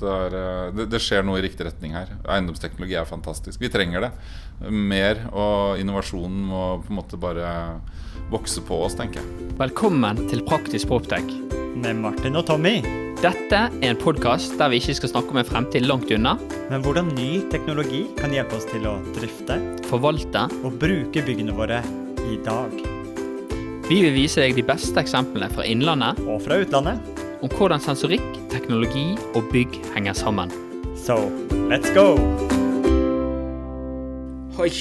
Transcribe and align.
det, 0.00 0.10
er, 0.10 0.36
eh, 0.36 0.70
det, 0.76 0.88
det, 0.92 1.00
skjer 1.02 1.26
noe 1.26 1.40
i 1.40 1.44
riktig 1.44 1.66
retning 1.68 1.96
her. 1.96 2.12
Eiendomsteknologi 2.24 2.96
er 2.98 3.08
fantastisk. 3.08 3.60
Vi 3.60 3.70
trenger 3.72 4.08
det. 4.08 4.10
Mer, 4.70 5.26
og 5.32 5.80
innovasjonen 5.80 6.46
må 6.50 6.64
på 6.84 6.92
en 6.92 7.00
måte 7.00 7.20
bare 7.20 7.52
vokse 8.32 8.62
på 8.66 8.82
oss, 8.86 8.96
tenker 8.98 9.22
jeg. 9.22 9.50
Velkommen 9.60 10.24
til 10.30 10.44
Praktisk 10.46 10.90
Proptech. 10.90 11.28
Med 11.80 12.00
Martin 12.02 12.38
og 12.38 12.48
Tommy. 12.48 12.80
Dette 13.20 13.58
er 13.68 13.90
en 13.90 13.98
podkast 14.00 14.56
der 14.56 14.70
vi 14.72 14.78
ikke 14.80 14.96
skal 14.96 15.12
snakke 15.12 15.34
om 15.34 15.40
en 15.42 15.48
fremtid 15.48 15.84
langt 15.84 16.10
unna. 16.14 16.38
Men 16.70 16.84
hvordan 16.84 17.12
ny 17.12 17.42
teknologi 17.52 18.06
kan 18.16 18.32
hjelpe 18.32 18.56
oss 18.56 18.68
til 18.70 18.86
å 18.88 18.96
drifte, 19.12 19.58
forvalte 19.90 20.46
og 20.64 20.80
bruke 20.80 21.24
byggene 21.26 21.54
våre 21.56 21.82
i 22.30 22.40
dag. 22.46 22.72
Vi 23.90 23.98
vil 24.04 24.14
vise 24.14 24.40
deg 24.40 24.56
de 24.56 24.64
beste 24.64 25.02
eksemplene 25.02 25.50
fra 25.52 25.66
innlandet 25.66 26.20
og 26.30 26.40
fra 26.44 26.60
utlandet 26.62 27.19
om 27.40 27.52
hvordan 27.56 27.80
sensorikk, 27.80 28.24
teknologi 28.52 29.14
og 29.34 29.48
bygg 29.52 29.78
henger 29.94 30.16
sammen. 30.16 30.52
Så 30.98 31.16
let's 31.70 31.88
go! 31.96 32.14
Oi! 34.60 34.72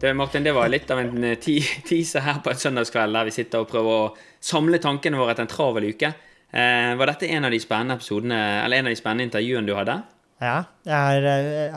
Det, 0.00 0.10
Martin, 0.18 0.44
det 0.44 0.52
var 0.52 0.68
litt 0.68 0.90
av 0.90 1.00
en 1.00 1.24
eh, 1.24 1.38
teaser 1.88 2.24
her 2.26 2.40
på 2.44 2.50
en 2.52 2.58
søndagskveld 2.60 3.14
der 3.14 3.28
vi 3.28 3.36
sitter 3.36 3.62
og 3.62 3.70
prøver 3.70 3.94
å 3.94 4.08
samle 4.42 4.80
tankene 4.82 5.20
våre 5.20 5.32
etter 5.32 5.46
en 5.46 5.52
travel 5.52 5.86
uke. 5.94 6.10
Eh, 6.50 6.90
var 6.98 7.12
dette 7.12 7.30
en 7.30 7.46
av 7.46 7.54
de 7.54 7.62
spennende 7.62 7.96
episodene, 8.00 8.40
eller 8.64 8.82
en 8.82 8.90
av 8.90 8.92
de 8.92 8.98
spennende 8.98 9.28
intervjuene 9.30 9.70
du 9.70 9.76
hadde? 9.78 10.00
Ja, 10.42 10.56
jeg 10.84 10.98
har 10.98 11.26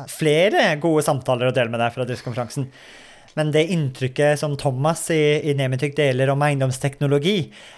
uh, 0.02 0.05
flere 0.09 0.63
gode 0.81 1.05
samtaler 1.05 1.52
å 1.52 1.55
dele 1.55 1.71
med 1.71 1.79
deg 1.79 1.93
fra 1.93 2.07
driftskonferansen. 2.09 2.65
Men 3.38 3.52
det 3.54 3.68
inntrykket 3.70 4.40
som 4.41 4.55
Thomas 4.58 5.04
i, 5.14 5.22
i 5.46 5.54
Nemityk 5.54 5.94
deler 6.00 6.32
om 6.34 6.41
eiendomsteknologi, 6.41 7.36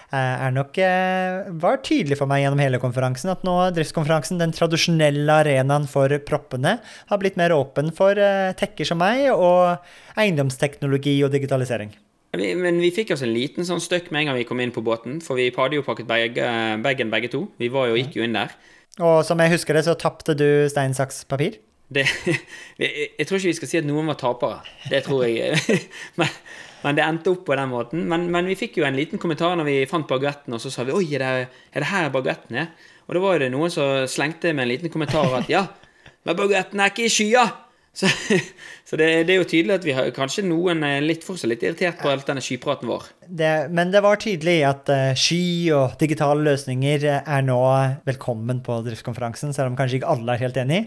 eh, 0.08 0.44
er 0.46 0.54
nok, 0.56 0.78
eh, 0.80 1.50
var 1.60 1.82
tydelig 1.84 2.16
for 2.16 2.30
meg 2.30 2.40
gjennom 2.40 2.62
hele 2.64 2.80
konferansen 2.80 3.32
at 3.34 3.44
nå 3.44 3.56
driftskonferansen, 3.76 4.40
den 4.40 4.54
tradisjonelle 4.56 5.36
arenaen 5.42 5.84
for 5.90 6.16
proppene, 6.24 6.78
har 7.12 7.20
blitt 7.20 7.36
mer 7.36 7.52
åpen 7.52 7.92
for 7.92 8.16
eh, 8.16 8.54
tekker 8.56 8.88
som 8.88 9.02
meg 9.04 9.26
og 9.34 9.84
eiendomsteknologi 10.16 11.18
og 11.28 11.36
digitalisering. 11.36 11.92
Men 12.40 12.80
vi 12.80 12.92
fikk 12.94 13.12
oss 13.12 13.24
en 13.26 13.34
liten 13.34 13.66
sånn 13.66 13.82
støkk 13.82 14.08
med 14.14 14.22
en 14.22 14.30
gang 14.30 14.40
vi 14.40 14.48
kom 14.48 14.60
inn 14.64 14.72
på 14.72 14.84
båten, 14.86 15.20
for 15.20 15.36
vi 15.36 15.50
hadde 15.52 15.76
jo 15.76 15.84
pakket 15.84 16.08
bagen 16.08 16.84
begge, 16.84 17.10
begge 17.10 17.32
to. 17.32 17.48
Vi 17.60 17.68
var 17.68 17.90
jo, 17.90 17.98
gikk 18.00 18.16
jo 18.16 18.24
inn 18.24 18.38
der. 18.38 18.54
Og 19.02 19.26
som 19.26 19.40
jeg 19.42 19.58
husker 19.58 19.76
det, 19.76 19.84
så 19.84 19.98
tapte 19.98 20.36
du 20.38 20.46
stein, 20.72 20.96
saks, 20.96 21.26
papir? 21.28 21.58
Det, 21.90 22.06
Jeg 22.78 23.26
tror 23.26 23.38
ikke 23.40 23.50
vi 23.50 23.58
skal 23.58 23.70
si 23.70 23.78
at 23.80 23.86
noen 23.88 24.10
var 24.10 24.18
tapere. 24.20 24.60
Det 24.90 25.02
tror 25.06 25.24
jeg. 25.26 25.58
Men, 26.20 26.30
men 26.80 26.96
det 26.96 27.04
endte 27.04 27.32
opp 27.34 27.42
på 27.44 27.56
den 27.58 27.68
måten. 27.68 28.04
Men, 28.08 28.22
men, 28.32 28.46
vi 28.48 28.56
fikk 28.56 28.78
jo 28.80 28.86
en 28.88 28.96
liten 28.96 29.20
kommentar 29.20 29.52
når 29.58 29.66
vi 29.66 29.74
fant 29.90 30.06
baguetten, 30.08 30.54
og 30.56 30.62
så 30.62 30.70
sa 30.72 30.86
vi 30.88 30.94
'oi, 30.96 31.10
er 31.12 31.20
det, 31.20 31.48
er 31.74 31.84
det 31.84 31.90
her 31.90 32.08
baguetten 32.08 32.56
er?' 32.56 32.70
Og 33.04 33.18
da 33.18 33.20
var 33.20 33.42
det 33.42 33.50
noen 33.52 33.68
som 33.74 34.06
slengte 34.08 34.54
med 34.54 34.64
en 34.64 34.70
liten 34.70 34.88
kommentar 34.88 35.28
at 35.36 35.50
'ja, 35.50 35.66
men 36.24 36.38
baguetten 36.38 36.80
er 36.80 36.88
ikke 36.88 37.04
i 37.04 37.12
skya'. 37.12 37.44
Så, 37.92 38.06
så 38.88 38.96
det, 38.96 39.06
det, 39.26 39.34
er 39.34 39.40
jo 39.40 39.46
tydelig 39.50 39.74
at 39.74 39.86
vi 39.86 39.94
har 39.96 40.10
kanskje 40.14 40.44
noen 40.46 40.84
litt 41.02 41.24
fortsatt 41.26 41.50
litt 41.50 41.64
irritert 41.66 41.98
på 41.98 42.10
all 42.10 42.22
denne 42.26 42.42
skypraten 42.44 42.86
vår. 42.90 43.08
Det, 43.26 43.50
men 43.74 43.90
det 43.90 44.02
var 44.04 44.20
tydelig 44.22 44.56
at 44.68 44.92
uh, 44.94 45.10
sky 45.18 45.70
og 45.74 45.96
digitale 46.00 46.44
løsninger 46.46 47.06
er 47.20 47.42
nå 47.46 47.58
velkommen 48.06 48.62
på 48.66 48.78
driftskonferansen, 48.86 49.54
selv 49.56 49.72
om 49.72 49.78
kanskje 49.78 50.00
ikke 50.00 50.12
alle 50.14 50.36
er 50.36 50.44
helt 50.44 50.60
enig. 50.62 50.80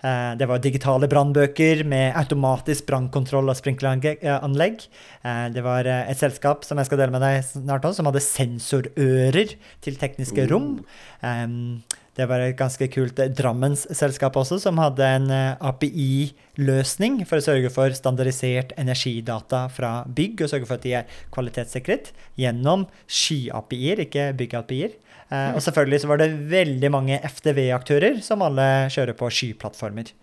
Uh, 0.00 0.32
det 0.40 0.48
var 0.48 0.64
digitale 0.64 1.10
brannbøker 1.12 1.84
med 1.88 2.16
automatisk 2.16 2.88
brannkontroll 2.88 3.52
og 3.52 3.60
sprinkleranlegg. 3.60 4.88
Uh, 5.20 5.46
det 5.52 5.64
var 5.66 5.88
et 5.92 6.20
selskap 6.20 6.64
som 6.64 6.80
jeg 6.80 6.88
skal 6.88 7.04
dele 7.04 7.16
med 7.16 7.24
deg 7.24 7.44
snart 7.50 7.84
også, 7.84 8.00
som 8.00 8.10
hadde 8.10 8.24
sensorører 8.24 9.56
til 9.84 10.00
tekniske 10.00 10.48
rom. 10.48 10.72
Um, 11.20 11.84
det 12.16 12.24
var 12.30 12.40
et 12.40 12.56
ganske 12.56 12.88
kult 12.92 13.18
eh, 13.20 13.32
Drammens-selskap 13.36 14.36
også, 14.40 14.58
som 14.62 14.80
hadde 14.80 15.04
en 15.18 15.28
eh, 15.32 15.64
API-løsning 15.68 17.20
for 17.28 17.40
å 17.40 17.44
sørge 17.44 17.72
for 17.72 17.92
standardisert 17.96 18.72
energidata 18.80 19.66
fra 19.72 19.98
bygg, 20.08 20.40
og 20.40 20.52
sørge 20.52 20.68
for 20.68 20.80
at 20.80 20.86
de 20.86 20.94
er 21.02 21.18
kvalitetssikret 21.34 22.12
gjennom 22.40 22.86
sky-API-er, 23.04 24.06
ikke 24.06 24.30
bygg-API-er. 24.38 24.94
Eh, 25.26 25.50
og 25.52 25.60
selvfølgelig 25.64 26.04
så 26.04 26.12
var 26.12 26.22
det 26.22 26.32
veldig 26.52 26.92
mange 26.94 27.18
FDV-aktører 27.20 28.22
som 28.24 28.44
alle 28.46 28.86
kjører 28.94 29.18
på 29.18 29.28
skyplattformer. 29.40 30.14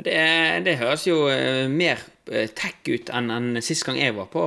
Det, 0.00 0.20
det, 0.64 0.78
høres 0.80 1.02
jo 1.04 1.26
mer 1.68 2.00
tech 2.56 2.88
ut 2.88 3.10
enn, 3.12 3.26
enn 3.34 3.58
sist 3.60 3.84
gang 3.84 3.98
jeg 4.00 4.14
var 4.16 4.30
på 4.32 4.40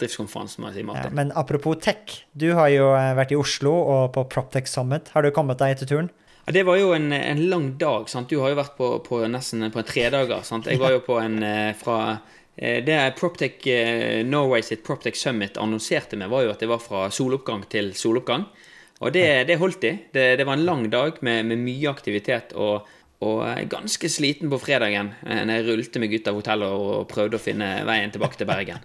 driftskonferansen. 0.00 0.64
Si, 0.72 0.80
ja, 0.80 1.10
men 1.12 1.32
apropos 1.36 1.76
tech, 1.84 2.22
du 2.32 2.46
har 2.56 2.70
jo 2.72 2.86
vært 3.18 3.34
i 3.34 3.36
Oslo 3.36 3.74
og 3.82 4.14
på 4.16 4.24
Proptech 4.32 4.70
Summit. 4.70 5.12
Har 5.12 5.26
du 5.26 5.28
kommet 5.36 5.60
deg 5.60 5.76
etter 5.76 5.90
turen? 5.92 6.08
Ja, 6.44 6.52
Det 6.52 6.62
var 6.62 6.76
jo 6.76 6.92
en, 6.92 7.12
en, 7.12 7.48
lang 7.48 7.78
dag. 7.78 8.08
sant? 8.10 8.28
Du 8.28 8.38
har 8.38 8.52
jo 8.52 8.58
vært 8.58 8.76
på, 8.76 8.88
på 9.04 9.22
nesten 9.28 9.64
på 9.72 9.80
en 9.80 9.88
tredager. 9.88 10.42
sant? 10.44 10.68
Jeg 10.68 10.80
var 10.80 10.92
jo 10.92 11.00
på 11.04 11.16
en 11.20 11.42
eh, 11.42 11.72
fra 11.76 12.18
eh, 12.56 12.82
Det 12.84 12.98
Proptech 13.18 13.66
eh, 13.66 14.20
Norway 14.26 14.62
sitt 14.62 14.84
Proptech 14.84 15.16
Summit 15.16 15.56
annonserte 15.56 16.18
med, 16.20 16.28
var 16.28 16.44
jo 16.44 16.52
at 16.52 16.60
det 16.60 16.68
var 16.68 16.82
fra 16.84 17.08
soloppgang 17.10 17.64
til 17.72 17.94
soloppgang. 17.96 18.44
Og 19.00 19.12
det, 19.12 19.46
det 19.48 19.56
holdt 19.58 19.80
de. 19.80 19.94
Det, 20.12 20.26
det, 20.36 20.44
var 20.44 20.58
en 20.58 20.66
lang 20.68 20.84
dag 20.90 21.16
med, 21.20 21.46
med 21.46 21.64
mye 21.64 21.90
aktivitet. 21.90 22.52
og 22.54 22.92
og 23.24 23.46
ganske 23.70 24.08
sliten 24.10 24.50
på 24.52 24.58
fredagen 24.60 25.12
når 25.22 25.52
jeg 25.54 25.64
rullte 25.64 26.00
meg 26.02 26.12
ut 26.12 26.26
av 26.28 26.34
hotellet 26.36 26.72
og 26.76 27.06
prøvde 27.08 27.38
å 27.38 27.40
finne 27.40 27.68
veien 27.86 28.10
tilbake 28.12 28.36
til 28.36 28.48
Bergen. 28.50 28.82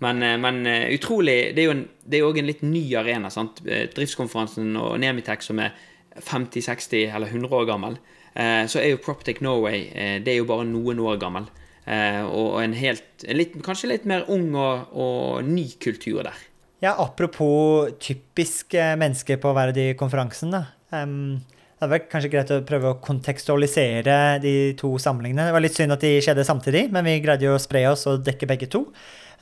Men, 0.00 0.22
men 0.40 0.62
utrolig 0.94 1.50
Det 1.52 1.60
er 1.60 1.66
jo 1.66 1.74
en, 1.74 1.82
det 2.00 2.20
er 2.22 2.38
en 2.40 2.48
litt 2.48 2.62
ny 2.64 2.84
arena. 2.96 3.28
sant? 3.28 3.60
Driftskonferansen 3.66 4.78
og 4.80 4.94
Nemitech, 5.02 5.44
som 5.44 5.60
er 5.60 5.74
50-60 6.20 7.14
eller 7.14 7.26
100 7.30 7.56
år 7.56 7.66
gammel, 7.68 7.98
eh, 8.34 8.64
så 8.68 8.80
er 8.82 8.92
jo 8.92 9.02
Proptech 9.02 9.42
Norway 9.44 9.86
eh, 9.90 10.16
det 10.24 10.34
er 10.34 10.40
jo 10.42 10.48
bare 10.48 10.68
noen 10.68 11.00
år 11.02 11.20
gammel. 11.22 11.48
Eh, 11.82 12.22
og 12.22 12.60
en 12.62 12.76
helt, 12.78 13.06
en 13.26 13.38
litt, 13.38 13.56
kanskje 13.64 13.90
litt 13.90 14.08
mer 14.08 14.28
ung 14.30 14.52
og, 14.54 14.92
og, 14.94 15.46
ny 15.46 15.66
kultur 15.82 16.22
der. 16.22 16.44
Ja, 16.82 16.96
apropos 16.98 17.92
typisk 18.02 18.74
mennesker 18.74 19.38
på 19.38 19.52
Verdi-konferansen, 19.54 20.50
konferansene. 20.50 20.64
Um, 20.90 21.52
det 21.82 21.86
hadde 21.86 21.94
vært 21.96 22.10
kanskje 22.12 22.30
greit 22.30 22.50
å 22.54 22.56
prøve 22.66 22.90
å 22.92 22.98
kontekstualisere 23.02 24.16
de 24.42 24.54
to 24.78 24.90
samlingene. 25.02 25.48
Det 25.48 25.54
var 25.54 25.62
litt 25.64 25.78
synd 25.78 25.94
at 25.94 26.02
de 26.04 26.12
skjedde 26.22 26.44
samtidig, 26.46 26.84
men 26.94 27.06
vi 27.06 27.16
greide 27.24 27.48
jo 27.48 27.56
å 27.56 27.62
spre 27.62 27.84
oss 27.90 28.04
og 28.10 28.22
dekke 28.26 28.46
begge 28.50 28.68
to. 28.70 28.84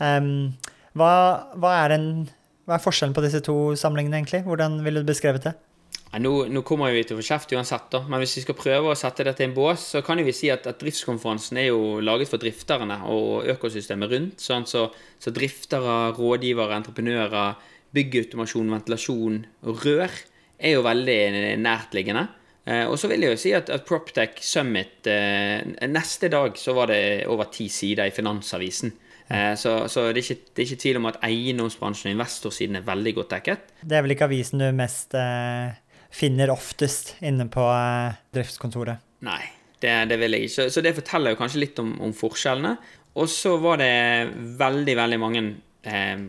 Um, 0.01 0.55
hva, 0.97 1.11
hva, 1.61 1.75
er 1.83 1.97
en, 1.99 2.07
hva, 2.65 2.79
er 2.79 2.85
forskjellen 2.85 3.13
på 3.17 3.25
disse 3.27 3.43
to 3.45 3.57
samlingene, 3.77 4.23
egentlig? 4.23 4.41
Hvordan 4.47 4.79
ville 4.87 5.03
du 5.05 5.11
beskrevet 5.11 5.51
det? 5.51 5.53
Nå, 6.19 6.31
nå, 6.51 6.63
kommer 6.67 6.91
vi 6.91 7.05
til 7.07 7.15
å 7.15 7.21
få 7.21 7.27
kjeft 7.29 7.53
uansett, 7.55 7.85
da. 7.93 8.01
men 8.11 8.19
hvis 8.19 8.33
vi 8.41 8.43
skal 8.43 8.57
prøve 8.59 8.91
å 8.91 8.97
sette 8.99 9.23
dette 9.27 9.45
i 9.45 9.47
en 9.47 9.55
bås, 9.55 9.85
så 9.93 10.01
kan 10.03 10.19
vi 10.19 10.33
si 10.35 10.49
at, 10.51 10.65
at, 10.67 10.81
driftskonferansen 10.81 11.61
er 11.63 11.69
jo 11.69 12.01
laget 12.03 12.33
for 12.33 12.43
drifterne 12.43 12.97
og 13.13 13.47
økosystemet 13.53 14.11
rundt. 14.11 14.43
Sånn, 14.43 14.67
så, 14.67 14.89
så, 15.23 15.31
driftere, 15.35 16.11
rådgivere, 16.17 16.81
entreprenører, 16.81 17.61
byggautomasjon, 17.95 18.73
ventilasjon 18.75 19.37
og 19.71 19.85
rør 19.87 20.17
er 20.59 20.75
jo 20.75 20.83
veldig 20.83 21.21
nærtliggende. 21.63 22.25
Eh, 22.67 22.83
og 22.91 22.99
så 22.99 23.11
vil 23.11 23.25
jeg 23.25 23.37
jo 23.37 23.41
si 23.41 23.53
at, 23.55 23.71
at 23.73 23.87
Proptech 23.87 24.43
Summit 24.45 25.07
eh, 25.09 25.63
Neste 25.89 26.29
dag 26.31 26.59
så 26.61 26.75
var 26.77 26.91
det 26.91 27.29
over 27.31 27.49
ti 27.55 27.69
sider 27.73 28.11
i 28.11 28.15
Finansavisen. 28.15 28.91
Eh, 29.31 29.55
så, 29.59 29.77
så 29.87 30.09
det, 30.11 30.25
er 30.25 30.27
ikke, 30.27 30.51
det, 30.51 30.59
er 30.59 30.67
ikke, 30.67 30.81
tvil 30.83 30.99
om 31.01 31.09
at 31.13 31.21
eiendomsbransjen 31.27 32.11
og 32.11 32.19
investorsiden 32.19 32.81
er 32.81 32.91
veldig 32.91 33.15
godt 33.21 33.37
dekket. 33.37 33.73
Det 33.87 33.97
er 33.97 34.05
vel 34.05 34.17
ikke 34.17 34.29
avisen 34.29 34.63
du 34.63 34.67
mest 34.75 35.15
eh 35.19 35.79
finner 36.11 36.53
oftest 36.53 37.15
inne 37.25 37.47
på 37.51 37.65
eh, 37.71 38.19
driftskontoret. 38.35 39.03
Nei, 39.27 39.43
det, 39.83 39.93
det 40.11 40.19
vil 40.21 40.37
jeg 40.37 40.49
ikke. 40.49 40.71
Så 40.73 40.85
det 40.85 40.97
forteller 40.97 41.35
jo 41.35 41.41
kanskje 41.41 41.63
litt 41.65 41.83
om, 41.83 41.95
om 42.03 42.15
forskjellene. 42.17 42.77
Og 43.21 43.29
så 43.31 43.57
var 43.63 43.81
det 43.81 43.93
veldig, 44.59 44.97
veldig 44.97 45.21
mange 45.21 45.45
eh, 45.83 46.25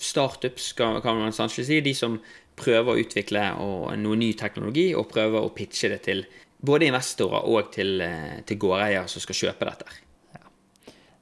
startups, 0.00 0.72
kan, 0.78 1.00
kan 1.04 1.20
man 1.20 1.34
sannsynlig 1.36 1.68
si, 1.68 1.80
de 1.84 1.94
som 1.96 2.18
prøver 2.58 2.94
å 2.94 3.00
utvikle 3.02 3.44
og, 3.62 3.90
noe 4.00 4.18
ny 4.18 4.32
teknologi 4.38 4.90
og 4.96 5.10
prøver 5.12 5.44
å 5.44 5.52
pitche 5.54 5.92
det 5.92 6.02
til 6.08 6.24
både 6.58 6.88
investorer 6.88 7.44
og 7.46 7.72
til, 7.74 8.00
eh, 8.02 8.40
til 8.46 8.58
gårdeier 8.58 9.06
som 9.10 9.22
skal 9.22 9.38
kjøpe 9.42 9.68
dette. 9.68 10.00
Ja. 10.34 10.48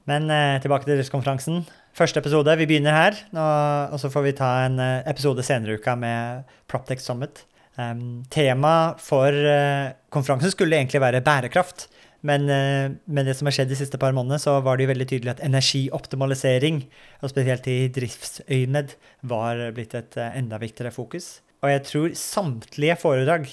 Men 0.09 0.31
eh, 0.31 0.61
tilbake 0.65 0.88
til 0.88 0.97
driftskonferansen. 0.97 1.67
Første 1.97 2.21
episode. 2.21 2.53
Vi 2.61 2.69
begynner 2.69 2.93
her, 2.93 3.19
og, 3.33 3.94
og 3.97 4.00
så 4.00 4.11
får 4.12 4.25
vi 4.27 4.37
ta 4.37 4.50
en 4.67 4.81
eh, 4.81 5.05
episode 5.09 5.44
senere 5.44 5.77
i 5.77 5.81
uka 5.81 5.97
med 5.99 6.56
Proptech 6.69 7.00
Summit. 7.05 7.44
Um, 7.76 8.25
tema 8.32 8.96
for 8.96 9.28
uh, 9.37 9.93
konferansen 10.08 10.52
skulle 10.52 10.78
egentlig 10.78 11.00
være 11.02 11.20
bærekraft. 11.25 11.90
Men 12.25 12.49
uh, 12.49 12.94
med 13.05 13.28
det 13.28 13.34
som 13.37 13.50
har 13.50 13.56
skjedd 13.58 13.69
de 13.69 13.76
siste 13.76 14.00
par 14.00 14.17
månedene, 14.17 14.40
så 14.40 14.56
var 14.64 14.78
det 14.78 14.87
jo 14.87 14.93
veldig 14.94 15.08
tydelig 15.11 15.34
at 15.34 15.43
energioptimalisering, 15.44 16.81
og 17.20 17.32
spesielt 17.32 17.69
i 17.69 17.78
driftsøyemed, 17.93 18.96
var 19.28 19.61
blitt 19.76 19.96
et 19.99 20.17
uh, 20.17 20.31
enda 20.32 20.61
viktigere 20.62 20.94
fokus. 20.94 21.43
Og 21.61 21.73
jeg 21.75 21.84
tror 21.84 22.17
samtlige 22.17 22.96
foredrag 23.00 23.50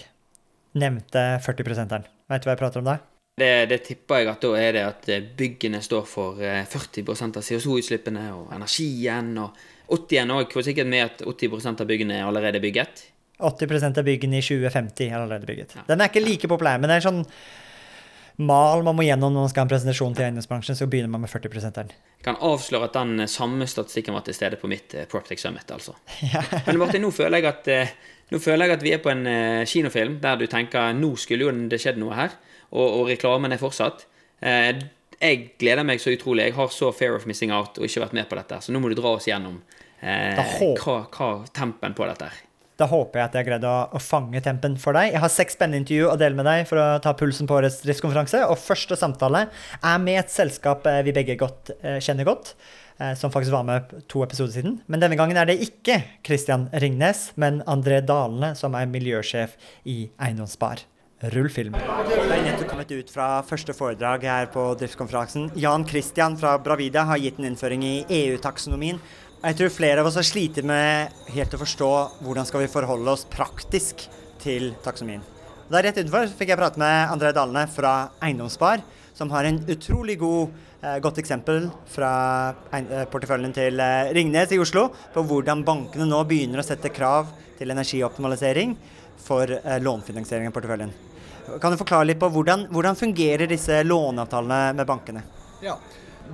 nevnte 0.79 1.25
40-prosenteren. 1.43 2.07
Vet 2.31 2.43
du 2.43 2.47
hva 2.47 2.55
jeg 2.55 2.63
prater 2.63 2.79
om 2.83 2.87
da? 2.93 3.01
Det, 3.33 3.53
det, 3.67 3.81
tipper 3.83 4.21
jeg 4.21 4.29
at 4.29 4.43
da 4.45 4.49
er 4.55 4.75
det 4.75 4.83
at 4.85 5.07
byggene 5.37 5.79
står 5.81 6.03
for 6.05 6.37
40% 6.37 7.39
av 7.39 7.45
CO2-utslippene, 7.45 8.27
og 8.37 8.51
energien, 8.53 9.31
og 9.41 9.57
80 9.89 10.33
òg, 10.37 10.53
for 10.53 10.65
sikkert 10.65 10.91
med 10.91 11.07
at 11.07 11.23
80% 11.25 11.81
av 11.81 11.89
byggene 11.89 12.19
er 12.19 12.27
allerede 12.29 12.61
bygget. 12.61 13.01
80% 13.43 13.99
av 13.99 14.07
byggene 14.07 14.39
i 14.39 14.45
2050 14.45 15.09
er 15.09 15.19
allerede 15.19 15.49
bygget. 15.49 15.75
Den 15.89 16.01
er 16.01 16.11
ikke 16.11 16.23
like 16.23 16.49
populær, 16.51 16.79
men 16.81 16.91
det 16.91 16.99
er 16.99 17.05
sånn 17.07 17.21
mal 18.41 18.81
man 18.81 18.97
må 18.97 19.05
gjennom 19.05 19.29
når 19.29 19.45
man 19.45 19.51
skal 19.51 19.61
ha 19.61 19.67
en 19.67 19.71
presentasjon 19.75 20.15
til 20.17 20.25
eiendomsbransjen, 20.25 20.77
så 20.79 20.87
begynner 20.89 21.11
man 21.13 21.21
med 21.21 21.29
40 21.29 21.69
der. 21.75 21.91
Jeg 22.17 22.25
kan 22.25 22.39
avsløre 22.41 22.89
at 22.89 22.97
den 22.97 23.27
samme 23.29 23.67
statistikken 23.69 24.17
var 24.17 24.25
til 24.25 24.37
stede 24.37 24.57
på 24.57 24.69
mitt 24.71 24.95
uh, 24.97 25.05
Proptech 25.09 25.41
Summit, 25.41 25.69
altså. 25.69 25.93
Men 26.67 26.81
Martin, 26.81 27.05
nå 27.05 27.11
føler 27.13 27.45
at 27.51 27.69
uh, 27.69 27.93
nå 28.33 28.41
føler 28.41 28.65
jeg 28.71 28.79
at 28.79 28.87
vi 28.87 28.95
er 28.95 29.03
på 29.03 29.11
en 29.11 29.27
kinofilm 29.69 30.17
der 30.23 30.39
du 30.39 30.47
tenker 30.49 30.95
nå 30.97 31.11
skulle 31.21 31.45
jo 31.45 31.53
det 31.69 31.77
skjedd 31.83 31.99
noe 32.01 32.17
her, 32.17 32.33
og, 32.71 32.87
og 32.87 33.09
reklamen 33.11 33.53
er 33.53 33.61
fortsatt. 33.61 34.07
Jeg 35.23 35.43
gleder 35.59 35.85
meg 35.87 36.01
så 36.01 36.11
utrolig. 36.13 36.49
Jeg 36.49 36.57
har 36.57 36.71
så 36.73 36.89
fair 36.95 37.15
of 37.15 37.27
missing 37.29 37.53
out 37.53 37.77
og 37.77 37.87
ikke 37.87 38.03
vært 38.03 38.15
med 38.17 38.27
på 38.31 38.39
dette, 38.39 38.59
så 38.65 38.73
nå 38.73 38.81
må 38.83 38.91
du 38.91 38.97
dra 38.97 39.13
oss 39.15 39.27
gjennom 39.29 39.59
eh, 40.03 40.41
hva, 40.81 40.97
hva 41.07 41.29
tempen 41.55 41.95
på 41.95 42.07
dette 42.09 42.27
er. 42.27 42.41
Da 42.81 42.87
håper 42.89 43.19
jeg 43.19 43.29
at 43.29 43.35
jeg 43.35 43.43
har 43.43 43.49
greid 43.51 43.65
å, 43.69 43.73
å, 43.93 43.99
fange 44.01 44.41
tempen 44.41 44.77
for 44.81 44.97
deg. 44.97 45.11
Jeg 45.13 45.21
har 45.21 45.31
seks 45.31 45.57
spennende 45.57 45.83
intervju 45.83 46.07
å 46.09 46.15
dele 46.17 46.37
med 46.39 46.47
deg 46.49 46.63
for 46.69 46.81
å 46.81 46.87
ta 47.03 47.13
pulsen 47.17 47.49
på 47.49 47.57
årets 47.59 47.83
driftskonferanse. 47.83 48.45
Og 48.49 48.57
første 48.61 48.97
samtale 48.97 49.45
er 49.77 49.99
med 50.01 50.23
et 50.23 50.33
selskap 50.33 50.87
eh, 50.89 51.03
vi 51.05 51.13
begge 51.15 51.37
godt, 51.39 51.75
eh, 51.81 51.99
kjenner 52.01 52.25
godt. 52.27 52.55
Eh, 53.01 53.13
som 53.17 53.31
faktisk 53.33 53.53
var 53.53 53.63
med 53.67 53.93
to 54.09 54.23
episoder 54.25 54.53
siden. 54.53 54.79
Men 54.87 55.01
denne 55.01 55.17
gangen 55.17 55.37
er 55.37 55.49
det 55.49 55.59
ikke 55.65 55.99
Christian 56.25 56.67
Ringnes, 56.81 57.31
men 57.41 57.61
André 57.69 58.01
Dalene, 58.05 58.53
som 58.57 58.77
er 58.77 58.89
miljøsjef 58.89 59.57
i 59.89 60.07
Eiendomsspar. 60.21 60.85
Rull 61.31 61.47
film. 61.47 61.75
Jeg 61.79 62.25
er 62.35 62.41
nettopp 62.43 62.67
kommet 62.73 62.89
ut 62.91 63.11
fra 63.13 63.27
første 63.47 63.71
foredrag 63.77 64.25
her 64.27 64.49
på 64.51 64.65
driftskonferansen. 64.81 65.53
Jan 65.55 65.85
Christian 65.87 66.35
fra 66.35 66.57
Bravida 66.59 67.05
har 67.07 67.21
gitt 67.23 67.39
en 67.39 67.47
innføring 67.47 67.85
i 67.87 67.93
EU-taksonomien. 68.11 68.99
Jeg 69.43 69.57
tror 69.59 69.71
flere 69.75 69.99
av 69.99 70.07
oss 70.07 70.15
har 70.15 70.23
slitt 70.23 70.55
med 70.63 71.15
helt 71.35 71.51
å 71.51 71.57
forstå 71.59 71.87
hvordan 72.23 72.45
skal 72.47 72.61
vi 72.61 72.69
forholde 72.71 73.11
oss 73.11 73.25
praktisk 73.27 74.05
til 74.39 74.69
taksonomien. 74.85 75.19
Der 75.67 75.83
rett 75.83 75.97
utenfor 75.99 76.29
fikk 76.31 76.53
jeg 76.53 76.59
prate 76.61 76.79
med 76.79 77.09
André 77.11 77.33
Dalene 77.35 77.65
fra 77.67 77.91
Eiendomsspar, 78.23 78.79
som 79.11 79.33
har 79.35 79.43
en 79.49 79.57
utrolig 79.67 80.15
god, 80.21 80.53
eh, 80.79 80.95
godt 81.03 81.19
eksempel 81.19 81.67
fra 81.91 82.11
eh, 82.71 83.03
porteføljen 83.11 83.51
til 83.57 83.83
eh, 83.83 84.13
Ringnes 84.15 84.53
i 84.55 84.61
Oslo 84.63 84.85
på 85.11 85.25
hvordan 85.27 85.65
bankene 85.67 86.07
nå 86.07 86.21
begynner 86.29 86.63
å 86.63 86.65
sette 86.69 86.93
krav 86.95 87.33
til 87.59 87.75
energioptimalisering 87.75 88.77
for 89.25 89.51
eh, 89.57 89.81
lånfinansiering 89.83 90.47
av 90.47 90.55
porteføljen. 90.55 90.95
Kan 91.59 91.75
du 91.75 91.81
forklare 91.83 92.07
litt 92.07 92.23
på 92.23 92.31
hvordan, 92.31 92.69
hvordan 92.71 92.95
fungerer 92.95 93.51
disse 93.51 93.83
låneavtalene 93.83 94.71
med 94.79 94.87
bankene? 94.87 95.25
Ja, 95.67 95.75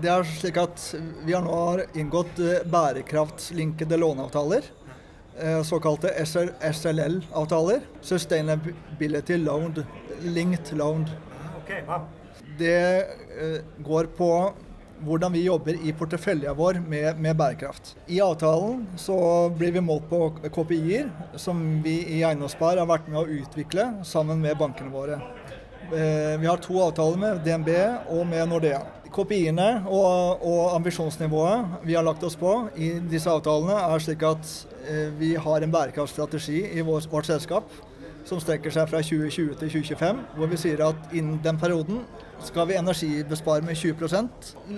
det 0.01 0.11
er 0.11 0.27
slik 0.27 0.57
at 0.61 0.83
Vi 1.25 1.33
har 1.33 1.43
nå 1.43 1.55
inngått 1.97 2.35
bærekraftlinkede 2.37 2.69
bærekraftslinkede 2.71 3.97
låneavtaler. 3.97 4.69
Eh, 5.39 5.61
såkalte 5.63 6.13
SLL-avtaler. 6.25 7.81
Sustainability 8.01 9.37
Loaned 9.37 9.83
Linked 10.21 10.77
Loaned. 10.77 11.07
Det 12.57 12.97
eh, 12.97 13.61
går 13.77 14.05
på 14.17 14.53
hvordan 14.99 15.33
vi 15.33 15.45
jobber 15.45 15.77
i 15.83 15.93
porteføljen 15.95 16.55
vår 16.57 16.81
med, 16.87 17.19
med, 17.19 17.35
bærekraft. 17.37 17.95
I 18.07 18.19
avtalen 18.21 18.87
så 18.99 19.49
blir 19.49 19.71
vi 19.71 19.81
målt 19.81 20.09
på 20.09 20.33
KPI-er, 20.43 21.07
som 21.39 21.61
vi 21.83 22.01
i 22.17 22.23
Eiendomsspar 22.23 22.81
har 22.81 22.89
vært 22.89 23.07
med 23.07 23.21
å 23.21 23.39
utvikle 23.39 23.91
sammen 24.03 24.41
med 24.43 24.59
bankene 24.59 24.91
våre. 24.91 25.21
Vi 25.89 26.45
har 26.45 26.61
to 26.61 26.77
avtaler 26.83 27.17
med 27.17 27.43
DNB 27.45 27.69
og 28.13 28.25
med 28.29 28.49
Nordea. 28.51 28.83
KPI-ene 29.13 29.67
og, 29.89 30.43
og, 30.45 30.63
ambisjonsnivået 30.75 31.85
vi 31.87 31.95
har 31.97 32.05
lagt 32.05 32.23
oss 32.25 32.37
på 32.39 32.53
i 32.77 32.91
disse 33.09 33.29
avtalene, 33.31 33.77
er 33.89 34.03
slik 34.03 34.23
at 34.27 34.51
eh, 34.85 35.09
vi 35.17 35.33
har 35.39 35.65
en 35.65 35.73
bærekraftstrategi 35.73 36.61
i 36.77 36.85
vårt, 36.85 37.09
vårt 37.11 37.29
selskap 37.29 37.69
som 38.27 38.41
strekker 38.41 38.73
seg 38.73 38.89
fra 38.91 39.01
2020 39.01 39.55
til 39.57 39.71
2025, 39.79 40.23
hvor 40.37 40.49
vi 40.51 40.59
sier 40.61 40.83
at 40.85 41.13
innen 41.15 41.39
den 41.41 41.57
perioden 41.57 42.03
skal 42.45 42.69
vi 42.69 42.77
energibespare 42.77 43.65
med 43.65 43.79
20 43.79 44.05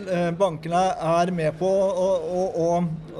eh, 0.07 0.29
Bankene 0.37 0.85
er 0.95 1.33
med 1.35 1.57
på 1.59 1.67
å, 1.67 2.11
å, 2.39 2.45
å, 2.63 2.69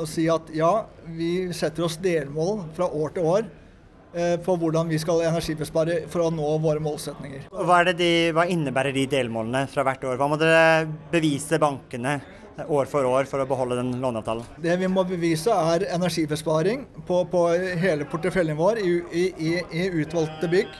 å 0.02 0.08
si 0.10 0.30
at 0.32 0.54
ja, 0.56 0.72
vi 1.18 1.52
setter 1.54 1.90
oss 1.90 2.00
delmål 2.02 2.70
fra 2.78 2.88
år 2.88 3.18
til 3.18 3.34
år 3.36 3.50
Eh, 3.50 3.61
på 4.44 4.56
hvordan 4.60 4.90
vi 4.92 5.00
skal 5.00 5.22
energibespare 5.24 6.02
for 6.12 6.26
å 6.26 6.34
nå 6.34 6.50
våre 6.64 6.84
målsetninger. 6.84 7.48
Hva, 7.52 7.80
de, 7.96 8.12
hva, 8.36 8.44
innebærer 8.52 8.96
de 8.96 9.06
delmålene 9.08 9.66
fra 9.72 9.86
hvert 9.88 10.04
år? 10.04 10.20
Hva 10.20 10.28
må 10.32 10.38
dere 10.40 10.86
bevise 11.14 11.60
bankene 11.62 12.18
eh, 12.58 12.66
år 12.68 12.90
for 12.92 13.08
år 13.08 13.30
for 13.30 13.44
å 13.44 13.48
beholde 13.48 13.80
den 13.80 13.94
låneavtalen? 14.04 14.48
Det 14.62 14.76
vi 14.82 14.90
må 14.92 15.06
bevise 15.08 15.56
er 15.56 15.88
energibesparing 15.96 16.86
på, 17.08 17.24
på 17.32 17.46
hele 17.82 18.08
porteføljen 18.12 18.60
vår 18.60 18.82
i, 18.84 18.96
i, 19.16 19.54
i 19.64 19.88
utvalgte 20.04 20.52
bygg. 20.52 20.80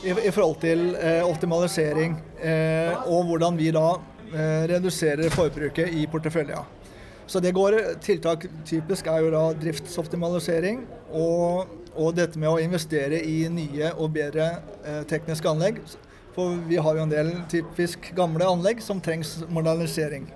I, 0.00 0.14
I, 0.14 0.30
forhold 0.32 0.62
til 0.62 0.94
eh, 0.96 1.20
optimalisering 1.26 2.14
eh, 2.40 2.94
og 3.10 3.26
hvordan 3.28 3.58
vi 3.58 3.68
da 3.74 3.98
eh, 4.32 4.62
reduserer 4.70 5.28
forbruket 5.34 5.92
i 5.92 6.06
porteføljen. 6.08 6.78
Så 7.30 7.38
det 7.38 7.52
går 7.54 7.76
Tiltak 8.02 8.46
typisk 8.66 9.06
er 9.06 9.20
jo 9.22 9.28
da 9.34 9.42
driftsoptimalisering 9.60 10.80
og 11.14 11.79
og 12.00 12.16
dette 12.16 12.40
med 12.40 12.48
å 12.48 12.60
investere 12.62 13.20
i 13.20 13.42
nye 13.52 13.92
og 13.96 14.14
bedre 14.14 14.46
eh, 14.80 15.02
tekniske 15.10 15.48
anlegg. 15.50 15.82
For 16.34 16.56
vi 16.68 16.78
har 16.80 16.96
jo 16.96 17.04
en 17.04 17.12
del 17.12 17.32
typisk 17.50 18.12
gamle 18.16 18.46
anlegg 18.48 18.80
som 18.84 19.02
trengs 19.02 19.40
modernisering. 19.52 20.30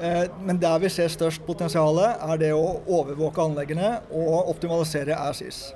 Eh, 0.00 0.24
men 0.44 0.60
der 0.60 0.78
vi 0.82 0.90
ser 0.92 1.12
størst 1.12 1.44
potensial, 1.46 2.00
er 2.04 2.40
det 2.40 2.52
å 2.52 2.78
overvåke 2.84 3.42
anleggene 3.44 3.96
og 4.12 4.50
optimalisere 4.52 5.16
ASIS. 5.16 5.68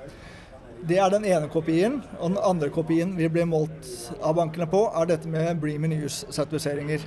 Det 0.87 0.99
er 0.99 1.11
den 1.11 1.25
ene 1.27 1.49
kopien. 1.51 1.99
Og 2.19 2.33
den 2.33 2.39
andre 2.43 2.69
kopien 2.71 3.15
vi 3.17 3.27
blir 3.31 3.47
målt 3.49 3.89
av 4.21 4.37
bankene 4.37 4.67
på, 4.69 4.85
er 4.95 5.09
dette 5.09 5.31
med 5.31 5.59
Bream 5.59 5.87
in 5.87 5.97
Use-sertifiseringer. 6.03 7.03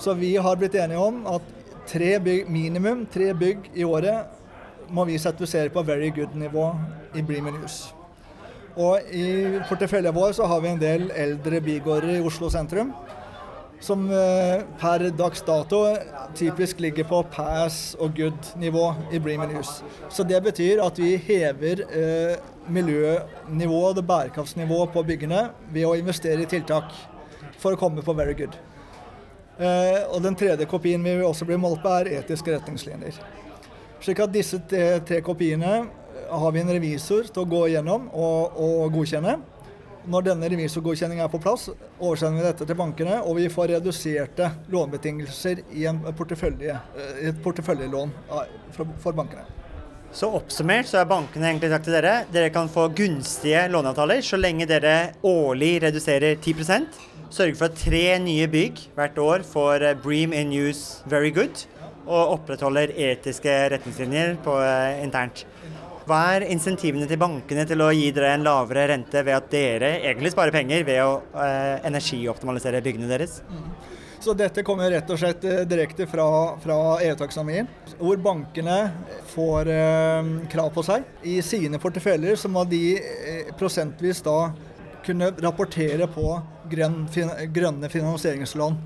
Så 0.00 0.14
vi 0.18 0.34
har 0.40 0.56
blitt 0.56 0.74
enige 0.74 1.02
om 1.02 1.22
at 1.28 1.44
tre 1.90 2.14
bygg, 2.22 2.48
minimum 2.50 3.04
tre 3.12 3.32
bygg 3.36 3.70
i 3.74 3.84
året 3.84 4.39
må 4.90 5.06
vi 5.08 5.18
sertifisere 5.18 5.70
på 5.72 5.82
very 5.86 6.10
good-nivå 6.14 6.66
i 7.14 7.22
Bremen 7.22 7.54
News. 7.60 7.94
Og 8.78 9.12
i 9.12 9.60
porteføljen 9.68 10.14
vår 10.14 10.36
så 10.38 10.46
har 10.50 10.60
vi 10.62 10.70
en 10.70 10.82
del 10.82 11.08
eldre 11.16 11.60
bygårder 11.64 12.16
i 12.16 12.22
Oslo 12.24 12.50
sentrum. 12.52 12.92
Som 13.80 14.10
eh, 14.12 14.60
per 14.76 15.06
dags 15.16 15.40
dato 15.46 15.78
typisk 16.36 16.82
ligger 16.84 17.06
på 17.08 17.22
pass 17.32 17.94
og 17.98 18.12
good-nivå 18.18 18.86
i 19.12 19.20
Bremen 19.22 19.54
News. 19.54 19.80
Så 20.12 20.26
det 20.28 20.42
betyr 20.44 20.82
at 20.84 20.98
vi 21.00 21.14
hever 21.16 21.84
eh, 21.88 22.34
miljønivået, 22.68 23.98
og 23.98 24.06
bærekraftsnivået 24.06 24.92
på 24.92 25.02
byggene 25.02 25.46
ved 25.72 25.88
å 25.88 25.96
investere 25.96 26.44
i 26.44 26.50
tiltak 26.50 26.92
for 27.58 27.72
å 27.72 27.80
komme 27.80 28.04
på 28.04 28.14
very 28.16 28.36
good. 28.36 28.58
Eh, 29.60 30.04
og 30.12 30.22
den 30.24 30.36
tredje 30.36 30.68
kopien 30.68 31.02
vi 31.04 31.16
vil 31.16 31.28
også 31.28 31.48
bli 31.48 31.58
målt 31.60 31.82
på, 31.82 31.92
er 31.92 32.20
etiske 32.20 32.52
retningslinjer. 32.52 33.16
Slik 34.00 34.20
at 34.24 34.32
disse 34.32 34.60
tre 34.68 35.20
kopiene 35.24 35.72
har 36.30 36.52
vi 36.54 36.62
en 36.62 36.72
revisor 36.72 37.26
til 37.28 37.42
å 37.42 37.48
gå 37.48 37.64
igjennom 37.68 38.08
og, 38.16 38.60
og 38.60 38.94
godkjenne. 38.94 39.38
Når 40.10 40.30
denne 40.30 40.48
revisorgodkjenningen 40.48 41.26
er 41.26 41.32
på 41.32 41.42
plass, 41.42 41.66
oversender 41.98 42.40
vi 42.40 42.46
dette 42.46 42.64
til 42.64 42.78
bankene, 42.78 43.18
og 43.20 43.36
vi 43.36 43.50
får 43.52 43.74
reduserte 43.74 44.48
lånebetingelser 44.72 45.60
i 45.76 45.84
portefølje, 46.16 46.76
i 47.20 47.28
et 47.28 47.42
porteføljelån 47.44 48.14
for 48.72 49.12
bankene. 49.12 49.44
Så 50.16 50.26
oppsummert 50.34 50.88
så 50.90 51.02
er 51.02 51.10
bankene 51.10 51.52
egentlig 51.52 51.68
sagt 51.70 51.84
til 51.86 51.94
dere 51.94 52.14
dere 52.34 52.50
kan 52.50 52.70
få 52.72 52.88
gunstige 52.98 53.68
låneavtaler 53.70 54.24
så 54.26 54.40
lenge 54.40 54.66
dere 54.66 55.12
årlig 55.22 55.76
reduserer 55.84 56.34
10% 56.34 56.88
Sørger 57.30 57.54
for 57.54 57.70
at 57.70 57.78
tre 57.78 58.02
nye 58.18 58.48
bygg 58.50 58.80
hvert 58.96 59.18
år 59.22 59.44
får 59.46 59.84
eh, 59.86 59.94
Bream 60.02 60.34
in 60.34 60.50
Use 60.50 61.06
Very 61.06 61.30
Good 61.30 61.62
og 62.06 62.36
opprettholder 62.36 62.94
etiske 62.96 63.54
retningslinjer 63.74 64.36
på, 64.44 64.56
eh, 64.64 65.02
internt. 65.04 65.44
Hva 66.08 66.20
er 66.34 66.48
insentivene 66.50 67.06
til 67.06 67.20
bankene 67.20 67.66
til 67.68 67.82
å 67.84 67.92
gi 67.94 68.10
dere 68.10 68.34
en 68.34 68.42
lavere 68.42 68.88
rente 68.90 69.20
ved 69.22 69.36
at 69.36 69.50
dere 69.52 69.90
egentlig 70.00 70.32
sparer 70.32 70.54
penger 70.54 70.82
ved 70.88 71.02
å 71.04 71.20
eh, 71.38 71.76
energioptimalisere 71.86 72.80
byggene 72.82 73.10
deres? 73.10 73.42
Mm. 73.46 73.68
Så 74.20 74.34
dette 74.36 74.60
kommer 74.66 74.90
rett 74.92 75.08
og 75.08 75.16
slett 75.20 75.44
eh, 75.48 75.62
direkte 75.68 76.04
fra, 76.10 76.26
fra 76.60 76.78
EU-taksonomien, 77.06 77.68
hvor 77.96 78.18
bankene 78.20 78.78
får 79.32 79.70
eh, 79.72 80.32
krav 80.52 80.72
på 80.74 80.84
seg. 80.84 81.06
I 81.24 81.38
sine 81.46 81.80
porteføljer 81.80 82.36
så 82.36 82.50
må 82.52 82.66
de 82.68 82.82
eh, 82.98 83.54
prosentvis 83.60 84.20
da 84.26 84.50
kunne 85.06 85.30
rapportere 85.40 86.08
på 86.12 86.34
grønn, 86.70 87.06
fin, 87.12 87.32
grønne 87.54 87.88
finansieringslån. 87.92 88.76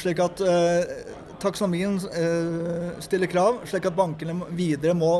Slik 0.00 0.22
at 0.24 0.40
eh, 0.46 0.94
taksonomien 1.40 1.96
eh, 1.96 3.00
stiller 3.02 3.30
krav, 3.30 3.62
slik 3.68 3.88
at 3.88 3.96
bankene 3.96 4.36
videre 4.56 4.94
må 4.96 5.12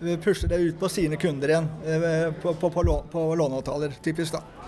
eh, 0.00 0.16
pushe 0.22 0.48
det 0.50 0.60
ut 0.62 0.78
på 0.80 0.90
sine 0.92 1.18
kunder 1.20 1.52
igjen 1.52 1.70
eh, 1.86 2.28
på, 2.42 2.54
på, 2.60 2.70
på, 2.70 2.84
på 3.12 3.24
låneavtaler, 3.40 3.96
typisk. 4.04 4.38
da. 4.38 4.64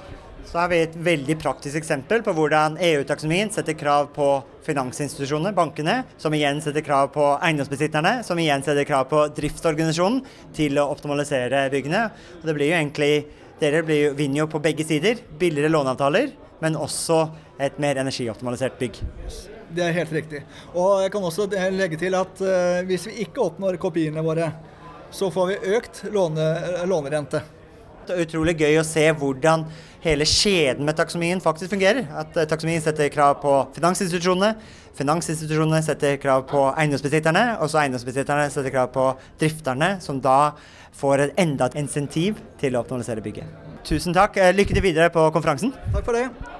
Så 0.47 0.61
har 0.61 0.69
vi 0.71 0.79
et 0.85 0.95
veldig 0.95 1.35
praktisk 1.43 1.81
eksempel 1.81 2.23
på 2.23 2.33
hvordan 2.37 2.77
EU-taksonomien 2.79 3.51
setter 3.51 3.75
krav 3.79 4.13
på 4.15 4.29
finansinstitusjonene, 4.67 5.51
bankene, 5.57 5.97
som 6.23 6.35
igjen 6.37 6.61
setter 6.63 6.85
krav 6.87 7.11
på 7.15 7.33
eiendomsbesitterne, 7.35 8.21
som 8.27 8.39
igjen 8.39 8.63
setter 8.63 8.87
krav 8.87 9.09
på 9.11 9.25
driftsorganisasjonen 9.35 10.23
til 10.55 10.79
å 10.79 10.87
optimalisere 10.93 11.67
byggene. 11.75 12.07
Og 12.39 12.47
det 12.47 12.57
blir 12.59 12.73
jo 12.73 12.79
egentlig 12.79 13.13
Dere 13.57 13.81
blir, 13.81 14.11
vinner 14.13 14.43
jo 14.43 14.51
på 14.53 14.61
begge 14.61 14.85
sider. 14.85 15.23
Billigere 15.41 15.73
låneavtaler, 15.73 16.29
men 16.61 16.77
også 16.77 17.23
et 17.57 17.81
mer 17.81 17.97
energioptimalisert 18.05 18.77
bygg. 18.77 19.01
Det 19.77 19.85
er 19.85 19.97
helt 19.99 20.15
riktig. 20.17 20.41
Og 20.75 21.03
jeg 21.05 21.13
kan 21.13 21.27
også 21.29 21.49
legge 21.75 21.99
til 22.01 22.17
at 22.17 22.41
uh, 22.41 22.81
hvis 22.89 23.09
vi 23.11 23.27
ikke 23.27 23.45
oppnår 23.45 23.77
kopiene 23.81 24.25
våre, 24.25 24.49
så 25.13 25.29
får 25.33 25.53
vi 25.53 25.77
økt 25.77 26.03
låne, 26.15 26.47
lånerente. 26.89 27.43
Det 28.07 28.15
er 28.15 28.23
utrolig 28.23 28.55
gøy 28.61 28.79
å 28.79 28.87
se 28.87 29.05
hvordan 29.19 29.65
hele 30.05 30.27
skjeden 30.29 30.87
med 30.87 30.97
taksonomien 30.99 31.43
faktisk 31.43 31.73
fungerer. 31.75 32.07
At 32.07 32.31
taksomien 32.31 32.51
taksonomien 32.53 32.85
setter 32.85 33.11
krav 33.13 33.39
på 33.43 33.55
finansinstitusjonene, 33.77 34.53
finansinstitusjonene 34.97 35.83
setter 35.85 36.19
krav 36.23 36.47
på 36.51 36.63
eiendomsbesitterne, 36.73 37.47
og 37.61 37.73
så 37.73 37.83
eiendomsbesitterne 37.83 38.47
setter 38.53 38.75
krav 38.75 38.93
på 38.95 39.09
drifterne, 39.43 39.97
som 40.05 40.23
da 40.23 40.55
får 40.97 41.27
et 41.27 41.41
enda 41.43 41.69
et 41.69 41.81
insentiv 41.83 42.39
til 42.61 42.77
å 42.77 42.85
optimalisere 42.85 43.25
bygget. 43.25 43.67
Tusen 43.87 44.15
takk. 44.17 44.39
Eh, 44.41 44.55
lykke 44.55 44.75
til 44.75 44.87
videre 44.87 45.11
på 45.15 45.29
konferansen. 45.35 45.75
Takk 45.93 46.07
for 46.07 46.17
det. 46.17 46.56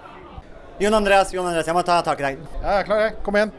Jon 0.79 0.95
Andreas, 0.95 1.31
Jon 1.33 1.47
Andreas, 1.49 1.67
jeg 1.71 1.77
må 1.77 1.83
ta 1.87 2.01
tak 2.05 2.21
i 2.21 2.27
deg. 2.27 2.43
Ja, 2.61 2.75
jeg 2.77 2.83
er 2.83 2.89
klar, 2.89 2.99
jeg. 3.07 3.15
Kom 3.25 3.39
igjen. 3.39 3.53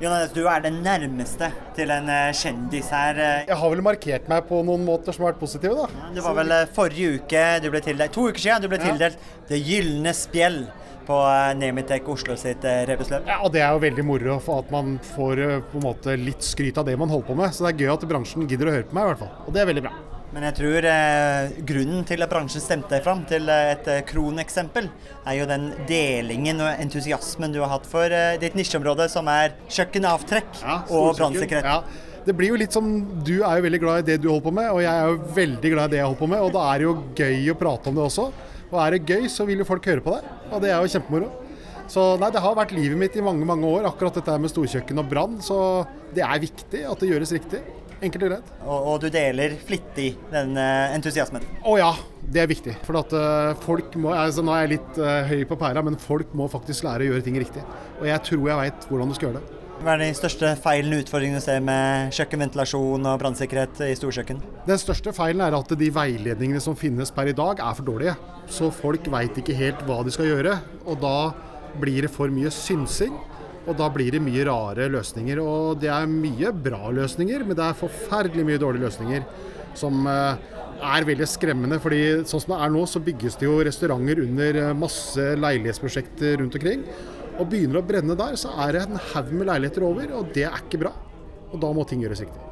Jon 0.00 0.12
Andreas, 0.14 0.32
du 0.34 0.46
er 0.48 0.62
den 0.64 0.78
nærmeste 0.84 1.50
til 1.76 1.92
en 1.92 2.08
eh, 2.10 2.30
kjendis 2.34 2.88
her. 2.94 3.20
eh. 3.20 3.42
Jeg 3.50 3.58
har 3.60 3.70
vel 3.74 3.82
markert 3.84 4.30
meg 4.32 4.46
på 4.48 4.62
noen 4.66 4.86
måter 4.86 5.12
som 5.14 5.26
har 5.26 5.34
vært 5.34 5.42
positive, 5.44 5.76
da. 5.84 6.08
Det 6.16 6.24
var 6.24 6.38
vel 6.40 6.54
eh, 6.56 6.64
forrige 6.74 7.18
uke 7.20 7.44
du 7.62 7.68
ble 7.74 7.82
tildelt, 7.84 8.14
to 8.16 8.24
uker 8.30 8.42
siden 8.46 8.64
du 8.64 8.70
ble 8.72 8.80
Ja. 8.80 8.88
tildelt 8.88 9.20
Det 9.50 9.60
gylne 9.60 10.16
spjell 10.16 10.58
på 11.04 11.18
Nemitek 11.60 12.06
Oslo 12.08 12.32
sitt 12.40 12.64
rebusløp. 12.64 13.26
Ja, 13.28 13.42
og 13.44 13.52
Det 13.52 13.60
er 13.60 13.74
jo 13.76 13.82
veldig 13.84 14.04
moro 14.08 14.38
for 14.40 14.64
at 14.64 14.70
man 14.72 14.96
får 15.12 15.42
på 15.68 15.76
en 15.76 15.84
måte 15.84 16.16
litt 16.16 16.40
skryt 16.42 16.78
av 16.80 16.88
det 16.88 16.96
man 16.98 17.12
holder 17.12 17.28
på 17.28 17.36
med. 17.36 17.52
Så 17.52 17.66
det 17.68 17.74
er 17.74 17.84
gøy 17.84 17.92
at 17.92 18.08
bransjen 18.08 18.48
gidder 18.48 18.72
å 18.72 18.76
høre 18.78 18.88
på 18.88 18.96
meg, 18.96 19.04
i 19.04 19.12
hvert 19.12 19.20
fall. 19.26 19.34
Og 19.44 19.52
det 19.52 19.60
er 19.60 19.68
veldig 19.68 19.84
bra. 19.84 19.92
Men 20.34 20.48
jeg 20.48 20.56
tror 20.58 20.86
eh, 20.90 21.52
grunnen 21.62 22.06
til 22.08 22.24
at 22.24 22.30
bransjen 22.32 22.62
stemte 22.62 22.90
deg 22.90 23.04
fram 23.04 23.20
til 23.30 23.46
eh, 23.52 23.68
et 23.76 23.90
eh, 23.92 24.00
kroneksempel, 24.08 24.88
er 25.22 25.36
jo 25.38 25.44
den 25.46 25.68
delingen 25.86 26.62
og 26.64 26.80
entusiasmen 26.82 27.54
du 27.54 27.60
har 27.62 27.70
hatt 27.76 27.86
for 27.86 28.10
eh, 28.10 28.34
ditt 28.42 28.56
nisjeområde, 28.58 29.06
som 29.12 29.30
er 29.30 29.54
kjøkkenavtrekk 29.70 30.50
og 30.56 30.88
storkjøkken. 30.88 31.20
brannsikkerhet. 31.20 31.70
Ja. 31.70 32.10
Det 32.24 32.32
blir 32.32 32.54
jo 32.54 32.56
litt 32.56 32.72
som 32.72 32.86
Du 33.20 33.34
er 33.44 33.58
jo 33.58 33.64
veldig 33.66 33.80
glad 33.82 34.02
i 34.02 34.06
det 34.08 34.22
du 34.24 34.30
holder 34.30 34.46
på 34.48 34.54
med, 34.58 34.70
og 34.72 34.82
jeg 34.82 34.90
er 34.90 35.12
jo 35.12 35.32
veldig 35.36 35.72
glad 35.76 35.86
i 35.86 35.92
det 35.94 36.00
jeg 36.00 36.08
holder 36.08 36.22
på 36.24 36.30
med. 36.32 36.42
Og 36.48 36.52
da 36.56 36.66
er 36.72 36.80
det 36.80 36.88
jo 36.88 36.94
gøy 37.20 37.52
å 37.52 37.56
prate 37.60 37.92
om 37.92 37.98
det 37.98 38.04
også. 38.08 38.26
Og 38.72 38.76
er 38.80 38.96
det 38.96 39.14
gøy, 39.14 39.26
så 39.30 39.46
vil 39.46 39.60
jo 39.60 39.68
folk 39.68 39.86
høre 39.92 40.02
på 40.02 40.16
deg. 40.16 40.30
Og 40.50 40.64
det 40.64 40.72
er 40.72 40.80
jo 40.80 40.94
kjempemoro. 40.96 41.30
Så 41.94 42.04
nei, 42.16 42.30
det 42.32 42.40
har 42.40 42.56
vært 42.56 42.72
livet 42.72 42.96
mitt 42.96 43.16
i 43.20 43.22
mange 43.22 43.44
mange 43.46 43.68
år, 43.68 43.84
akkurat 43.90 44.16
dette 44.16 44.38
med 44.40 44.50
storkjøkken 44.50 45.02
og 45.02 45.08
brann. 45.10 45.36
Så 45.44 45.58
det 46.16 46.24
er 46.24 46.42
viktig 46.42 46.80
at 46.88 47.02
det 47.04 47.10
gjøres 47.12 47.34
riktig. 47.36 47.60
Enkelt 48.04 48.26
og 48.26 48.32
greit. 48.34 48.52
Og, 48.64 48.88
og 48.92 48.98
du 49.02 49.08
deler 49.12 49.56
flittig 49.64 50.10
den 50.32 50.58
eh, 50.60 50.94
entusiasmen. 50.96 51.44
Å 51.64 51.76
ja, 51.80 51.90
det 52.34 52.44
er 52.44 52.50
viktig. 52.50 52.76
For 52.84 53.00
at 53.00 53.12
eh, 53.16 53.56
folk 53.64 53.96
må 54.00 54.12
altså 54.14 54.44
Nå 54.44 54.54
er 54.54 54.64
jeg 54.64 54.74
litt 54.76 55.00
uh, 55.00 55.24
høy 55.30 55.44
på 55.48 55.58
pæra, 55.60 55.82
men 55.86 55.98
folk 56.00 56.32
må 56.36 56.48
faktisk 56.52 56.86
lære 56.86 57.06
å 57.06 57.12
gjøre 57.12 57.26
ting 57.26 57.38
riktig. 57.40 57.64
Og 58.00 58.08
jeg 58.10 58.24
tror 58.28 58.48
jeg 58.50 58.60
veit 58.60 58.88
hvordan 58.90 59.12
du 59.12 59.16
skal 59.16 59.30
gjøre 59.30 59.42
det. 59.42 59.60
Hva 59.84 59.96
er 59.96 60.04
de 60.04 60.10
største 60.16 60.50
feilene 60.62 60.96
og 60.96 61.02
utfordringene 61.04 61.40
du 61.40 61.44
ser 61.44 61.64
med 61.64 62.12
kjøkkenventilasjon 62.14 63.08
og 63.10 63.18
brannsikkerhet 63.20 63.82
i 63.88 63.96
storkjøkken? 63.98 64.38
Den 64.68 64.80
største 64.80 65.12
feilen 65.16 65.42
er 65.44 65.56
at 65.58 65.74
de 65.80 65.88
veiledningene 65.92 66.62
som 66.62 66.78
finnes 66.78 67.10
per 67.12 67.28
i 67.28 67.36
dag, 67.36 67.58
er 67.60 67.76
for 67.76 67.88
dårlige. 67.88 68.14
Så 68.46 68.70
folk 68.72 69.10
veit 69.12 69.40
ikke 69.40 69.56
helt 69.58 69.82
hva 69.88 69.98
de 70.06 70.14
skal 70.14 70.30
gjøre. 70.30 70.56
Og 70.86 71.00
da 71.02 71.16
blir 71.82 72.06
det 72.06 72.12
for 72.14 72.32
mye 72.32 72.52
synsing. 72.54 73.16
Og 73.64 73.76
da 73.78 73.88
blir 73.92 74.12
det 74.12 74.22
mye 74.22 74.44
rare 74.48 74.88
løsninger. 74.92 75.40
Og 75.40 75.80
det 75.80 75.90
er 75.92 76.10
mye 76.10 76.52
bra 76.52 76.90
løsninger, 76.92 77.46
men 77.46 77.56
det 77.56 77.64
er 77.64 77.78
forferdelig 77.78 78.46
mye 78.46 78.60
dårlige 78.60 78.88
løsninger. 78.88 79.24
Som 79.78 80.04
eh, 80.10 80.42
er 80.84 81.08
veldig 81.08 81.28
skremmende. 81.28 81.80
fordi 81.82 82.02
sånn 82.28 82.44
som 82.44 82.54
det 82.54 82.60
er 82.66 82.74
nå, 82.74 82.84
så 82.86 83.02
bygges 83.02 83.38
det 83.40 83.48
jo 83.48 83.58
restauranter 83.64 84.22
under 84.26 84.60
eh, 84.62 84.72
masse 84.76 85.28
leilighetsprosjekter 85.40 86.38
rundt 86.42 86.58
omkring. 86.60 86.84
Og 87.34 87.48
begynner 87.50 87.80
det 87.80 87.82
å 87.82 87.88
brenne 87.88 88.18
der, 88.18 88.36
så 88.38 88.52
er 88.62 88.76
det 88.76 88.84
en 88.84 89.00
haug 89.10 89.32
med 89.34 89.48
leiligheter 89.50 89.86
over, 89.86 90.12
og 90.20 90.34
det 90.36 90.46
er 90.46 90.60
ikke 90.60 90.84
bra. 90.84 90.92
Og 91.50 91.60
da 91.62 91.70
må 91.74 91.86
ting 91.88 92.04
gjøres 92.04 92.22
riktig. 92.26 92.42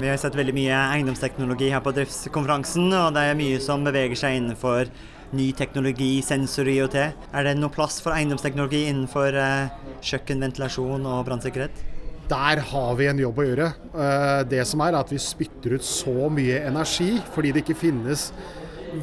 Vi 0.00 0.08
har 0.10 0.16
sett 0.18 0.34
veldig 0.34 0.54
mye 0.56 0.78
eiendomsteknologi 0.96 1.68
her 1.70 1.82
på 1.84 1.92
driftskonferansen, 1.94 2.88
og 2.98 3.12
det 3.14 3.28
er 3.28 3.36
mye 3.38 3.60
som 3.62 3.84
beveger 3.86 4.18
seg 4.18 4.40
innenfor 4.40 4.88
ny 5.36 5.50
teknologi, 5.56 6.18
sensor 6.24 6.68
og 6.70 6.76
IoT. 6.78 6.96
Er 7.34 7.46
det 7.48 7.56
noe 7.58 7.72
plass 7.74 8.00
for 8.02 8.14
eiendomsteknologi 8.16 8.84
innenfor 8.90 9.36
eh, 9.38 9.72
kjøkken, 10.04 10.42
ventilasjon 10.46 11.06
og 11.10 11.24
brannsikkerhet? 11.28 11.82
Der 12.30 12.62
har 12.70 12.94
vi 12.96 13.08
en 13.10 13.20
jobb 13.20 13.40
å 13.42 13.46
gjøre. 13.48 13.70
Eh, 13.92 14.42
Det 14.48 14.62
som 14.68 14.80
er, 14.80 14.94
er 14.94 15.02
at 15.02 15.12
vi 15.12 15.20
spytter 15.20 15.76
ut 15.76 15.84
så 15.84 16.30
mye 16.32 16.62
energi 16.68 17.18
fordi 17.34 17.52
det 17.52 17.64
ikke 17.64 17.76
finnes 17.82 18.30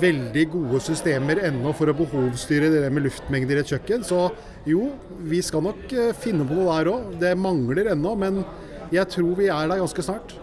veldig 0.02 0.46
gode 0.54 0.80
systemer 0.80 1.42
ennå 1.50 1.74
for 1.76 1.92
å 1.92 1.96
behovsstyre 1.98 2.70
det 2.72 2.88
med 2.96 3.04
luftmengder 3.10 3.60
i 3.60 3.64
et 3.66 3.74
kjøkken. 3.74 4.06
Så 4.08 4.24
jo, 4.70 4.94
vi 5.28 5.42
skal 5.46 5.66
nok 5.68 5.92
eh, 5.92 6.14
finne 6.18 6.48
på 6.48 6.58
noe 6.58 6.80
der 6.80 6.92
òg. 6.94 7.14
Det 7.22 7.36
mangler 7.38 7.92
ennå, 7.94 8.16
men 8.18 8.44
jeg 8.92 9.08
tror 9.12 9.36
vi 9.40 9.52
er 9.52 9.68
der 9.72 9.84
ganske 9.84 10.06
snart. 10.06 10.36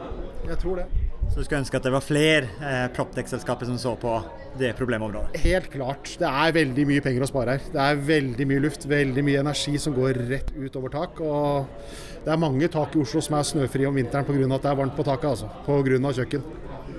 Jeg 0.49 0.61
tror 0.62 0.83
det. 0.83 0.88
Så 1.28 1.38
du 1.38 1.44
skulle 1.44 1.61
ønske 1.61 1.78
at 1.78 1.85
det 1.87 1.92
var 1.92 2.04
flere 2.04 2.49
eh, 2.64 2.87
proptech-selskaper 2.97 3.68
som 3.68 3.78
så 3.80 3.94
på 4.00 4.14
det 4.58 4.73
problemområdet? 4.78 5.37
Helt 5.44 5.68
klart. 5.73 6.14
Det 6.18 6.28
er 6.28 6.54
veldig 6.56 6.87
mye 6.88 7.04
penger 7.04 7.25
å 7.25 7.28
spare 7.30 7.56
her. 7.56 7.66
Det 7.75 7.82
er 7.85 8.00
veldig 8.08 8.47
mye 8.49 8.64
luft, 8.64 8.87
veldig 8.88 9.25
mye 9.26 9.42
energi 9.44 9.76
som 9.82 9.97
går 9.97 10.23
rett 10.30 10.54
ut 10.56 10.78
over 10.80 10.94
tak. 10.94 11.20
Og 11.20 12.25
det 12.25 12.32
er 12.32 12.40
mange 12.40 12.70
tak 12.73 12.97
i 12.97 13.02
Oslo 13.04 13.23
som 13.25 13.37
er 13.38 13.47
snøfrie 13.47 13.90
om 13.90 14.00
vinteren 14.00 14.26
pga. 14.26 14.49
at 14.56 14.64
det 14.64 14.73
er 14.73 14.80
varmt 14.80 14.97
på 14.97 15.06
taket. 15.06 15.28
altså. 15.37 15.52
Pga. 15.68 16.16
kjøkken. 16.16 16.49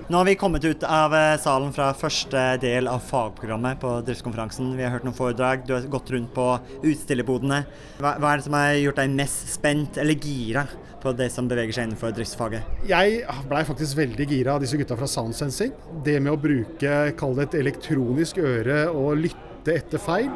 Nå 0.09 0.17
har 0.17 0.25
vi 0.25 0.33
kommet 0.41 0.63
ut 0.65 0.83
av 0.89 1.13
eh, 1.13 1.35
salen 1.37 1.73
fra 1.73 1.91
første 1.93 2.43
del 2.63 2.87
av 2.89 3.03
fagprogrammet 3.05 3.77
på 3.81 3.91
driftskonferansen. 4.07 4.71
Vi 4.77 4.81
har 4.81 4.95
hørt 4.95 5.05
noen 5.05 5.17
foredrag, 5.17 5.67
du 5.67 5.75
har 5.75 5.85
gått 5.85 6.09
rundt 6.15 6.31
på 6.33 6.45
utstillerbodene. 6.81 7.59
Hva, 7.99 8.15
hva 8.17 8.31
er 8.31 8.39
det 8.39 8.47
som 8.47 8.57
har 8.57 8.71
gjort 8.79 9.01
deg 9.03 9.17
mest 9.19 9.51
spent 9.53 9.99
eller 10.01 10.17
gira 10.17 10.65
på 11.03 11.13
det 11.17 11.29
som 11.33 11.47
beveger 11.49 11.75
seg 11.75 11.87
innenfor 11.87 12.13
driftsfaget? 12.15 12.83
Jeg 12.89 13.23
blei 13.49 13.63
faktisk 13.67 13.97
veldig 13.99 14.27
gira 14.29 14.55
av 14.55 14.63
disse 14.63 14.77
gutta 14.79 14.97
fra 14.99 15.09
Soundsensing. 15.09 15.73
Det 16.05 16.17
med 16.19 16.33
å 16.33 16.41
bruke, 16.41 16.95
kall 17.19 17.35
det 17.37 17.49
et 17.49 17.59
elektronisk 17.61 18.41
øre 18.43 18.85
og 18.91 19.19
lytte 19.23 19.75
etter 19.75 20.01
feil, 20.01 20.29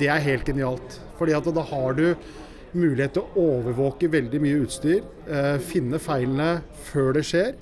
det 0.00 0.10
er 0.10 0.22
helt 0.24 0.46
genialt. 0.48 1.00
Fordi 1.18 1.34
at 1.36 1.50
da 1.54 1.64
har 1.72 1.98
du 1.98 2.06
mulighet 2.72 3.16
til 3.16 3.24
å 3.24 3.46
overvåke 3.56 4.10
veldig 4.10 4.40
mye 4.42 4.60
utstyr, 4.64 5.00
eh, 5.26 5.56
finne 5.58 5.98
feilene 5.98 6.62
før 6.90 7.14
det 7.18 7.24
skjer, 7.26 7.54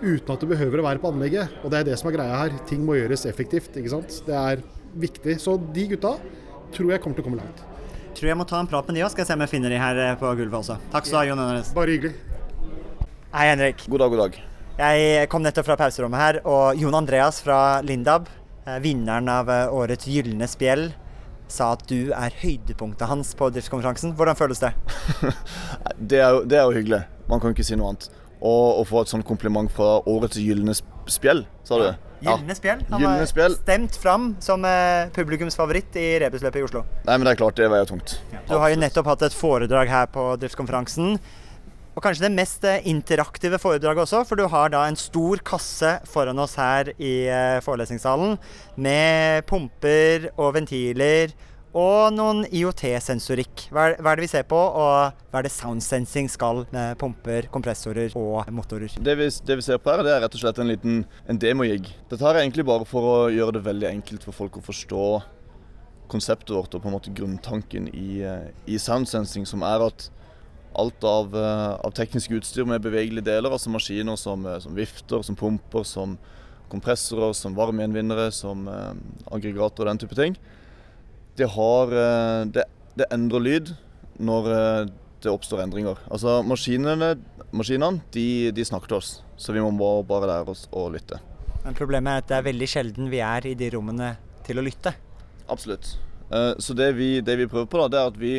uten 0.00 0.32
at 0.32 0.40
du 0.40 0.46
behøver 0.46 0.80
å 0.80 0.86
være 0.86 1.02
på 1.02 1.10
anlegget. 1.12 1.58
Og 1.64 1.70
det 1.70 1.80
er 1.80 1.90
det 1.90 1.98
som 1.98 2.10
er 2.10 2.16
greia 2.16 2.44
her. 2.44 2.60
Ting 2.66 2.84
må 2.86 2.96
gjøres 2.96 3.26
effektivt. 3.26 3.76
ikke 3.76 3.90
sant? 3.90 4.22
Det 4.26 4.34
er 4.34 4.62
viktig. 4.96 5.38
Så 5.40 5.58
de 5.74 5.88
gutta 5.88 6.16
tror 6.72 6.92
jeg 6.92 7.02
kommer 7.02 7.16
til 7.16 7.24
å 7.24 7.28
komme 7.28 7.42
langt. 7.42 7.69
Tror 8.20 8.28
jeg 8.28 8.36
må 8.36 8.44
ta 8.44 8.58
en 8.60 8.66
prat 8.68 8.84
med 8.84 8.98
de 8.98 9.00
òg, 9.00 9.08
skal 9.14 9.22
jeg 9.22 9.30
se 9.30 9.34
om 9.38 9.42
jeg 9.46 9.48
finner 9.48 9.72
de 9.72 9.78
her 9.80 9.96
eh, 9.96 10.16
på 10.20 10.28
gulvet 10.36 10.58
også. 10.58 10.74
Takk 10.92 11.06
skal 11.08 11.14
du 11.14 11.18
ha, 11.22 11.28
Jon 11.30 11.38
Hennes. 11.40 11.70
Bare 11.72 11.94
hyggelig. 11.94 12.10
Hei, 13.32 13.46
Henrik. 13.48 13.86
God 13.88 14.02
dag, 14.02 14.12
god 14.12 14.20
dag. 14.20 14.34
Jeg 14.76 15.30
kom 15.32 15.46
nettopp 15.46 15.64
fra 15.70 15.76
pauserommet 15.80 16.20
her, 16.20 16.38
og 16.44 16.76
Jon 16.76 16.98
Andreas 16.98 17.38
fra 17.40 17.60
Lindab, 17.80 18.28
eh, 18.66 18.76
vinneren 18.84 19.30
av 19.32 19.48
eh, 19.48 19.72
årets 19.72 20.04
Gylne 20.12 20.50
spjell, 20.52 20.90
sa 21.48 21.70
at 21.78 21.86
du 21.88 22.12
er 22.12 22.36
høydepunktet 22.42 23.08
hans 23.08 23.32
på 23.40 23.48
driftskonferansen. 23.56 24.12
Hvordan 24.20 24.36
føles 24.36 24.60
det? 24.66 24.74
Det 25.96 26.20
er, 26.20 26.36
jo, 26.36 26.44
det 26.44 26.60
er 26.60 26.68
jo 26.68 26.76
hyggelig. 26.76 27.00
Man 27.32 27.40
kan 27.40 27.56
ikke 27.56 27.64
si 27.64 27.80
noe 27.80 27.94
annet. 27.94 28.10
Og 28.44 28.82
å 28.82 28.86
få 28.88 29.00
et 29.00 29.14
sånt 29.14 29.24
kompliment 29.24 29.72
fra 29.72 29.96
årets 30.04 30.36
gylne 30.44 30.76
spjeld, 31.08 31.48
sa 31.64 31.80
du? 31.80 31.88
Gylne 32.20 32.54
spjell. 32.56 32.82
Han 32.90 33.00
Gyllene 33.00 33.22
var 33.22 33.28
spjell. 33.30 33.54
stemt 33.62 33.96
fram 34.00 34.30
som 34.44 34.64
eh, 34.68 35.08
publikumsfavoritt 35.16 35.96
i 35.96 36.08
rebusløpet 36.20 36.60
i 36.60 36.64
Oslo. 36.66 36.84
Nei, 37.06 37.16
men 37.16 37.24
det 37.26 37.34
er 37.34 37.40
klart, 37.40 37.56
det 37.56 37.70
veier 37.72 37.88
tungt. 37.88 38.18
Du 38.48 38.56
har 38.60 38.72
jo 38.72 38.80
nettopp 38.80 39.08
hatt 39.14 39.28
et 39.30 39.36
foredrag 39.36 39.88
her 39.92 40.10
på 40.12 40.26
driftskonferansen. 40.42 41.16
Og 41.96 42.04
kanskje 42.04 42.28
det 42.28 42.32
mest 42.36 42.64
eh, 42.68 42.84
interaktive 42.88 43.58
foredraget 43.60 44.04
også, 44.04 44.22
for 44.28 44.38
du 44.38 44.46
har 44.52 44.70
da 44.72 44.84
en 44.86 44.98
stor 45.00 45.40
kasse 45.44 45.96
foran 46.08 46.38
oss 46.38 46.54
her 46.60 46.92
i 46.96 47.14
eh, 47.26 47.58
forelesningssalen 47.64 48.36
med 48.80 49.46
pumper 49.50 50.30
og 50.36 50.54
ventiler 50.60 51.34
og 51.76 52.14
noen 52.14 52.42
IOT-sensorikk. 52.50 53.68
Hva, 53.70 53.92
hva 54.02 54.12
er 54.12 54.18
det 54.18 54.24
vi 54.26 54.30
ser 54.32 54.46
på, 54.50 54.58
og 54.58 55.20
hva 55.30 55.40
er 55.40 55.46
det 55.46 55.52
sound 55.54 55.84
sensing 55.84 56.30
skal 56.30 56.64
med 56.74 56.98
pumper, 56.98 57.46
kompressorer 57.54 58.16
og 58.18 58.48
motorer? 58.54 58.96
Det 58.98 59.16
vi, 59.18 59.28
det 59.46 59.58
vi 59.60 59.66
ser 59.66 59.78
på 59.78 59.92
her, 59.92 60.02
det 60.06 60.14
er 60.16 60.24
rett 60.24 60.34
og 60.34 60.42
slett 60.42 60.58
en 60.62 60.70
liten 60.70 61.04
en 61.30 61.40
demojig. 61.40 61.84
Dette 62.10 62.24
her 62.26 62.34
er 62.34 62.42
egentlig 62.42 62.66
bare 62.66 62.88
for 62.88 63.06
å 63.06 63.18
gjøre 63.30 63.58
det 63.58 63.66
veldig 63.68 63.90
enkelt 63.92 64.26
for 64.26 64.36
folk 64.42 64.58
å 64.58 64.64
forstå 64.66 65.04
konseptet 66.10 66.50
vårt 66.56 66.74
og 66.74 66.82
på 66.82 66.90
en 66.90 66.96
måte 66.96 67.14
grunntanken 67.14 67.86
i, 67.94 68.22
eh, 68.26 68.50
i 68.66 68.78
soundsensing, 68.82 69.46
som 69.46 69.62
er 69.62 69.86
at 69.86 70.10
alt 70.74 71.04
av, 71.04 71.34
eh, 71.34 71.78
av 71.86 71.94
teknisk 71.94 72.34
utstyr 72.34 72.66
med 72.66 72.82
bevegelige 72.82 73.24
deler, 73.30 73.50
altså 73.50 73.70
maskiner 73.70 74.18
som, 74.18 74.44
eh, 74.46 74.58
som 74.58 74.74
vifter, 74.74 75.22
som 75.22 75.36
pumper, 75.36 75.84
som 75.84 76.18
kompressorer, 76.70 77.34
som 77.34 77.54
varmegjenvinnere, 77.54 78.32
som 78.32 78.68
aggregater 79.26 79.80
og 79.80 79.86
den 79.86 79.98
type 79.98 80.14
ting, 80.14 80.36
det 81.38 81.48
har 81.54 81.94
eh, 81.94 82.42
det, 82.54 82.66
det 82.98 83.08
endrer 83.14 83.44
lyd 83.44 83.72
når 84.20 84.50
eh, 84.54 84.90
det 85.20 85.32
oppstår 85.32 85.64
endringer. 85.64 86.00
Altså 86.10 86.40
Maskinene, 86.46 87.14
maskinene 87.52 88.00
de, 88.14 88.50
de 88.56 88.64
snakker 88.66 88.92
til 88.92 89.00
oss, 89.00 89.10
så 89.40 89.54
vi 89.56 89.62
må 89.62 89.90
bare 90.08 90.30
lære 90.30 90.54
oss 90.54 90.66
å 90.72 90.86
lytte. 90.92 91.20
Men 91.64 91.76
problemet 91.76 92.12
er 92.12 92.22
at 92.22 92.30
det 92.30 92.38
er 92.38 92.46
veldig 92.48 92.68
sjelden 92.72 93.10
vi 93.12 93.20
er 93.24 93.50
i 93.50 93.56
de 93.58 93.68
rommene 93.74 94.14
til 94.46 94.60
å 94.60 94.64
lytte. 94.64 94.94
Absolutt. 95.50 95.92
Eh, 96.32 96.54
så 96.62 96.76
det 96.78 96.92
vi, 96.98 97.18
det 97.24 97.36
vi 97.40 97.48
prøver 97.50 97.68
på, 97.68 97.82
da, 97.82 97.90
det 97.92 98.00
er 98.00 98.12
at 98.14 98.20
vi, 98.20 98.34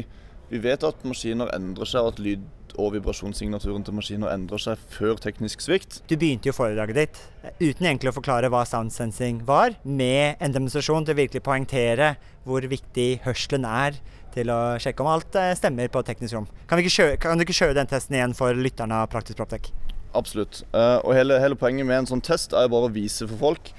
vi 0.52 0.64
vet 0.64 0.88
at 0.88 1.06
maskiner 1.08 1.52
endrer 1.56 1.90
seg, 1.90 2.06
og 2.06 2.16
at 2.16 2.24
lyd 2.24 2.48
og 2.80 2.94
vibrasjonssignaturen 2.96 3.84
til 3.88 3.96
maskiner 3.98 4.32
endrer 4.34 4.62
seg 4.62 4.80
før 4.94 5.20
teknisk 5.22 5.64
svikt. 5.64 6.00
Du 6.10 6.16
begynte 6.16 6.50
jo 6.50 6.56
foredraget 6.56 6.98
ditt 6.98 7.22
uten 7.62 7.88
egentlig 7.88 8.12
å 8.12 8.16
forklare 8.16 8.52
hva 8.54 8.64
sound 8.68 8.94
sensing 8.94 9.42
var, 9.48 9.76
med 9.84 10.42
en 10.42 10.56
demonstrasjon 10.56 11.08
til 11.08 11.16
å 11.16 11.22
virkelig 11.22 11.44
poengtere 11.46 12.16
hvor 12.46 12.66
viktig 12.70 13.22
hørselen 13.26 13.66
er 13.68 13.98
til 14.32 14.52
å 14.54 14.60
sjekke 14.82 15.04
om 15.04 15.12
alt 15.12 15.36
eh, 15.40 15.54
stemmer 15.60 15.92
på 15.92 16.04
teknisk 16.08 16.38
rom. 16.38 16.48
Kan, 16.70 16.82
kjøre, 16.82 17.18
kan 17.22 17.38
du 17.38 17.46
ikke 17.46 17.58
kjøre 17.58 17.78
den 17.78 17.90
testen 17.92 18.18
igjen 18.18 18.36
for 18.38 18.56
lytterne 18.56 19.04
av 19.04 19.12
Praktisk 19.12 19.42
Proptek? 19.42 19.72
Absolutt. 20.18 20.64
Uh, 20.76 21.00
og 21.06 21.14
hele, 21.16 21.38
hele, 21.40 21.58
poenget 21.60 21.88
med 21.88 22.02
en 22.02 22.10
sånn 22.10 22.24
test 22.24 22.56
er 22.56 22.72
bare 22.72 22.90
å 22.90 22.94
vise 22.94 23.28
for 23.28 23.40
folk 23.50 23.72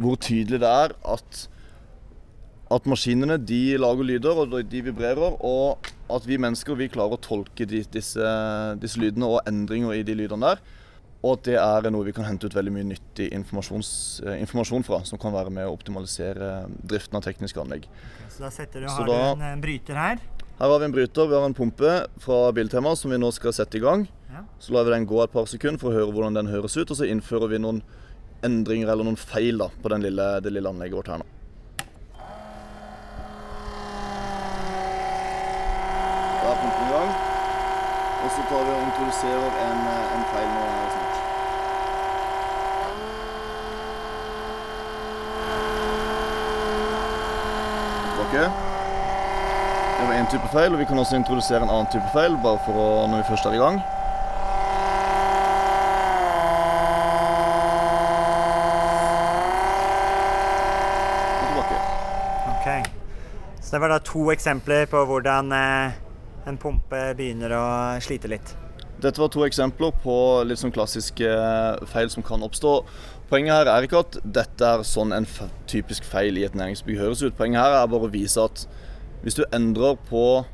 hvor 0.00 0.16
tydelig 0.18 0.62
det 0.64 0.70
er 0.70 0.94
at, 1.06 1.44
at 2.72 2.86
maskinene 2.88 3.36
de 3.40 3.76
lager 3.76 4.06
lyder 4.08 4.40
og 4.40 4.54
de 4.70 4.80
vibrerer, 4.86 5.36
og 5.44 5.90
at 6.12 6.24
vi 6.28 6.38
mennesker 6.40 6.78
vi 6.78 6.88
klarer 6.92 7.18
å 7.18 7.20
tolke 7.20 7.66
de, 7.68 7.82
disse, 7.92 8.30
disse, 8.80 9.00
lydene 9.00 9.28
og 9.28 9.50
endringer 9.50 9.96
i 9.96 10.06
de 10.06 10.16
lydene 10.16 10.54
der. 10.54 10.64
Og 11.24 11.38
at 11.38 11.46
det 11.48 11.56
er 11.56 11.88
noe 11.92 12.04
vi 12.04 12.12
kan 12.12 12.26
hente 12.28 12.48
ut 12.48 12.56
veldig 12.56 12.72
mye 12.74 12.88
nyttig 12.90 13.30
eh, 13.32 13.38
informasjon 13.38 14.84
fra, 14.84 15.00
som 15.08 15.20
kan 15.20 15.32
være 15.32 15.52
med 15.52 15.68
å 15.68 15.72
optimalisere 15.72 16.66
driften 16.84 17.16
av 17.16 17.24
tekniske 17.24 17.60
anlegg. 17.60 17.88
Så 18.28 18.44
da 18.44 18.50
setter 18.52 18.84
du, 18.84 18.90
har 18.92 19.08
da, 19.08 19.14
du 19.14 19.40
en, 19.40 19.46
en 19.54 19.64
bryter 19.64 19.96
her? 19.96 20.20
Her 20.58 20.70
har 20.70 20.78
vi 20.78 20.84
en 20.84 20.92
bryter. 20.92 21.26
Vi 21.30 21.34
har 21.34 21.44
en 21.48 21.56
pumpe 21.56 21.94
fra 22.22 22.52
Biltema 22.52 22.92
som 22.96 23.10
vi 23.10 23.18
nå 23.18 23.30
skal 23.34 23.56
sette 23.56 23.80
i 23.80 23.82
gang. 23.82 24.04
Ja. 24.30 24.44
Så 24.60 24.74
lar 24.74 24.84
vi 24.84 24.92
den 24.92 25.06
gå 25.08 25.22
et 25.22 25.32
par 25.32 25.48
sekunder 25.50 25.80
for 25.80 25.90
å 25.90 25.96
høre 25.96 26.12
hvordan 26.12 26.36
den 26.36 26.52
høres 26.52 26.76
ut, 26.76 26.90
og 26.90 26.98
så 26.98 27.08
innfører 27.08 27.50
vi 27.50 27.62
noen 27.62 27.80
endringer 28.44 28.92
eller 28.92 29.08
noen 29.08 29.18
feil 29.18 29.58
da, 29.62 29.70
på 29.80 29.90
lille, 29.96 30.28
det 30.44 30.52
lille 30.52 30.70
anlegget 30.70 30.98
vårt 30.98 31.10
her 31.14 31.22
nå. 31.22 31.30
Da 36.44 36.52
er 36.52 36.58
pumpen 36.60 36.84
i 36.84 36.90
gang. 36.92 37.14
Og 38.24 38.32
så 38.36 38.42
vi 39.22 39.30
en, 39.32 39.80
en 40.16 40.24
feil 40.32 40.48
nå 40.54 40.66
snart. 40.94 41.16
Tilbake. 48.10 48.46
Det 49.98 50.06
var 50.08 50.14
én 50.14 50.30
type 50.30 50.48
feil, 50.52 50.72
og 50.72 50.78
vi 50.78 50.84
kan 50.84 50.98
også 50.98 51.16
introdusere 51.16 51.62
en 51.62 51.70
annen 51.70 51.92
type 51.92 52.08
feil 52.12 52.38
bare 52.42 52.58
for 52.66 52.74
å, 52.78 52.88
når 53.10 53.22
vi 53.22 53.28
først 53.30 53.46
er 53.46 53.58
i 53.58 53.62
gang. 53.66 53.84
det 63.74 63.80
var 63.80 63.90
da 63.90 63.98
to 63.98 64.28
eksempler 64.30 64.84
på 64.86 65.00
hvordan 65.08 65.48
eh, 65.52 65.96
en 66.46 66.58
pumpe 66.62 67.00
begynner 67.18 67.56
å 67.58 67.64
slite 67.98 68.30
litt. 68.30 68.52
Dette 69.02 69.20
var 69.20 69.30
to 69.32 69.42
eksempler 69.46 69.94
på 70.04 70.16
litt 70.46 70.60
sånn 70.60 70.74
klassiske 70.74 71.26
eh, 71.26 71.84
feil 71.90 72.10
som 72.12 72.24
kan 72.26 72.44
oppstå. 72.46 72.76
Poenget 73.30 73.56
her 73.56 73.70
er 73.72 73.86
ikke 73.86 74.04
at 74.04 74.18
dette 74.22 74.70
er 74.76 74.84
sånn 74.86 75.14
en 75.16 75.26
typisk 75.70 76.06
feil 76.06 76.38
i 76.38 76.44
et 76.46 76.54
næringsbygg 76.54 77.00
høres 77.00 77.24
ut. 77.24 77.36
Poenget 77.38 77.64
her 77.64 77.78
er 77.80 77.90
bare 77.90 78.08
å 78.08 78.12
vise 78.12 78.42
at 78.42 78.66
hvis 79.24 79.38
du 79.40 79.44
endrer 79.56 79.98
på 80.10 80.44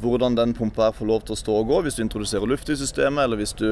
hvordan 0.00 0.36
den 0.36 0.54
pumpa 0.56 0.88
her 0.88 0.96
får 0.96 1.08
lov 1.08 1.22
til 1.26 1.36
å 1.36 1.40
stå 1.40 1.60
og 1.60 1.70
gå, 1.70 1.82
hvis 1.84 1.96
du 1.98 2.04
introduserer 2.04 2.48
luft 2.48 2.68
i 2.70 2.76
systemet, 2.78 3.24
eller 3.24 3.40
hvis 3.40 3.56
du 3.56 3.70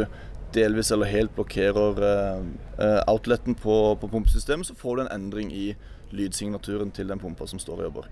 delvis 0.54 0.92
eller 0.94 1.10
helt 1.10 1.34
blokkerer 1.34 1.98
uh, 2.00 3.00
outleten 3.10 3.56
på, 3.58 3.74
på 4.00 4.10
pumpesystemet, 4.10 4.68
så 4.68 4.76
får 4.78 4.96
du 4.96 5.02
en 5.04 5.12
endring 5.14 5.50
i 5.52 5.72
lydsignaturen 6.14 6.92
til 6.94 7.10
den 7.10 7.20
pumpa 7.20 7.48
som 7.50 7.60
står 7.62 7.82
og 7.82 7.88
jobber. 7.88 8.08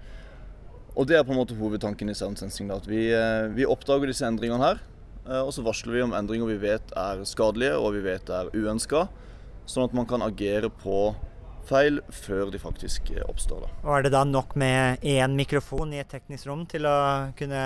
Og 0.93 1.09
det 1.09 1.17
er 1.17 1.25
på 1.25 1.33
en 1.33 1.41
måte 1.41 1.57
hovedtanken 1.57 2.11
i 2.13 2.17
Sound 2.17 2.37
Sensing. 2.37 2.69
Da, 2.69 2.77
at 2.83 2.89
vi, 2.89 3.07
eh, 3.17 3.49
vi, 3.55 3.65
oppdager 3.69 4.11
disse 4.11 4.27
endringene 4.29 4.61
her, 4.61 4.83
eh, 4.83 4.92
og 5.25 5.53
så 5.55 5.63
varsler 5.63 5.95
vi 5.97 6.05
om 6.05 6.15
endringer 6.17 6.49
vi 6.51 6.61
vet 6.65 6.95
er 6.99 7.21
skadelige 7.29 7.77
og 7.79 7.93
vi 7.97 8.01
vet 8.07 8.31
er 8.33 8.51
uønska. 8.57 9.07
Sånn 9.71 9.87
at 9.87 9.95
man 9.95 10.09
kan 10.11 10.25
agere 10.27 10.71
på 10.83 11.13
feil 11.69 12.01
før 12.11 12.51
de 12.51 12.59
faktisk 12.59 13.13
eh, 13.15 13.23
oppstår. 13.29 13.63
Da. 13.63 13.71
Og 13.85 13.93
Er 13.97 14.07
det 14.07 14.13
da 14.15 14.25
nok 14.27 14.57
med 14.59 15.05
én 15.07 15.37
mikrofon 15.39 15.93
i 15.95 16.01
et 16.03 16.11
teknisk 16.11 16.49
rom 16.51 16.65
til 16.71 16.89
å 16.91 16.97
kunne 17.39 17.63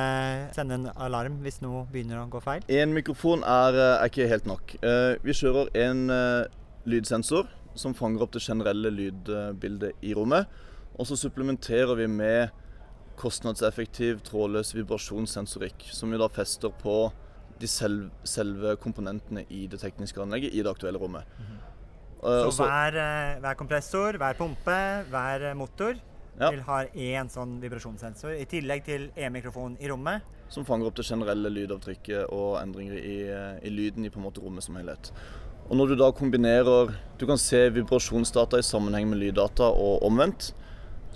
sende 0.57 0.77
en 0.77 0.91
alarm 0.93 1.41
hvis 1.45 1.63
noe 1.65 1.87
begynner 1.93 2.21
å 2.21 2.29
gå 2.31 2.43
feil? 2.45 2.67
Én 2.69 2.93
mikrofon 2.97 3.45
er, 3.47 3.79
er, 3.97 4.05
ikke 4.11 4.29
helt 4.31 4.49
nok. 4.49 4.77
Vi 5.25 5.37
kjører 5.41 5.73
en 5.87 6.05
lydsensor 6.87 7.49
som 7.77 7.97
fanger 7.97 8.25
opp 8.25 8.37
det 8.37 8.45
generelle 8.45 8.93
lydbildet 8.93 10.05
i 10.05 10.15
rommet. 10.17 10.49
Og 10.97 11.09
så 11.09 11.19
supplementerer 11.21 11.97
vi 11.99 12.07
med 12.09 12.55
kostnadseffektiv 13.21 14.21
trådløs 14.25 14.75
vibrasjonssensorikk, 14.77 15.89
som 15.93 16.13
vi 16.13 16.21
da 16.21 16.29
fester 16.33 16.73
på 16.83 17.07
de 17.61 17.69
selv, 17.71 18.11
selve 18.25 18.77
komponentene 18.83 19.47
i 19.51 19.67
det 19.71 19.81
tekniske 19.81 20.21
anlegget 20.23 20.55
i 20.55 20.63
det 20.63 20.71
aktuelle 20.71 20.99
rommet. 20.99 21.25
Mm 21.39 21.45
-hmm. 21.47 22.45
uh, 22.47 22.51
Så 22.51 22.65
hver, 22.65 22.89
uh, 22.89 23.41
hver, 23.41 23.55
kompressor, 23.55 24.17
hver 24.17 24.33
pumpe, 24.33 25.05
hver 25.11 25.55
motor 25.55 25.95
ja. 26.41 26.51
vil 26.51 26.61
ha 26.61 26.85
én 26.85 27.29
sånn 27.29 27.61
vibrasjonssensor, 27.61 28.31
i 28.31 28.45
tillegg 28.45 28.85
til 28.85 29.11
én 29.17 29.31
mikrofon 29.31 29.77
i 29.81 29.89
rommet. 29.89 30.23
Som 30.49 30.65
fanger 30.65 30.87
opp 30.87 30.97
det 30.97 31.05
generelle 31.05 31.51
lydavtrykket 31.51 32.27
og 32.29 32.63
endringer 32.63 32.95
i, 32.95 33.17
i 33.67 33.71
lyden 33.71 34.05
i 34.05 34.09
på 34.09 34.19
en 34.19 34.25
måte 34.25 34.41
rommet 34.41 34.65
som 34.65 34.77
helhet. 34.77 35.13
Og 35.69 35.77
når 35.77 35.87
du 35.87 35.95
da 35.95 36.13
kombinerer 36.13 36.95
Du 37.19 37.27
kan 37.27 37.39
se 37.39 37.71
vibrasjonsdata 37.71 38.59
i 38.59 38.63
sammenheng 38.63 39.09
med 39.09 39.19
lyddata 39.19 39.65
og 39.65 40.03
omvendt 40.03 40.55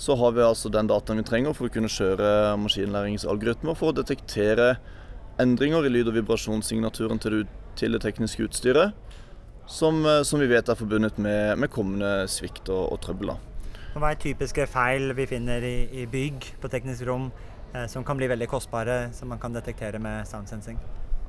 så 0.01 0.17
har 0.17 0.33
vi 0.33 0.41
altså 0.41 0.71
den 0.73 0.89
dataen 0.89 1.21
vi 1.21 1.27
trenger 1.29 1.53
for 1.57 1.69
å 1.69 1.73
kunne 1.73 1.91
kjøre 1.93 2.57
maskinlæringsalgoritmer 2.63 3.77
for 3.77 3.93
å 3.93 3.97
detektere 3.99 4.73
endringer 5.41 5.87
i 5.87 5.93
lyd- 5.93 6.11
og 6.11 6.17
vibrasjonssignaturen 6.19 7.21
til, 7.23 7.45
det, 7.81 8.03
tekniske 8.03 8.45
utstyret, 8.49 8.95
som, 9.67 10.05
eh, 10.07 10.23
som, 10.27 10.41
vi 10.41 10.51
vet 10.51 10.69
er 10.69 10.79
forbundet 10.79 11.19
med, 11.19 11.59
med 11.59 11.71
kommende 11.73 12.29
svikt 12.29 12.69
og, 12.69 12.93
og 12.93 13.01
trøbler. 13.05 13.41
Hva 13.97 14.13
er 14.13 14.21
typiske 14.23 14.67
feil 14.71 15.11
vi 15.19 15.27
finner 15.27 15.65
i, 15.67 15.77
i 16.03 16.07
bygg 16.11 16.53
på 16.63 16.71
teknisk 16.71 17.07
rom 17.09 17.31
eh, 17.75 17.87
som 17.91 18.07
kan 18.07 18.19
bli 18.21 18.29
veldig 18.31 18.51
kostbare, 18.51 19.09
som 19.17 19.33
man 19.33 19.43
kan 19.43 19.55
detektere 19.57 19.99
med 20.03 20.29
sound 20.31 20.51
sensing? 20.51 20.79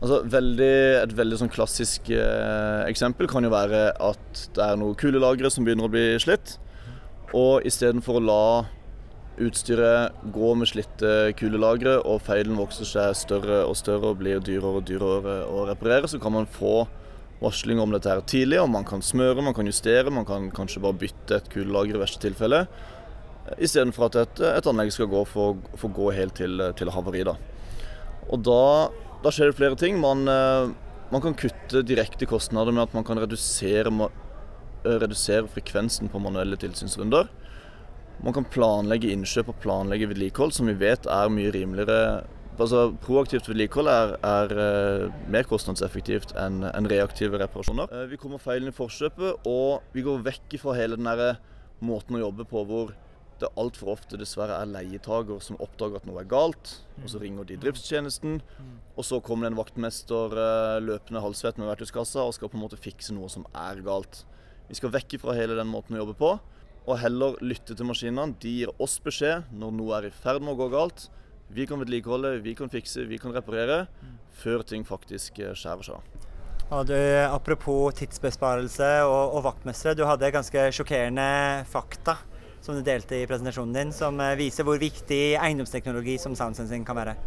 Altså, 0.02 0.24
veldig, 0.26 0.74
et 1.04 1.12
veldig 1.14 1.38
sånn 1.38 1.54
klassisk 1.54 2.10
eh, 2.10 2.84
eksempel 2.90 3.30
kan 3.30 3.46
jo 3.46 3.54
være 3.54 3.92
at 4.02 4.46
det 4.56 4.66
er 4.66 4.80
noen 4.82 4.98
kulelagre 4.98 5.52
som 5.54 5.66
begynner 5.66 5.86
å 5.86 5.94
bli 5.94 6.06
slitt. 6.22 6.56
Og 7.38 7.66
istedenfor 7.70 8.18
å 8.18 8.24
la 8.26 8.46
utstyret 9.42 10.24
går 10.34 10.58
med 10.60 10.70
slitte 10.70 11.12
kulelagre, 11.40 11.98
og 12.08 12.22
feilen 12.26 12.60
vokser 12.60 12.88
seg 12.88 13.18
større 13.18 13.64
og 13.68 13.78
større 13.80 14.12
og 14.12 14.20
blir 14.22 14.42
dyrere 14.44 14.80
og 14.80 14.88
dyrere 14.88 15.38
å 15.50 15.66
reparere, 15.70 16.10
så 16.12 16.20
kan 16.22 16.36
man 16.36 16.50
få 16.50 16.86
varsling 17.42 17.82
om 17.82 17.94
dette 17.94 18.10
her 18.12 18.22
tidlig. 18.28 18.60
og 18.62 18.70
Man 18.70 18.86
kan 18.88 19.02
smøre, 19.02 19.42
man 19.42 19.56
kan 19.58 19.70
justere, 19.70 20.14
man 20.14 20.28
kan 20.30 20.50
kanskje 20.54 20.84
bare 20.84 21.00
bytte 21.02 21.40
et 21.40 21.50
kulelager 21.54 21.98
i 21.98 22.04
verste 22.04 22.22
tilfelle. 22.24 22.66
Istedenfor 23.58 24.10
at 24.10 24.20
et, 24.22 24.44
et, 24.52 24.68
anlegg 24.70 24.94
skal 24.94 25.10
gå 25.12 25.24
for, 25.28 25.58
for 25.76 25.94
gå 25.94 26.12
helt 26.16 26.38
til, 26.38 26.62
til 26.78 26.94
havari. 26.94 27.26
Da. 27.28 27.36
Og 28.30 28.44
da, 28.46 28.64
da, 29.26 29.34
skjer 29.34 29.52
det 29.52 29.58
flere 29.58 29.80
ting. 29.80 29.98
Man, 30.00 30.28
eh, 30.30 30.70
man 31.12 31.24
kan 31.24 31.36
kutte 31.36 31.82
direkte 31.84 32.30
kostnader 32.30 32.72
med 32.76 32.86
at 32.86 32.94
man 32.98 33.08
kan 33.08 33.20
redusere 33.20 33.92
redusere 34.82 35.50
frekvensen 35.52 36.10
på 36.10 36.22
manuelle 36.22 36.58
tilsynsrunder. 36.58 37.28
Man 38.22 38.36
kan 38.38 38.46
planlegge 38.46 39.10
innkjøp 39.10 39.50
og 39.50 39.58
planlegge 39.64 40.12
vedlikehold, 40.12 40.54
som 40.54 40.70
vi 40.70 40.76
vet 40.78 41.08
er 41.10 41.32
mye 41.34 41.50
rimeligere. 41.56 42.22
Altså, 42.62 42.92
proaktivt 43.02 43.48
vedlikehold 43.50 43.90
er, 43.90 44.12
er 44.22 44.52
uh, 44.54 45.22
mer 45.34 45.48
kostnadseffektivt 45.50 46.36
enn 46.38 46.60
en 46.70 46.90
reaktive 46.92 47.40
reparasjoner. 47.42 47.90
Uh, 47.90 48.06
vi 48.12 48.20
kommer 48.22 48.42
feilen 48.42 48.70
i 48.70 48.76
forkjøpet, 48.78 49.48
og 49.50 49.96
vi 49.96 50.06
går 50.06 50.22
vekk 50.28 50.60
fra 50.62 50.76
hele 50.78 51.00
den 51.00 51.10
måten 51.82 52.20
å 52.20 52.22
jobbe 52.28 52.46
på 52.46 52.62
hvor 52.70 52.94
det 53.42 53.50
altfor 53.58 53.96
ofte 53.96 54.20
dessverre 54.22 54.60
er 54.62 54.70
leietager 54.70 55.42
som 55.42 55.58
oppdager 55.64 55.98
at 55.98 56.06
noe 56.06 56.22
er 56.22 56.30
galt. 56.30 56.76
og 57.02 57.10
Så 57.10 57.24
ringer 57.24 57.48
de 57.50 57.58
driftstjenesten, 57.64 58.38
og 58.94 59.08
så 59.08 59.18
kommer 59.26 59.48
det 59.48 59.56
en 59.56 59.62
vaktmester 59.64 60.38
uh, 60.38 60.78
løpende 60.78 61.26
halvsvett 61.26 61.58
med 61.58 61.72
verktøyskassa 61.72 62.28
og 62.28 62.38
skal 62.38 62.54
på 62.54 62.60
en 62.60 62.68
måte 62.68 62.78
fikse 62.78 63.18
noe 63.18 63.34
som 63.34 63.50
er 63.58 63.82
galt. 63.82 64.28
Vi 64.70 64.78
skal 64.78 64.94
vekk 64.94 65.18
fra 65.24 65.34
hele 65.34 65.58
den 65.58 65.74
måten 65.74 65.98
å 65.98 66.04
jobbe 66.04 66.20
på, 66.22 66.36
og 66.88 66.98
heller 67.02 67.38
lytte 67.46 67.76
til 67.78 67.88
maskinene. 67.88 68.34
De 68.42 68.54
gir 68.62 68.72
oss 68.82 68.98
beskjed 69.04 69.52
når 69.54 69.76
noe 69.78 70.00
er 70.00 70.10
i 70.10 70.14
ferd 70.14 70.42
med 70.44 70.56
å 70.56 70.60
gå 70.64 70.72
galt. 70.74 71.10
Vi 71.52 71.68
kan 71.68 71.82
vedlikeholde, 71.82 72.38
vi 72.46 72.56
kan 72.56 72.72
fikse, 72.72 73.06
vi 73.10 73.20
kan 73.20 73.34
reparere 73.36 73.86
før 74.42 74.64
ting 74.64 74.86
faktisk 74.88 75.42
eh, 75.44 75.56
skjærer 75.58 75.88
seg 75.88 76.00
av. 76.00 76.86
Du, 76.88 76.96
apropos 77.28 77.92
tidsbesparelse 78.00 78.92
og, 79.04 79.36
og 79.36 79.44
vaktmestere, 79.50 79.98
du 80.00 80.06
hadde 80.08 80.30
ganske 80.32 80.70
sjokkerende 80.72 81.66
fakta 81.68 82.16
som 82.64 82.78
du 82.78 82.86
delte 82.86 83.18
i 83.18 83.28
presentasjonen 83.28 83.76
din, 83.76 83.92
som 83.96 84.20
eh, 84.24 84.38
viser 84.40 84.66
hvor 84.68 84.80
viktig 84.80 85.36
eiendomsteknologi 85.36 86.16
som 86.22 86.38
soundsensing 86.38 86.86
kan 86.88 87.00
være. 87.02 87.18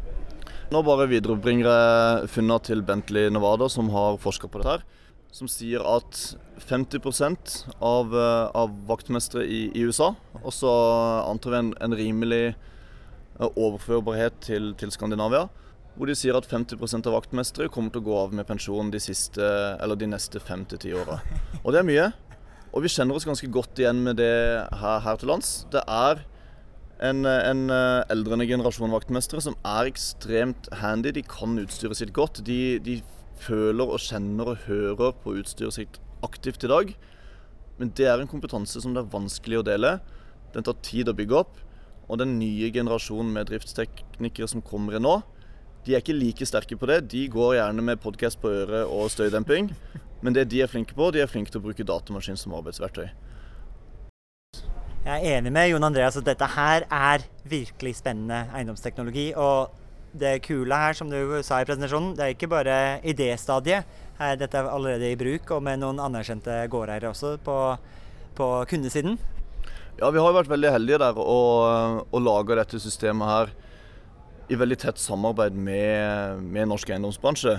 Nå 0.72 0.80
bare 0.86 1.06
viderebringer 1.10 1.68
jeg 1.68 2.30
funnene 2.32 2.60
til 2.64 2.80
Bentley 2.86 3.28
Nevada, 3.34 3.68
som 3.68 3.90
har 3.92 4.16
forska 4.22 4.48
på 4.48 4.62
dette. 4.62 4.78
her, 4.78 5.03
Som 5.34 5.48
sier 5.50 5.82
at 5.82 6.36
50 6.62 7.00
av, 7.82 8.12
eh, 8.14 8.50
av 8.54 8.74
vaktmestere 8.86 9.42
i, 9.42 9.64
i 9.74 9.82
USA, 9.82 10.12
og 10.44 10.52
så 10.54 10.70
antar 11.26 11.50
vi 11.50 11.58
en, 11.58 11.72
en 11.82 11.96
rimelig 11.98 12.44
eh, 12.54 13.48
overførbarhet 13.48 14.36
til, 14.46 14.68
til 14.78 14.92
Skandinavia, 14.94 15.48
hvor 15.96 16.10
de 16.10 16.14
sier 16.18 16.38
at 16.38 16.46
50% 16.46 17.10
av 17.10 17.16
vaktmestere 17.16 17.70
kommer 17.70 17.90
til 17.90 18.04
å 18.04 18.06
gå 18.06 18.20
av 18.20 18.36
med 18.38 18.46
pensjon 18.46 18.92
de, 18.94 19.00
siste, 19.02 19.48
de 19.98 20.10
neste 20.10 20.38
fem 20.42 20.62
til 20.70 20.80
ti 20.84 20.94
åra. 20.94 21.18
Og 21.64 21.74
det 21.74 21.82
er 21.82 21.88
mye. 21.88 22.06
Og 22.74 22.86
vi 22.86 22.92
kjenner 22.94 23.18
oss 23.18 23.26
ganske 23.26 23.50
godt 23.54 23.82
igjen 23.82 24.04
med 24.06 24.18
det 24.22 24.30
her, 24.78 25.02
her 25.02 25.18
til 25.18 25.30
lands. 25.30 25.52
Det 25.74 25.82
er 25.82 26.22
en, 27.02 27.26
en 27.26 27.66
eh, 27.74 28.06
eldrende 28.14 28.46
generasjon 28.46 28.94
vaktmestere 28.94 29.42
som 29.42 29.58
er 29.66 29.90
ekstremt 29.90 30.70
handy. 30.78 31.10
De 31.14 31.26
kan 31.26 31.58
utstyret 31.62 31.98
sitt 31.98 32.14
godt. 32.14 32.42
De, 32.46 32.78
de 32.86 33.00
føler 33.40 33.90
og 33.90 34.02
kjenner 34.02 34.52
og 34.52 34.64
hører 34.68 35.14
på 35.22 35.36
utstyret 35.40 35.76
sitt 35.76 36.00
aktivt 36.24 36.64
i 36.64 36.70
dag. 36.70 36.94
Men 37.80 37.90
det 37.98 38.06
er 38.08 38.22
en 38.22 38.30
kompetanse 38.30 38.80
som 38.82 38.94
det 38.94 39.02
er 39.02 39.12
vanskelig 39.12 39.60
å 39.60 39.66
dele. 39.66 39.96
Den 40.54 40.66
tar 40.66 40.78
tid 40.86 41.10
å 41.10 41.16
bygge 41.16 41.40
opp. 41.42 41.58
Og 42.04 42.20
den 42.20 42.36
nye 42.38 42.68
generasjonen 42.72 43.32
med 43.32 43.48
driftsteknikere 43.48 44.48
som 44.50 44.62
kommer 44.64 44.98
inn 44.98 45.06
nå, 45.06 45.18
de 45.84 45.94
er 45.94 46.00
ikke 46.00 46.16
like 46.16 46.46
sterke 46.48 46.76
på 46.80 46.88
det. 46.88 47.02
De 47.12 47.26
går 47.32 47.58
gjerne 47.58 47.84
med 47.84 48.00
podkast 48.00 48.40
på 48.40 48.52
øret 48.52 48.88
og 48.88 49.10
støydemping. 49.12 49.72
Men 50.24 50.36
det 50.36 50.46
de 50.52 50.62
er 50.64 50.70
flinke 50.70 50.96
på, 50.96 51.10
de 51.12 51.20
er 51.20 51.28
flinke 51.28 51.52
til 51.52 51.60
å 51.60 51.66
bruke 51.66 51.84
datamaskin 51.84 52.38
som 52.40 52.54
arbeidsverktøy. 52.56 53.08
Jeg 55.04 55.20
er 55.20 55.36
enig 55.36 55.50
med 55.52 55.68
Jon 55.68 55.84
Andreas 55.84 56.16
at 56.16 56.24
dette 56.24 56.46
her 56.54 56.86
er 56.88 57.26
virkelig 57.44 57.98
spennende 57.98 58.46
eiendomsteknologi. 58.56 59.26
Og 59.36 59.74
det 60.14 60.38
kule 60.46 60.78
her, 60.78 60.94
som 60.96 61.10
du 61.10 61.18
sa 61.42 61.60
i 61.60 61.66
presentasjonen, 61.66 62.14
det 62.16 62.24
er 62.24 62.34
ikke 62.36 62.50
bare 62.52 62.78
idéstadiet. 63.06 63.86
Dette 64.38 64.58
er 64.60 64.70
allerede 64.70 65.10
i 65.10 65.18
bruk, 65.18 65.50
og 65.56 65.62
med 65.66 65.80
noen 65.82 65.98
anerkjente 66.02 66.60
gårdeiere 66.70 67.10
også 67.10 67.34
på, 67.42 67.56
på 68.38 68.50
kundesiden. 68.70 69.18
Ja, 69.98 70.10
vi 70.10 70.18
har 70.22 70.30
jo 70.30 70.38
vært 70.38 70.50
veldig 70.50 70.70
heldige 70.74 71.00
der 71.02 71.18
og, 71.22 72.04
og 72.10 72.22
laga 72.22 72.60
dette 72.62 72.80
systemet 72.82 73.30
her 73.30 73.52
i 74.50 74.58
veldig 74.58 74.78
tett 74.82 75.00
samarbeid 75.00 75.54
med, 75.56 76.42
med 76.42 76.70
norsk 76.70 76.90
eiendomsbransje. 76.94 77.56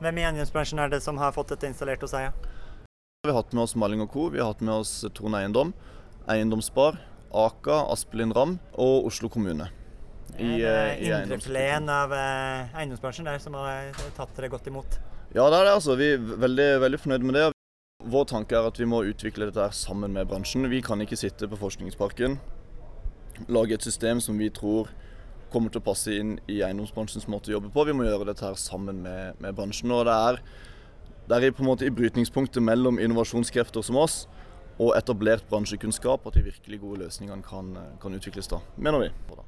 Hvem 0.00 0.20
i 0.20 0.24
eiendomsbransjen 0.26 0.80
er 0.82 0.92
det 0.92 1.00
som 1.04 1.20
har 1.20 1.34
fått 1.36 1.52
dette 1.54 1.68
installert 1.70 2.02
hos 2.04 2.16
deg? 2.16 2.32
Vi 3.24 3.30
har 3.30 3.38
hatt 3.38 3.54
med 3.56 3.64
oss 3.64 3.76
Malling 3.78 4.04
Co., 4.10 4.28
vi 4.32 4.42
har 4.42 4.52
hatt 4.52 4.64
med 4.64 4.74
oss 4.82 4.98
Trond 5.16 5.38
Eiendom, 5.38 5.72
Eiendomsspar, 6.28 6.98
Aka, 7.32 7.84
Aspelin 7.92 8.34
Ram 8.36 8.58
og 8.74 9.08
Oslo 9.08 9.30
kommune. 9.32 9.70
I, 10.38 10.62
eh, 10.62 11.02
I 11.04 11.10
Indrefileten 11.22 11.88
av 11.92 12.12
eh, 12.12 12.74
eiendomsbransjen 12.80 13.28
der 13.28 13.38
som 13.42 13.54
har 13.58 13.92
tatt 14.16 14.32
dere 14.36 14.50
godt 14.52 14.66
imot. 14.70 14.98
Ja, 15.34 15.46
det 15.50 15.60
er 15.60 15.68
det. 15.68 15.74
altså. 15.74 15.96
Vi 15.98 16.12
er 16.14 16.18
veldig, 16.18 16.68
veldig 16.82 17.00
fornøyd 17.02 17.26
med 17.26 17.38
det. 17.38 17.44
Vår 18.04 18.26
tanke 18.28 18.58
er 18.58 18.66
at 18.68 18.78
vi 18.78 18.88
må 18.88 19.04
utvikle 19.06 19.48
dette 19.48 19.62
her 19.62 19.74
sammen 19.74 20.12
med 20.12 20.28
bransjen. 20.28 20.66
Vi 20.70 20.82
kan 20.84 21.00
ikke 21.00 21.18
sitte 21.18 21.48
på 21.48 21.58
Forskningsparken, 21.58 22.36
lage 23.48 23.78
et 23.78 23.86
system 23.86 24.20
som 24.20 24.38
vi 24.38 24.50
tror 24.54 24.90
kommer 25.54 25.70
til 25.70 25.80
å 25.80 25.86
passe 25.86 26.12
inn 26.12 26.36
i 26.50 26.60
eiendomsbransjens 26.66 27.28
måte 27.30 27.52
å 27.52 27.56
jobbe 27.56 27.70
på. 27.74 27.86
Vi 27.86 27.94
må 27.96 28.06
gjøre 28.06 28.28
dette 28.32 28.44
her 28.46 28.58
sammen 28.58 29.02
med, 29.06 29.38
med 29.42 29.54
bransjen. 29.54 29.94
og 29.94 30.04
det 30.10 30.18
er, 30.28 30.40
det 31.30 31.38
er 31.38 31.54
på 31.54 31.64
en 31.64 31.70
måte 31.70 31.86
i 31.86 31.94
brytningspunktet 31.94 32.62
mellom 32.62 32.98
innovasjonskrefter 32.98 33.86
som 33.86 34.02
oss 34.02 34.24
og 34.82 34.96
etablert 34.98 35.46
bransjekunnskap 35.50 36.26
at 36.26 36.34
de 36.34 36.48
virkelig 36.50 36.80
gode 36.82 37.04
løsningene 37.04 37.46
kan, 37.46 37.74
kan 38.02 38.18
utvikles 38.18 38.50
da, 38.50 38.58
mener 38.76 39.06
vi. 39.06 39.43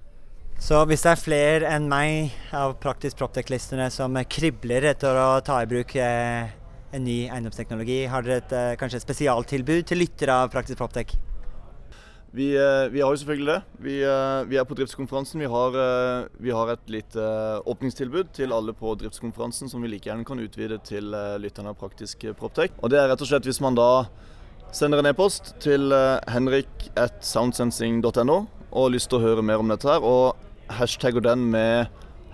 Så 0.57 0.79
hvis 0.89 1.03
det 1.05 1.11
er 1.13 1.21
flere 1.21 1.69
enn 1.77 1.85
meg 1.91 2.33
av 2.57 2.79
Praktisk 2.81 3.19
Proptech-listene 3.21 3.91
som 3.93 4.17
kribler 4.25 4.89
etter 4.89 5.19
å 5.21 5.27
ta 5.45 5.59
i 5.61 5.69
bruk 5.69 5.93
eh, 6.01 6.49
en 6.97 7.05
ny 7.05 7.27
eiendomsteknologi, 7.29 8.07
har 8.09 8.25
dere 8.25 8.41
et, 8.41 8.55
eh, 8.57 8.77
kanskje 8.81 9.03
et 9.03 9.05
spesialtilbud 9.05 9.85
til 9.91 10.01
lyttere 10.01 10.33
av 10.33 10.49
Praktisk 10.55 10.81
Proptech? 10.81 11.13
Vi, 12.33 12.49
eh, 12.57 12.89
vi, 12.89 13.03
har 13.05 13.13
jo 13.13 13.21
selvfølgelig 13.21 13.51
det. 13.51 13.59
Vi, 13.85 13.99
vi 14.49 14.57
er 14.57 14.65
på 14.65 14.79
driftskonferansen. 14.81 15.45
Vi 15.45 15.51
har, 15.53 15.77
vi 16.41 16.57
har, 16.57 16.73
et 16.73 16.89
lite 16.91 17.29
åpningstilbud 17.69 18.33
til 18.41 18.57
alle 18.57 18.73
på 18.73 18.97
driftskonferansen 18.97 19.69
som 19.69 19.85
vi 19.85 19.93
like 19.93 20.09
gjerne 20.09 20.25
kan 20.25 20.41
utvide 20.41 20.81
til 20.89 21.13
lytterne 21.37 21.77
av 21.77 21.79
Praktisk 21.85 22.25
Proptech. 22.41 22.73
Og 22.81 22.91
det 22.91 23.03
er 23.03 23.13
rett 23.13 23.21
og 23.21 23.29
slett 23.29 23.45
hvis 23.45 23.61
man 23.61 23.77
da 23.77 24.09
sender 24.73 25.05
en 25.05 25.13
e-post 25.13 25.53
til 25.63 25.93
henrik 26.33 26.89
at 26.97 27.21
soundsensing.no 27.25 28.41
og 28.77 28.83
har 28.83 28.93
lyst 28.93 29.09
til 29.13 29.21
å 29.21 29.25
høre 29.25 29.45
mer 29.47 29.63
om 29.63 29.71
dette 29.71 29.89
her. 29.89 30.05
Og 30.05 30.46
hashtagger 30.69 31.25
den 31.25 31.51
med 31.53 31.87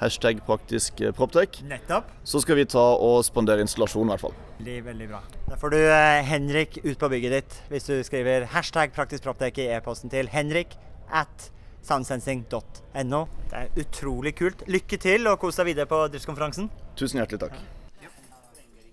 hashtag 0.03 0.41
praktisk 0.47 0.99
proptek 0.99 1.17
proptech. 1.17 1.63
Nettopp. 1.69 2.09
Så 2.25 2.41
skal 2.43 2.59
vi 2.59 2.65
ta 2.67 2.83
og 2.99 3.23
spandere 3.27 3.63
installasjonen, 3.63 4.11
i 4.11 4.15
hvert 4.15 4.25
fall. 4.25 4.37
Veldig, 4.59 4.79
veldig 4.87 5.09
bra. 5.11 5.21
Da 5.49 5.59
får 5.61 5.75
du 5.75 5.79
eh, 5.81 6.23
Henrik 6.27 6.79
ut 6.85 6.99
på 6.99 7.11
bygget 7.13 7.37
ditt 7.37 7.59
hvis 7.71 7.87
du 7.91 7.95
skriver 8.07 8.49
hashtag 8.55 8.95
praktisk 8.97 9.27
proptech 9.27 9.61
i 9.63 9.69
e-posten 9.77 10.11
til 10.13 10.31
henrik 10.33 10.75
at 11.13 11.51
soundsensing.no. 11.87 13.23
Det 13.51 13.61
er 13.61 13.85
utrolig 13.85 14.35
kult. 14.39 14.65
Lykke 14.71 14.99
til, 15.03 15.27
og 15.27 15.39
kos 15.43 15.59
deg 15.59 15.73
videre 15.73 15.91
på 15.91 16.05
driftskonferansen. 16.13 16.71
Tusen 16.99 17.23
hjertelig 17.23 17.47
takk. 17.47 17.63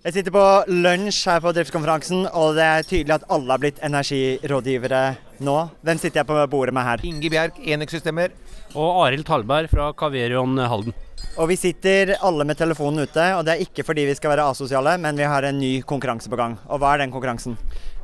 Jeg 0.00 0.14
sitter 0.16 0.32
på 0.32 0.42
lunsj 0.72 1.26
her 1.28 1.42
på 1.44 1.50
driftskonferansen, 1.52 2.22
og 2.32 2.54
det 2.56 2.64
er 2.64 2.86
tydelig 2.88 3.18
at 3.18 3.26
alle 3.28 3.52
har 3.52 3.60
blitt 3.60 3.82
energirådgivere 3.84 5.02
nå. 5.44 5.56
Hvem 5.84 6.00
sitter 6.00 6.22
jeg 6.22 6.28
på 6.30 6.46
bordet 6.54 6.72
med 6.72 6.88
her? 6.88 7.04
Inge 7.04 7.30
Bjerk, 7.30 7.60
Enøk-systemer. 7.60 8.32
Og 8.78 9.04
Arild 9.04 9.26
Talberg 9.26 9.70
fra 9.72 9.90
Kaverion 9.98 10.58
Halden. 10.58 10.94
Og 11.40 11.48
vi 11.50 11.56
sitter 11.58 12.14
alle 12.22 12.46
med 12.46 12.58
telefonen 12.58 13.06
ute, 13.06 13.24
og 13.36 13.44
det 13.46 13.54
er 13.54 13.64
ikke 13.64 13.84
fordi 13.86 14.06
vi 14.08 14.16
skal 14.18 14.34
være 14.34 14.48
asosiale, 14.52 14.96
men 15.02 15.18
vi 15.18 15.26
har 15.28 15.46
en 15.46 15.58
ny 15.58 15.72
konkurranse 15.86 16.30
på 16.30 16.38
gang. 16.38 16.56
Og 16.68 16.80
hva 16.82 16.94
er 16.94 17.04
den 17.04 17.14
konkurransen? 17.14 17.58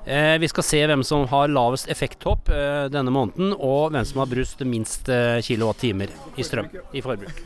Eh, 0.06 0.36
vi 0.38 0.48
skal 0.48 0.66
se 0.66 0.82
hvem 0.86 1.02
som 1.06 1.24
har 1.30 1.50
lavest 1.50 1.90
effekthopp 1.90 2.50
eh, 2.54 2.86
denne 2.94 3.10
måneden, 3.10 3.54
og 3.58 3.90
hvem 3.94 4.06
som 4.06 4.22
har 4.22 4.30
brust 4.30 4.62
minst 4.62 5.10
eh, 5.10 5.40
kilowattimer 5.42 6.12
i 6.38 6.46
strøm 6.46 6.70
i 6.94 7.02
forbruk. 7.02 7.42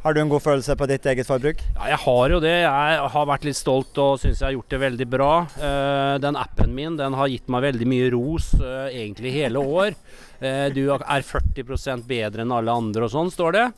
Har 0.00 0.14
du 0.16 0.20
en 0.22 0.30
god 0.32 0.40
følelse 0.40 0.72
på 0.80 0.86
ditt 0.88 1.04
eget 1.10 1.28
forbruk? 1.28 1.58
Ja, 1.74 1.90
jeg 1.90 1.98
har 2.06 2.32
jo 2.32 2.38
det. 2.40 2.54
Jeg 2.62 3.08
har 3.12 3.26
vært 3.28 3.42
litt 3.44 3.58
stolt 3.58 3.98
og 4.00 4.14
syns 4.22 4.38
jeg 4.40 4.46
har 4.46 4.54
gjort 4.54 4.72
det 4.72 4.78
veldig 4.80 5.06
bra. 5.12 5.32
Eh, 5.60 6.14
den 6.24 6.38
appen 6.40 6.72
min 6.72 6.96
den 6.96 7.16
har 7.18 7.28
gitt 7.28 7.50
meg 7.52 7.66
veldig 7.66 7.88
mye 7.90 8.06
ros 8.14 8.54
eh, 8.56 8.86
egentlig 9.02 9.34
hele 9.34 9.60
år. 9.60 9.92
Eh, 10.40 10.70
du 10.72 10.86
er 10.88 11.26
40% 11.28 12.08
bedre 12.08 12.46
enn 12.46 12.56
alle 12.56 12.72
andre 12.80 13.04
og 13.10 13.12
sånn, 13.12 13.32
står 13.34 13.56
det. 13.58 13.68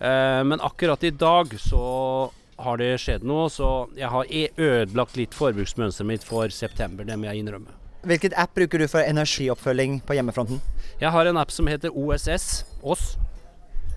men 0.00 0.60
akkurat 0.62 1.02
i 1.04 1.10
dag 1.10 1.52
så 1.58 2.30
har 2.62 2.78
det 2.78 3.00
skjedd 3.02 3.24
noe, 3.26 3.48
så 3.50 3.88
jeg 3.98 4.08
har 4.08 4.24
e- 4.30 4.52
ødelagt 4.56 5.16
litt 5.18 5.34
forbruksmønsteret 5.34 6.06
mitt 6.06 6.24
for 6.24 6.48
september. 6.48 7.04
Det 7.04 7.18
må 7.18 7.26
jeg 7.28 7.42
innrømme. 7.42 7.74
Hvilket 8.06 8.32
app 8.38 8.54
bruker 8.54 8.78
du 8.78 8.86
for 8.88 9.02
energioppfølging 9.02 10.00
på 10.06 10.14
hjemmefronten? 10.14 10.62
Jeg 11.02 11.10
har 11.10 11.26
en 11.26 11.36
app 11.42 11.50
som 11.50 11.66
heter 11.66 11.90
OSS, 11.90 12.62
OSS. 12.80 13.18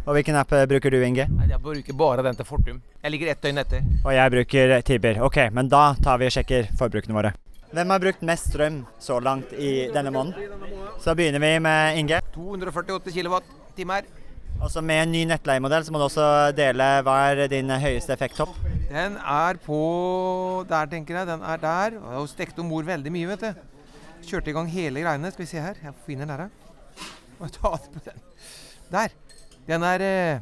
Og 0.01 0.15
hvilken 0.17 0.37
app 0.39 0.51
eh, 0.57 0.65
bruker 0.65 0.93
du, 0.93 0.97
Inge? 1.05 1.27
Nei, 1.29 1.47
Jeg 1.51 1.61
bruker 1.61 1.97
bare 1.97 2.23
den 2.25 2.37
til 2.39 2.47
Fortum. 2.47 2.81
Jeg 3.03 3.13
ligger 3.13 3.31
ett 3.33 3.43
døgn 3.43 3.61
etter. 3.61 3.83
Og 4.01 4.13
jeg 4.15 4.33
bruker 4.33 4.73
Tiber. 4.87 5.19
Ok, 5.27 5.37
men 5.53 5.69
da 5.69 5.91
tar 6.01 6.17
vi 6.21 6.29
og 6.29 6.33
sjekker 6.33 6.71
forbrukene 6.79 7.17
våre. 7.17 7.33
Hvem 7.71 7.93
har 7.93 8.01
brukt 8.03 8.23
mest 8.27 8.49
strøm 8.49 8.81
så 8.99 9.19
langt 9.23 9.53
i 9.53 9.87
denne 9.93 10.11
måneden? 10.11 10.49
Så 10.99 11.13
begynner 11.15 11.39
vi 11.39 11.53
med 11.63 12.01
Inge. 12.01 12.19
248 12.33 13.13
kWt. 13.15 13.53
Altså 14.61 14.81
Med 14.85 15.03
en 15.05 15.13
ny 15.13 15.21
nettleiemodell 15.29 15.85
så 15.85 15.93
må 15.93 16.01
du 16.01 16.05
også 16.09 16.25
dele 16.53 16.89
hva 17.05 17.15
er 17.31 17.47
din 17.49 17.71
høyeste 17.71 18.13
effekttopp? 18.13 18.51
Den 18.91 19.15
er 19.17 19.57
på 19.63 19.79
Der, 20.69 20.89
tenker 20.91 21.21
jeg. 21.21 21.29
Den 21.29 21.45
er 21.45 21.61
der. 21.61 21.97
Og 22.17 22.27
stekte 22.29 22.65
bord 22.67 22.89
veldig 22.89 23.13
mye, 23.13 23.29
vet 23.31 23.45
du. 23.47 23.63
Kjørte 24.27 24.51
i 24.51 24.57
gang 24.57 24.67
hele 24.69 25.05
greiene. 25.05 25.31
Skal 25.31 25.45
vi 25.45 25.51
se 25.53 25.63
her. 25.63 25.79
Jeg 25.81 25.93
finner 26.05 26.25
den 26.25 26.43
her. 26.43 26.49
Må 27.39 27.47
Ta 27.53 27.77
det 27.77 27.93
på 27.95 28.03
den. 28.09 28.25
Der. 28.91 29.15
Den 29.71 29.83
er 29.87 30.01
eh, 30.03 30.39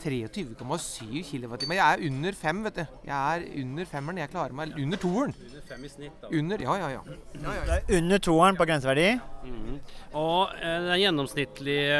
23,7 0.00 1.22
kWt. 1.26 1.64
Jeg 1.74 1.92
er 1.92 2.04
under 2.06 2.36
fem, 2.38 2.60
vet 2.64 2.76
du. 2.76 2.84
Jeg 3.06 3.36
er 3.36 3.42
under 3.62 3.88
femmeren. 3.90 4.18
Jeg 4.18 4.30
klarer 4.30 4.54
meg 4.54 4.76
under 4.78 5.00
toeren. 5.02 5.34
Under 5.48 5.64
fem 5.68 5.84
i 5.84 5.90
snitt, 5.90 6.22
da. 6.22 6.30
Under, 6.38 6.62
ja, 6.62 6.76
ja, 6.78 6.90
ja. 6.94 7.00
ja, 7.34 7.54
ja. 7.56 7.64
Det 7.66 7.96
er 7.96 7.98
under 7.98 8.22
toeren 8.22 8.56
på 8.56 8.68
grenseverdi. 8.70 9.08
Mm. 9.44 9.80
Og 10.16 10.50
eh, 10.58 10.78
den 10.88 10.98
gjennomsnittlige 11.04 11.98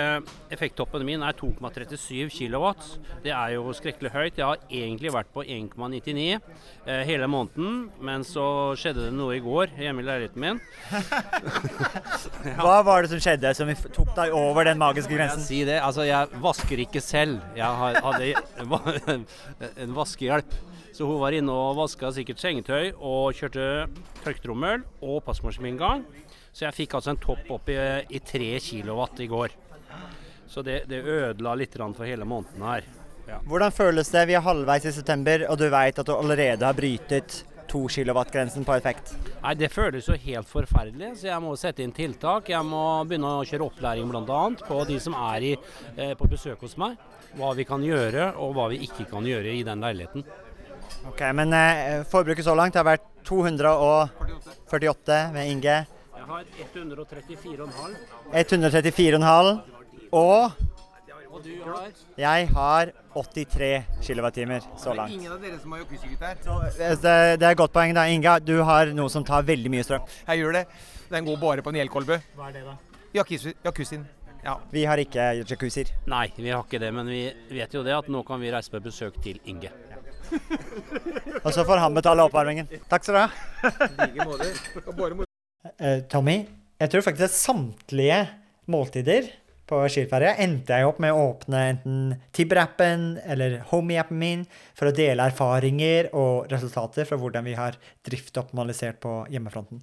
effekttoppen 0.50 1.04
min 1.06 1.22
er 1.22 1.36
2,37 1.38 2.26
kW. 2.34 2.64
Det 3.22 3.30
er 3.30 3.52
jo 3.54 3.70
skrekkelig 3.76 4.10
høyt. 4.10 4.40
Jeg 4.40 4.46
har 4.48 4.64
egentlig 4.66 5.12
vært 5.14 5.30
på 5.34 5.44
1,99 5.44 6.24
eh, 6.34 7.02
hele 7.06 7.28
måneden, 7.30 7.84
men 8.02 8.26
så 8.26 8.74
skjedde 8.80 9.06
det 9.06 9.14
noe 9.14 9.36
i 9.38 9.42
går 9.44 9.76
hjemme 9.78 10.02
i 10.02 10.08
leiligheten 10.08 10.42
min. 10.42 10.58
ja. 10.90 12.56
Hva 12.64 12.80
var 12.86 13.04
det 13.06 13.12
som 13.12 13.22
skjedde 13.22 13.54
som 13.54 13.70
tok 13.94 14.10
deg 14.18 14.34
over 14.34 14.66
den 14.66 14.80
magiske 14.82 15.14
grensen? 15.14 15.44
Jeg, 15.44 15.50
Si 15.50 15.62
det. 15.66 15.78
Altså, 15.82 16.04
jeg 16.08 16.42
vasker 16.42 16.82
ikke 16.82 17.02
selv. 17.04 17.38
Jeg 17.58 17.94
hadde 18.02 18.34
en 19.84 19.94
vaskehjelp. 19.96 20.58
Så 20.90 21.06
hun 21.06 21.20
var 21.22 21.34
inne 21.36 21.54
og 21.54 21.78
vaska 21.78 22.10
sikkert 22.12 22.42
sengetøy 22.42 22.90
og 22.98 23.38
kjørte 23.38 23.86
tørketrommel 24.24 24.82
og 25.06 25.22
passmaskin 25.24 25.78
gang. 25.78 26.02
Så 26.52 26.66
jeg 26.66 26.76
fikk 26.76 26.96
altså 26.98 27.14
en 27.14 27.22
topp 27.22 27.50
opp 27.56 27.70
i, 27.70 27.78
i 28.10 28.18
3 28.18 28.48
kilowatt 28.64 29.22
i 29.22 29.28
går. 29.30 29.54
Så 30.50 30.64
det, 30.66 30.82
det 30.90 31.04
ødela 31.04 31.54
litt 31.54 31.76
for 31.78 32.04
hele 32.04 32.26
måneden 32.26 32.64
her. 32.66 32.88
Ja. 33.28 33.38
Hvordan 33.46 33.70
føles 33.70 34.10
det? 34.10 34.24
Vi 34.26 34.34
er 34.34 34.42
halvveis 34.42 34.88
i 34.90 34.92
september, 34.92 35.44
og 35.46 35.60
du 35.60 35.68
vet 35.70 36.00
at 36.02 36.06
du 36.06 36.16
allerede 36.16 36.66
har 36.66 36.74
brytet 36.74 37.44
2 37.70 37.84
kW-grensen 37.94 38.66
på 38.66 38.74
effekt? 38.74 39.12
Nei, 39.42 39.54
Det 39.54 39.70
føles 39.70 40.08
jo 40.08 40.16
helt 40.18 40.48
forferdelig, 40.50 41.12
så 41.20 41.30
jeg 41.30 41.44
må 41.44 41.54
sette 41.58 41.84
inn 41.84 41.94
tiltak. 41.94 42.50
Jeg 42.50 42.66
må 42.66 42.82
begynne 43.06 43.36
å 43.38 43.46
kjøre 43.46 43.68
opplæring 43.68 44.10
bl.a. 44.10 44.40
på 44.66 44.82
de 44.88 44.98
som 44.98 45.14
er 45.14 45.46
i, 45.52 45.54
eh, 45.96 46.14
på 46.18 46.28
besøk 46.30 46.66
hos 46.66 46.76
meg. 46.76 46.98
Hva 47.38 47.52
vi 47.54 47.64
kan 47.64 47.84
gjøre, 47.86 48.32
og 48.42 48.56
hva 48.56 48.66
vi 48.72 48.82
ikke 48.88 49.06
kan 49.12 49.26
gjøre 49.26 49.54
i 49.54 49.62
den 49.62 49.86
leiligheten. 49.86 50.26
Ok, 51.06 51.22
Men 51.32 51.54
eh, 51.54 52.02
forbruket 52.10 52.44
så 52.44 52.56
langt 52.58 52.74
har 52.74 52.84
vært 52.84 53.06
248 53.24 55.22
med 55.32 55.54
Inge. 55.54 55.78
Jeg 56.20 56.26
har 56.28 56.44
134,5. 56.61 57.94
134,5. 58.33 59.61
Og 60.12 60.52
Og 61.30 61.44
du 61.44 61.50
har 61.62 61.90
jeg 62.18 62.48
har 62.50 62.90
83 63.14 63.85
kWt 64.02 64.64
så 64.83 64.92
langt. 64.98 65.11
Det 65.11 65.14
er 65.14 65.18
Ingen 65.20 65.33
av 65.33 65.40
dere 65.44 65.59
som 65.62 65.72
har 65.72 65.78
jacuzzi-gutt 65.85 66.24
her. 66.26 66.40
Eh, 66.42 66.96
det, 67.04 67.14
det 67.40 67.46
er 67.46 67.52
et 67.54 67.61
godt 67.61 67.72
poeng 67.72 67.94
da, 67.94 68.04
Inga. 68.11 68.35
Du 68.42 68.56
har 68.66 68.90
noe 68.98 69.09
som 69.14 69.24
tar 69.24 69.46
veldig 69.46 69.70
mye 69.70 69.85
strøm. 69.87 70.02
Jeg 70.26 70.42
gjør 70.42 70.59
det. 70.59 70.64
Den 71.12 71.24
går 71.30 71.38
bare 71.40 71.62
på 71.62 71.70
en 71.72 71.78
elkolbe. 71.85 72.18
Hva 72.37 72.48
er 72.50 72.59
det 72.59 72.64
da? 72.66 72.74
Jacuzzi- 73.14 73.54
Jacuzzien. 73.64 74.04
Ja. 74.44 74.56
Vi 74.74 74.85
har 74.90 74.98
ikke 74.98 75.30
jacuzzier. 75.44 75.94
Nei, 76.11 76.26
vi 76.37 76.50
har 76.50 76.64
ikke 76.66 76.80
det, 76.83 76.90
men 76.98 77.06
vi 77.06 77.22
vet 77.54 77.74
jo 77.78 77.83
det 77.87 77.94
at 77.94 78.09
nå 78.11 78.24
kan 78.26 78.40
vi 78.42 78.50
reise 78.52 78.70
på 78.74 78.83
besøk 78.83 79.22
til 79.22 79.38
Inge. 79.46 79.70
Og 81.44 81.52
så 81.54 81.62
får 81.64 81.78
han 81.87 81.94
betale 81.94 82.26
oppvarmingen. 82.26 82.66
Takk 82.90 83.04
skal 83.06 83.14
du 83.14 83.20
ha. 83.22 83.28
Like 84.02 84.26
måter. 84.26 84.54
Og 84.87 84.96
bare 84.98 85.29
Eh, 85.60 86.00
Tommy, 86.08 86.38
jeg 86.80 86.92
tror 86.92 87.04
faktisk 87.04 87.28
at 87.28 87.36
samtlige 87.36 88.20
måltider 88.72 89.28
på 89.70 89.78
skiferie 89.92 90.32
endte 90.42 90.78
jeg 90.78 90.88
opp 90.88 90.98
med 91.02 91.14
å 91.14 91.26
åpne 91.28 91.60
enten 91.74 91.98
Tibber-appen 92.34 93.20
eller 93.22 93.60
Homey-appen 93.70 94.18
min 94.18 94.46
for 94.78 94.88
å 94.88 94.94
dele 94.96 95.28
erfaringer 95.30 96.10
og 96.16 96.48
resultater 96.50 97.06
fra 97.06 97.18
hvordan 97.20 97.46
vi 97.46 97.54
har 97.58 97.76
driftoptimalisert 98.08 98.98
på 99.04 99.20
hjemmefronten. 99.30 99.82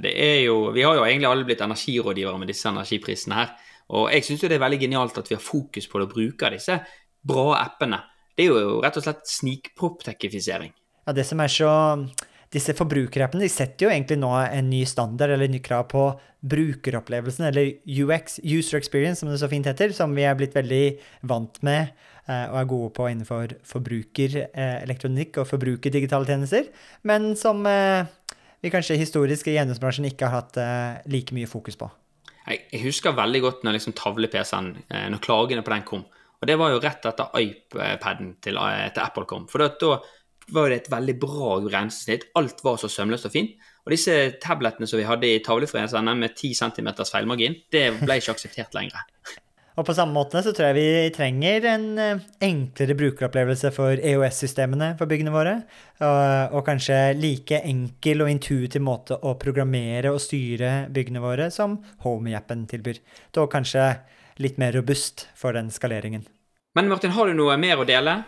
Det 0.00 0.14
er 0.14 0.38
jo, 0.46 0.70
vi 0.72 0.86
har 0.86 0.96
jo 0.96 1.04
egentlig 1.04 1.28
alle 1.28 1.44
blitt 1.48 1.66
energirådgivere 1.66 2.38
med 2.38 2.48
disse 2.52 2.70
energiprisene 2.70 3.42
her. 3.42 3.52
Og 3.90 4.06
jeg 4.14 4.24
syns 4.24 4.46
det 4.46 4.54
er 4.54 4.62
veldig 4.62 4.78
genialt 4.86 5.18
at 5.18 5.28
vi 5.28 5.34
har 5.34 5.42
fokus 5.42 5.90
på 5.90 6.00
det 6.00 6.08
bruke 6.12 6.54
disse 6.54 6.78
bra 7.26 7.48
appene. 7.58 7.98
Det 8.38 8.46
er 8.46 8.54
jo 8.54 8.78
rett 8.80 8.96
og 8.96 9.04
slett 9.04 9.26
snikproptekifisering. 9.28 10.70
Ja, 11.08 11.16
det 11.16 11.26
som 11.26 11.42
er 11.42 11.50
så 11.50 11.72
Disse 12.50 12.74
forbrukerappene 12.74 13.44
de 13.44 13.52
setter 13.52 13.86
jo 13.86 13.92
egentlig 13.92 14.18
nå 14.18 14.32
en 14.42 14.70
ny 14.72 14.82
standard 14.88 15.30
eller 15.30 15.46
en 15.46 15.54
ny 15.54 15.60
krav 15.62 15.84
på 15.92 16.08
brukeropplevelsen, 16.50 17.46
eller 17.46 17.76
UX, 17.86 18.40
user 18.42 18.80
experience, 18.80 19.20
som 19.20 19.30
det 19.30 19.38
så 19.38 19.50
fint 19.50 19.68
heter, 19.68 19.94
som 19.94 20.16
vi 20.16 20.24
er 20.26 20.34
blitt 20.38 20.56
veldig 20.56 20.84
vant 21.30 21.60
med 21.66 21.92
eh, 22.26 22.46
og 22.48 22.56
er 22.58 22.70
gode 22.72 22.90
på 22.96 23.06
innenfor 23.12 23.54
forbrukerelektronikk 23.70 25.38
og 25.38 25.50
forbrukerdigitale 25.52 26.26
tjenester, 26.26 26.70
men 27.06 27.36
som 27.38 27.62
eh, 27.70 28.08
vi 28.60 28.72
kanskje 28.72 28.98
historisk 28.98 29.48
i 29.48 29.56
eiendomsbransjen 29.56 30.08
ikke 30.10 30.26
har 30.26 30.42
hatt 30.42 30.58
eh, 30.60 31.00
like 31.12 31.36
mye 31.36 31.48
fokus 31.48 31.78
på. 31.78 31.86
Jeg, 32.50 32.80
husker 32.82 33.14
veldig 33.14 33.40
godt 33.44 33.62
når 33.62 33.78
liksom 33.78 33.94
tavle-PC-en, 33.94 34.72
eh, 34.90 35.06
når 35.12 35.22
klagene 35.22 35.62
på 35.62 35.72
den 35.76 35.86
kom. 35.86 36.02
Og 36.40 36.48
det 36.48 36.56
var 36.56 36.72
jo 36.72 36.80
rett 36.80 37.04
etter 37.04 37.36
iPaden 37.36 38.34
til, 38.42 38.58
eh, 38.58 38.88
til 38.90 39.04
Apple 39.04 39.28
kom. 39.28 39.46
For 39.48 39.62
da 39.62 40.00
var 40.54 40.70
det 40.70 40.80
et 40.80 40.90
veldig 40.92 41.16
bra 41.22 41.58
grensesnitt. 41.64 42.28
Alt 42.38 42.64
var 42.66 42.80
så 42.80 42.90
sømløst 42.90 43.28
og 43.28 43.34
fint. 43.34 43.54
Og 43.86 43.94
disse 43.94 44.16
tablettene 44.42 44.88
som 44.88 45.00
vi 45.00 45.06
hadde 45.08 45.28
i 45.28 45.42
tavlefreserne 45.44 46.16
med 46.18 46.34
10 46.36 46.52
cm 46.58 46.90
feilmargin, 47.00 47.56
det 47.72 47.86
ble 48.02 48.18
ikke 48.20 48.36
akseptert 48.36 48.76
lenger. 48.76 49.06
Og 49.78 49.86
på 49.86 49.94
samme 49.96 50.12
måte 50.12 50.42
så 50.44 50.50
tror 50.52 50.74
jeg 50.74 50.76
vi 50.76 51.12
trenger 51.14 51.64
en 51.70 51.84
eh, 52.02 52.24
enklere 52.44 52.96
brukeropplevelse 52.98 53.70
for 53.72 53.96
EOS-systemene 53.96 54.90
for 54.98 55.08
byggene 55.08 55.32
våre. 55.32 55.54
Og, 56.02 56.56
og 56.58 56.64
kanskje 56.66 56.98
like 57.16 57.62
enkel 57.64 58.26
og 58.26 58.32
intuitiv 58.32 58.84
måte 58.84 59.16
å 59.16 59.36
programmere 59.40 60.12
og 60.12 60.20
styre 60.20 60.90
byggene 60.92 61.22
våre 61.24 61.48
som 61.54 61.78
Homey-appen 62.04 62.66
tilbyr. 62.68 63.00
Da 63.32 63.46
kanskje 63.48 63.86
litt 64.42 64.60
mer 64.60 64.74
robust 64.76 65.28
for 65.38 65.56
den 65.56 65.72
skaleringen. 65.72 66.26
Men 66.76 66.90
Martin, 66.90 67.14
har 67.16 67.30
du 67.30 67.38
noe 67.38 67.56
mer 67.60 67.80
å 67.80 67.88
dele? 67.88 68.20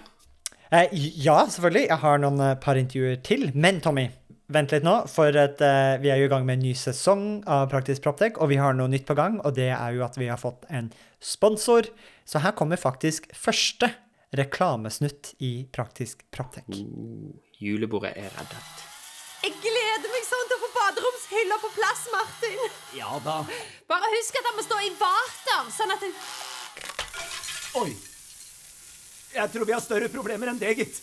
Eh, 0.73 0.89
ja, 1.21 1.37
selvfølgelig. 1.51 1.87
Jeg 1.91 2.01
har 2.01 2.21
noen 2.23 2.41
eh, 2.41 2.59
par 2.61 2.79
intervjuer 2.81 3.19
til. 3.25 3.51
Men 3.53 3.83
Tommy, 3.85 4.07
vent 4.53 4.73
litt 4.73 4.87
nå, 4.87 4.95
for 5.13 5.37
at, 5.37 5.61
eh, 5.61 5.97
vi 6.01 6.13
er 6.13 6.23
jo 6.23 6.29
i 6.29 6.33
gang 6.33 6.47
med 6.49 6.59
en 6.59 6.65
ny 6.65 6.73
sesong 6.79 7.27
av 7.45 7.67
Praktisk 7.73 8.05
Proptek, 8.07 8.41
og 8.41 8.49
vi 8.53 8.61
har 8.61 8.77
noe 8.77 8.89
nytt 8.89 9.05
på 9.09 9.17
gang, 9.19 9.37
og 9.45 9.53
det 9.59 9.69
er 9.75 9.99
jo 9.99 10.07
at 10.07 10.17
vi 10.17 10.31
har 10.33 10.41
fått 10.41 10.65
en 10.73 10.89
sponsor. 11.21 11.91
Så 12.25 12.41
her 12.41 12.57
kommer 12.57 12.81
faktisk 12.81 13.29
første 13.37 13.91
reklamesnutt 14.33 15.35
i 15.45 15.53
Praktisk 15.77 16.25
Proptek. 16.33 16.65
Uh, 16.73 17.37
julebordet 17.61 18.15
er 18.17 18.33
reddet. 18.33 18.87
Jeg 19.43 19.59
gleder 19.61 20.09
meg 20.15 20.25
sånn 20.25 20.49
til 20.49 20.57
å 20.57 20.63
få 20.63 20.71
baderomshylla 20.79 21.59
på 21.61 21.73
plass, 21.75 22.07
Martin. 22.15 22.65
Ja 22.97 23.19
da. 23.27 23.43
Bare 23.91 24.15
husk 24.15 24.41
at 24.41 24.49
den 24.49 24.57
må 24.57 24.65
stå 24.65 24.81
i 24.87 24.95
vater, 25.03 25.69
sånn 25.77 25.93
at 25.93 26.07
den 26.07 26.17
Oi. 27.83 28.12
Jeg 29.33 29.49
tror 29.53 29.65
vi 29.65 29.73
har 29.73 29.81
større 29.81 30.09
problemer 30.13 30.51
enn 30.53 30.59
det, 30.61 30.75
gitt. 30.77 30.99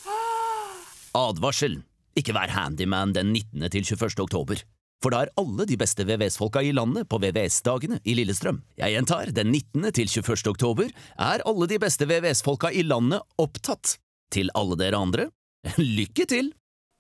Advarsel! 1.18 1.80
Ikke 2.18 2.36
vær 2.36 2.52
handyman 2.54 3.14
den 3.16 3.32
19. 3.34 3.64
til 3.74 3.88
21. 3.96 4.20
oktober. 4.22 4.62
For 5.00 5.16
da 5.16 5.24
er 5.24 5.32
alle 5.40 5.66
de 5.70 5.78
beste 5.80 6.04
VVS-folka 6.06 6.62
i 6.66 6.74
landet 6.76 7.08
på 7.10 7.18
VVS-dagene 7.24 8.02
i 8.04 8.16
Lillestrøm. 8.20 8.60
Jeg 8.78 8.94
gjentar, 8.94 9.32
den 9.34 9.54
19. 9.54 9.88
til 9.96 10.12
21. 10.12 10.52
oktober 10.52 10.92
er 10.92 11.46
alle 11.48 11.70
de 11.72 11.80
beste 11.82 12.06
VVS-folka 12.10 12.74
i 12.76 12.84
landet 12.86 13.24
opptatt. 13.40 13.96
Til 14.30 14.52
alle 14.60 14.78
dere 14.78 15.00
andre, 15.00 15.30
lykke 15.80 16.28
til! 16.30 16.52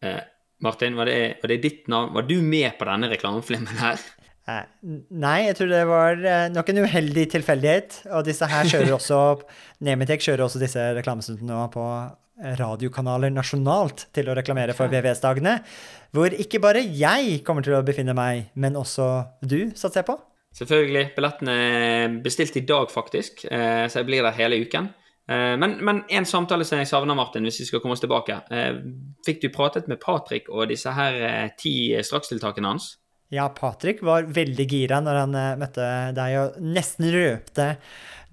Eh, 0.02 0.24
Martin, 0.64 0.96
var 0.98 1.12
det, 1.12 1.20
var 1.44 1.52
det 1.52 1.60
ditt 1.62 1.92
navn? 1.92 2.16
Var 2.16 2.26
du 2.26 2.40
med 2.42 2.72
på 2.80 2.88
denne 2.90 3.12
reklamefilmen 3.12 3.84
her? 3.84 4.02
Eh, 4.50 4.96
nei, 5.22 5.36
jeg 5.50 5.58
tror 5.60 5.70
det 5.72 5.82
var 5.90 6.24
eh, 6.24 6.46
nok 6.54 6.72
en 6.74 6.82
uheldig 6.86 7.26
tilfeldighet. 7.36 8.00
Og 8.16 8.26
disse 8.28 8.48
her 8.50 8.70
kjører 8.72 8.96
også 8.98 9.20
Nemetec 9.86 10.26
kjører 10.26 10.48
også 10.48 10.62
disse 10.62 10.88
reklamestundene 10.98 11.54
nå 11.54 11.68
på 11.74 11.86
radiokanaler 12.40 13.34
nasjonalt 13.36 14.06
til 14.16 14.30
å 14.32 14.36
reklamere 14.38 14.76
for 14.78 14.88
VVS-dagene. 14.92 15.58
Hvor 16.16 16.32
ikke 16.32 16.62
bare 16.64 16.82
jeg 16.86 17.42
kommer 17.44 17.66
til 17.66 17.76
å 17.76 17.84
befinne 17.86 18.16
meg, 18.16 18.46
men 18.56 18.78
også 18.80 19.10
du, 19.44 19.74
satser 19.76 20.02
jeg 20.02 20.08
på. 20.08 20.16
Selvfølgelig. 20.56 21.10
Billettene 21.18 21.56
er 21.56 22.16
bestilt 22.24 22.56
i 22.58 22.64
dag, 22.66 22.88
faktisk, 22.94 23.44
eh, 23.52 23.86
så 23.92 24.02
jeg 24.02 24.08
blir 24.08 24.24
der 24.26 24.38
hele 24.40 24.62
uken. 24.64 24.88
Eh, 25.30 25.58
Men, 25.62 25.78
men 25.86 26.02
en 26.10 26.26
samtale 26.26 26.66
som 26.66 26.80
jeg 26.80 26.88
savner, 26.90 27.16
Martin, 27.16 27.44
hvis 27.46 27.60
vi 27.62 27.68
skal 27.70 27.84
komme 27.84 27.94
oss 27.94 28.02
tilbake. 28.02 28.40
Eh, 28.50 28.80
Fikk 29.28 29.44
du 29.44 29.50
pratet 29.54 29.88
med 29.92 30.00
Patrick 30.02 30.50
og 30.50 30.72
disse 30.72 30.90
her 30.96 31.20
eh, 31.22 31.50
ti 31.60 31.92
strakstiltakene 32.02 32.72
hans? 32.72 32.96
Ja, 33.30 33.46
Patrick 33.54 34.02
var 34.02 34.26
veldig 34.34 34.66
gira 34.72 34.98
når 35.06 35.20
han 35.24 35.36
eh, 35.38 35.58
møtte 35.62 35.88
deg 36.18 36.38
og 36.40 36.56
nesten 36.66 37.12
røpte 37.14 37.68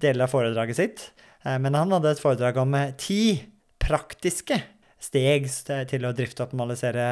deler 0.01 0.25
av 0.25 0.31
foredraget 0.33 0.79
sitt. 0.79 1.03
Eh, 1.45 1.59
Men 1.61 1.77
han 1.77 1.93
hadde 1.93 2.15
et 2.15 2.21
foredrag 2.23 2.57
om 2.63 2.73
eh, 2.77 2.95
ti 2.97 3.19
praktiske 3.83 4.57
steg 4.97 5.45
til 5.91 6.07
å 6.09 6.13
drifte 6.17 6.41
og 6.41 6.49
optimalisere 6.49 7.05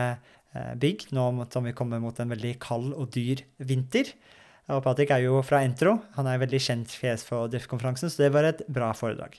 bygg, 0.81 1.09
nå 1.13 1.23
som 1.53 1.67
vi 1.67 1.73
kommer 1.75 1.99
mot 2.01 2.17
en 2.19 2.31
veldig 2.31 2.55
kald 2.63 2.95
og 2.95 3.11
dyr 3.13 3.43
vinter. 3.61 4.09
Og 4.73 4.81
Patrick 4.83 5.11
er 5.13 5.21
jo 5.27 5.41
fra 5.45 5.59
Entro. 5.63 5.99
Han 6.17 6.27
er 6.31 6.41
veldig 6.41 6.61
kjent 6.63 6.95
fjes 6.95 7.23
for 7.27 7.51
driftkonferansen, 7.53 8.09
så 8.09 8.25
det 8.25 8.31
var 8.33 8.47
et 8.49 8.63
bra 8.71 8.89
foredrag. 8.97 9.37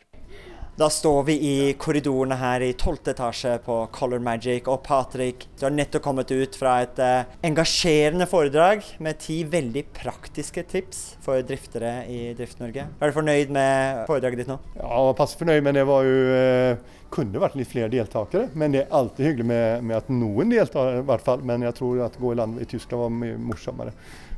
Da 0.77 0.91
står 0.93 1.23
vi 1.25 1.35
i 1.41 1.73
korridorene 1.81 2.37
her 2.37 2.61
i 2.61 2.75
12. 2.75 2.99
etasje 3.15 3.55
på 3.65 3.75
Color 3.97 4.21
Magic, 4.21 4.67
og 4.69 4.83
Patrick, 4.85 5.47
du 5.57 5.63
har 5.65 5.73
nettopp 5.73 6.03
kommet 6.05 6.29
ut 6.29 6.59
fra 6.61 6.75
et 6.85 6.99
eh, 7.01 7.31
engasjerende 7.49 8.27
foredrag 8.29 8.85
med 9.01 9.17
ti 9.25 9.39
veldig 9.49 9.87
praktiske 9.97 10.67
tips 10.69 10.99
for 11.25 11.41
driftere 11.49 11.95
i 12.13 12.19
Drift-Norge. 12.37 12.85
Er 12.93 13.09
du 13.09 13.17
fornøyd 13.17 13.55
med 13.57 14.03
foredraget 14.11 14.43
ditt 14.43 14.51
nå? 14.53 14.59
Ja, 14.77 14.99
passe 15.17 15.41
fornøyd, 15.41 15.63
men 15.65 15.79
det 15.79 15.87
var 15.89 16.05
jo 16.05 16.19
eh, 16.35 17.01
kunne 17.17 17.41
vært 17.41 17.57
litt 17.57 17.71
flere 17.71 17.89
deltakere. 17.95 18.51
Men 18.53 18.77
det 18.77 18.83
er 18.83 18.93
alltid 19.01 19.31
hyggelig 19.31 19.47
med, 19.49 19.87
med 19.89 19.97
at 20.03 20.11
noen 20.13 20.53
deltar, 20.53 20.99
i 20.99 21.07
hvert 21.09 21.25
fall. 21.25 21.41
Men 21.41 21.65
jeg 21.65 21.79
tror 21.79 22.03
at 22.05 22.19
gå 22.21 22.35
i 22.35 22.41
land 22.43 22.61
i 22.61 22.69
Tyskland 22.69 23.01
var 23.01 23.17
mye 23.23 23.39
morsommere. 23.49 23.97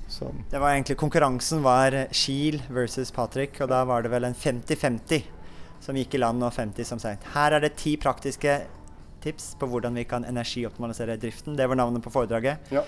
Så. 0.09 0.31
Det 0.53 0.63
var 0.63 0.71
egentlig 0.71 0.97
Konkurransen 1.03 1.67
var 1.67 1.99
Kiel 2.15 2.63
versus 2.71 3.11
Patrick, 3.13 3.59
og 3.59 3.75
da 3.75 3.83
var 3.91 4.07
det 4.07 4.15
vel 4.15 4.31
en 4.31 4.39
50-50 4.39 5.35
som 5.81 5.97
gikk 5.97 6.17
i 6.19 6.23
land, 6.23 6.43
og 6.45 6.53
50 6.55 6.89
som 6.89 7.01
sagt. 7.03 7.27
Her 7.35 7.57
er 7.57 7.65
det 7.65 7.77
ti 7.81 7.97
praktiske 8.01 8.61
tips 9.23 9.53
på 9.59 9.67
hvordan 9.71 9.97
vi 9.99 10.07
kan 10.09 10.25
energioptimalisere 10.25 11.19
driften. 11.21 11.57
Det 11.57 11.67
var 11.67 11.79
navnet 11.79 12.05
på 12.05 12.13
foredraget. 12.13 12.71
Ja. 12.75 12.85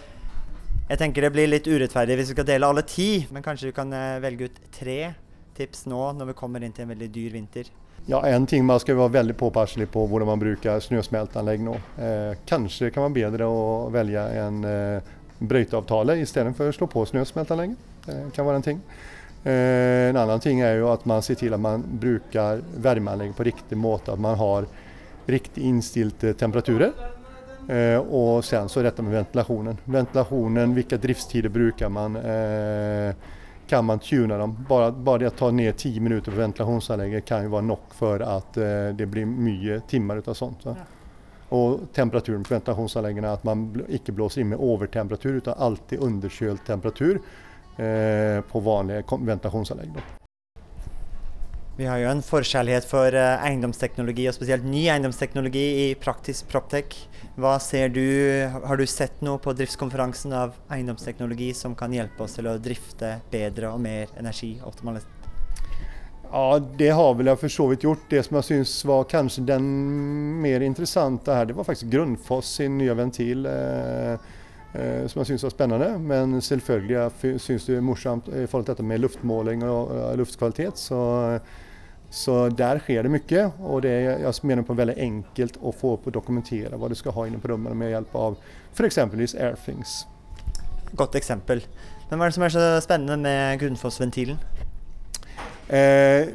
Jeg 0.90 0.98
tenker 0.98 1.22
det 1.22 1.32
blir 1.34 1.50
litt 1.50 1.68
urettferdig 1.70 2.16
hvis 2.18 2.32
vi 2.32 2.36
skal 2.38 2.48
dele 2.48 2.66
alle 2.66 2.82
ti, 2.86 3.26
men 3.30 3.44
kanskje 3.46 3.70
vi 3.70 3.76
kan 3.76 3.92
eh, 3.94 4.18
velge 4.22 4.50
ut 4.50 4.56
tre 4.74 5.12
tips 5.54 5.84
nå 5.90 6.00
når 6.18 6.32
vi 6.32 6.38
kommer 6.38 6.64
inn 6.64 6.74
til 6.74 6.86
en 6.86 6.90
veldig 6.94 7.10
dyr 7.14 7.36
vinter. 7.36 7.70
Ja, 8.08 8.22
en 8.26 8.46
ting 8.48 8.64
man 8.66 8.80
skal 8.80 8.96
være 8.98 9.12
veldig 9.20 9.36
påpasselig 9.38 9.86
på 9.92 10.02
hvordan 10.08 10.30
man 10.32 10.40
bruker 10.40 10.80
snøsmelteanlegg 10.82 11.62
nå. 11.62 11.76
Eh, 12.00 12.32
kanskje 12.48 12.90
kan 12.94 13.06
være 13.06 13.18
bedre 13.20 13.46
å 13.46 13.62
velge 13.94 14.24
en 14.40 14.64
eh, 14.66 15.12
brøyteavtale 15.40 16.18
istedenfor 16.24 16.70
å 16.70 16.74
slå 16.74 16.88
på 16.90 17.04
snøsmelteanlegget. 17.12 17.88
Det 18.06 18.18
kan 18.34 18.48
være 18.48 18.62
en 18.62 18.66
ting. 18.66 18.82
Eh, 19.44 20.08
en 20.10 20.16
annen 20.16 20.40
ting 20.40 20.60
er 20.60 20.76
jo 20.76 20.90
at 20.92 21.06
man 21.08 21.22
ser 21.24 21.38
til 21.40 21.54
at 21.56 21.60
man 21.60 21.84
bruker 22.00 22.60
varmeanlegget 22.76 23.36
på 23.36 23.48
riktig 23.48 23.78
måte. 23.78 24.12
At 24.12 24.20
man 24.20 24.38
har 24.38 24.68
riktig 25.30 25.64
innstilte 25.64 26.34
temperaturer. 26.34 26.92
Eh, 27.68 27.98
og 27.98 28.44
sen 28.44 28.68
så 28.68 28.82
dette 28.84 29.02
med 29.02 29.14
ventilasjonen. 29.14 29.80
Ventilasjonen, 29.84 30.74
hvilke 30.76 30.98
driftstider 31.00 31.52
bruker 31.52 31.88
man? 31.88 32.16
Eh, 32.16 33.14
kan 33.70 33.84
man 33.84 33.98
tune 34.02 34.36
dem? 34.36 34.56
Bare, 34.68 34.92
bare 34.92 35.22
det 35.22 35.28
å 35.30 35.36
ta 35.38 35.50
ned 35.54 35.76
ti 35.78 35.92
minutter 36.00 36.34
på 36.34 36.40
ventilasjonsanlegget 36.40 37.24
kan 37.24 37.44
jo 37.46 37.52
være 37.54 37.68
nok 37.68 37.94
for 37.94 38.24
at 38.26 38.58
eh, 38.58 38.88
det 38.98 39.06
blir 39.06 39.28
mye 39.28 39.80
timer 39.88 40.24
av 40.26 40.34
sånt. 40.34 40.66
Så. 40.66 40.74
Og 41.54 41.86
temperaturen 41.94 42.42
på 42.46 42.56
ventilasjonsanleggene, 42.56 43.30
at 43.30 43.46
man 43.46 43.68
ikke 43.88 44.12
blåser 44.18 44.42
inn 44.42 44.52
med 44.52 44.60
overtemperatur, 44.62 45.38
utan 45.38 45.62
alltid 45.68 46.02
underkjølt 46.02 46.66
temperatur 46.66 47.20
eh, 47.20 47.49
på 48.50 48.60
vanlige 48.64 49.06
ventilasjonsanlegg. 49.08 49.94
Da. 49.96 50.08
Vi 51.80 51.86
har 51.88 51.96
jo 51.96 52.10
en 52.10 52.18
forkjærlighet 52.20 52.84
for 52.84 53.14
uh, 53.16 53.40
eiendomsteknologi, 53.40 54.26
og 54.28 54.34
spesielt 54.36 54.66
ny 54.68 54.82
eiendomsteknologi 54.92 55.62
i 55.86 55.86
praktisk 55.96 56.50
proptech. 56.52 56.92
Hva 57.40 57.54
ser 57.62 57.88
du, 57.94 58.04
Har 58.66 58.76
du 58.76 58.84
sett 58.84 59.22
noe 59.24 59.40
på 59.40 59.54
driftskonferansen 59.56 60.34
av 60.36 60.58
eiendomsteknologi 60.68 61.54
som 61.56 61.72
kan 61.78 61.94
hjelpe 61.96 62.26
oss 62.26 62.36
til 62.36 62.50
å 62.50 62.58
drifte 62.60 63.14
bedre 63.32 63.70
og 63.72 63.80
mer 63.80 64.12
energioptimalt? 64.20 65.08
Ja, 66.26 66.60
det 66.60 66.90
har 66.94 67.16
vel 67.16 67.32
jeg 67.32 67.40
for 67.46 67.56
så 67.56 67.70
vidt 67.72 67.88
gjort. 67.88 68.04
Det 68.12 68.26
som 68.26 68.36
jeg 68.38 68.48
syns 68.50 68.74
var 68.84 69.08
kanskje 69.08 69.46
den 69.48 69.72
mer 70.44 70.60
interessante 70.66 71.32
her, 71.32 71.48
det 71.48 71.56
var 71.56 71.70
faktisk 71.70 71.88
Grunnfoss 71.96 72.58
sin 72.60 72.76
nye 72.76 72.98
ventil. 72.98 73.48
Eh, 73.48 74.28
eh, 74.74 75.06
som 75.10 75.20
jeg 75.20 75.32
syns 75.32 75.46
var 75.48 75.54
spennende. 75.54 75.90
Men 75.98 76.38
selvfølgelig 76.42 76.96
jeg 76.96 77.40
syns 77.40 77.66
det 77.68 77.78
er 77.78 77.84
morsomt 77.84 78.28
i 78.28 78.46
forhold 78.46 78.68
til 78.68 78.74
dette 78.74 78.86
med 78.86 79.02
luftmåling 79.04 79.64
og 79.66 80.14
luftkvalitet. 80.20 80.78
Så 80.78 81.00
så 82.10 82.48
der 82.50 82.80
skjer 82.82 83.06
det 83.06 83.12
mye, 83.14 83.42
og 83.62 83.84
det 83.84 83.90
er 83.94 84.24
jeg 84.24 84.46
mener 84.50 84.66
på 84.66 84.74
veldig 84.74 84.96
enkelt 84.98 85.60
å 85.62 85.70
få 85.70 85.94
opp 85.94 86.08
og 86.10 86.14
dokumentere 86.16 86.74
hva 86.74 86.88
du 86.90 86.96
skal 86.98 87.14
ha 87.14 87.26
inne 87.28 87.38
på 87.38 87.52
rommet 87.52 87.76
med 87.78 87.92
hjelp 87.92 88.16
av 88.18 88.38
f.eks. 88.74 88.98
Airthings. 89.38 89.92
Godt 90.98 91.14
eksempel. 91.14 91.62
Men 92.10 92.18
hva 92.18 92.26
er 92.26 92.32
det 92.32 92.36
som 92.40 92.46
er 92.48 92.54
så 92.56 92.64
spennende 92.82 93.14
med 93.22 93.60
Grunnfoss-ventilen? 93.62 94.40
Eh, 95.70 96.26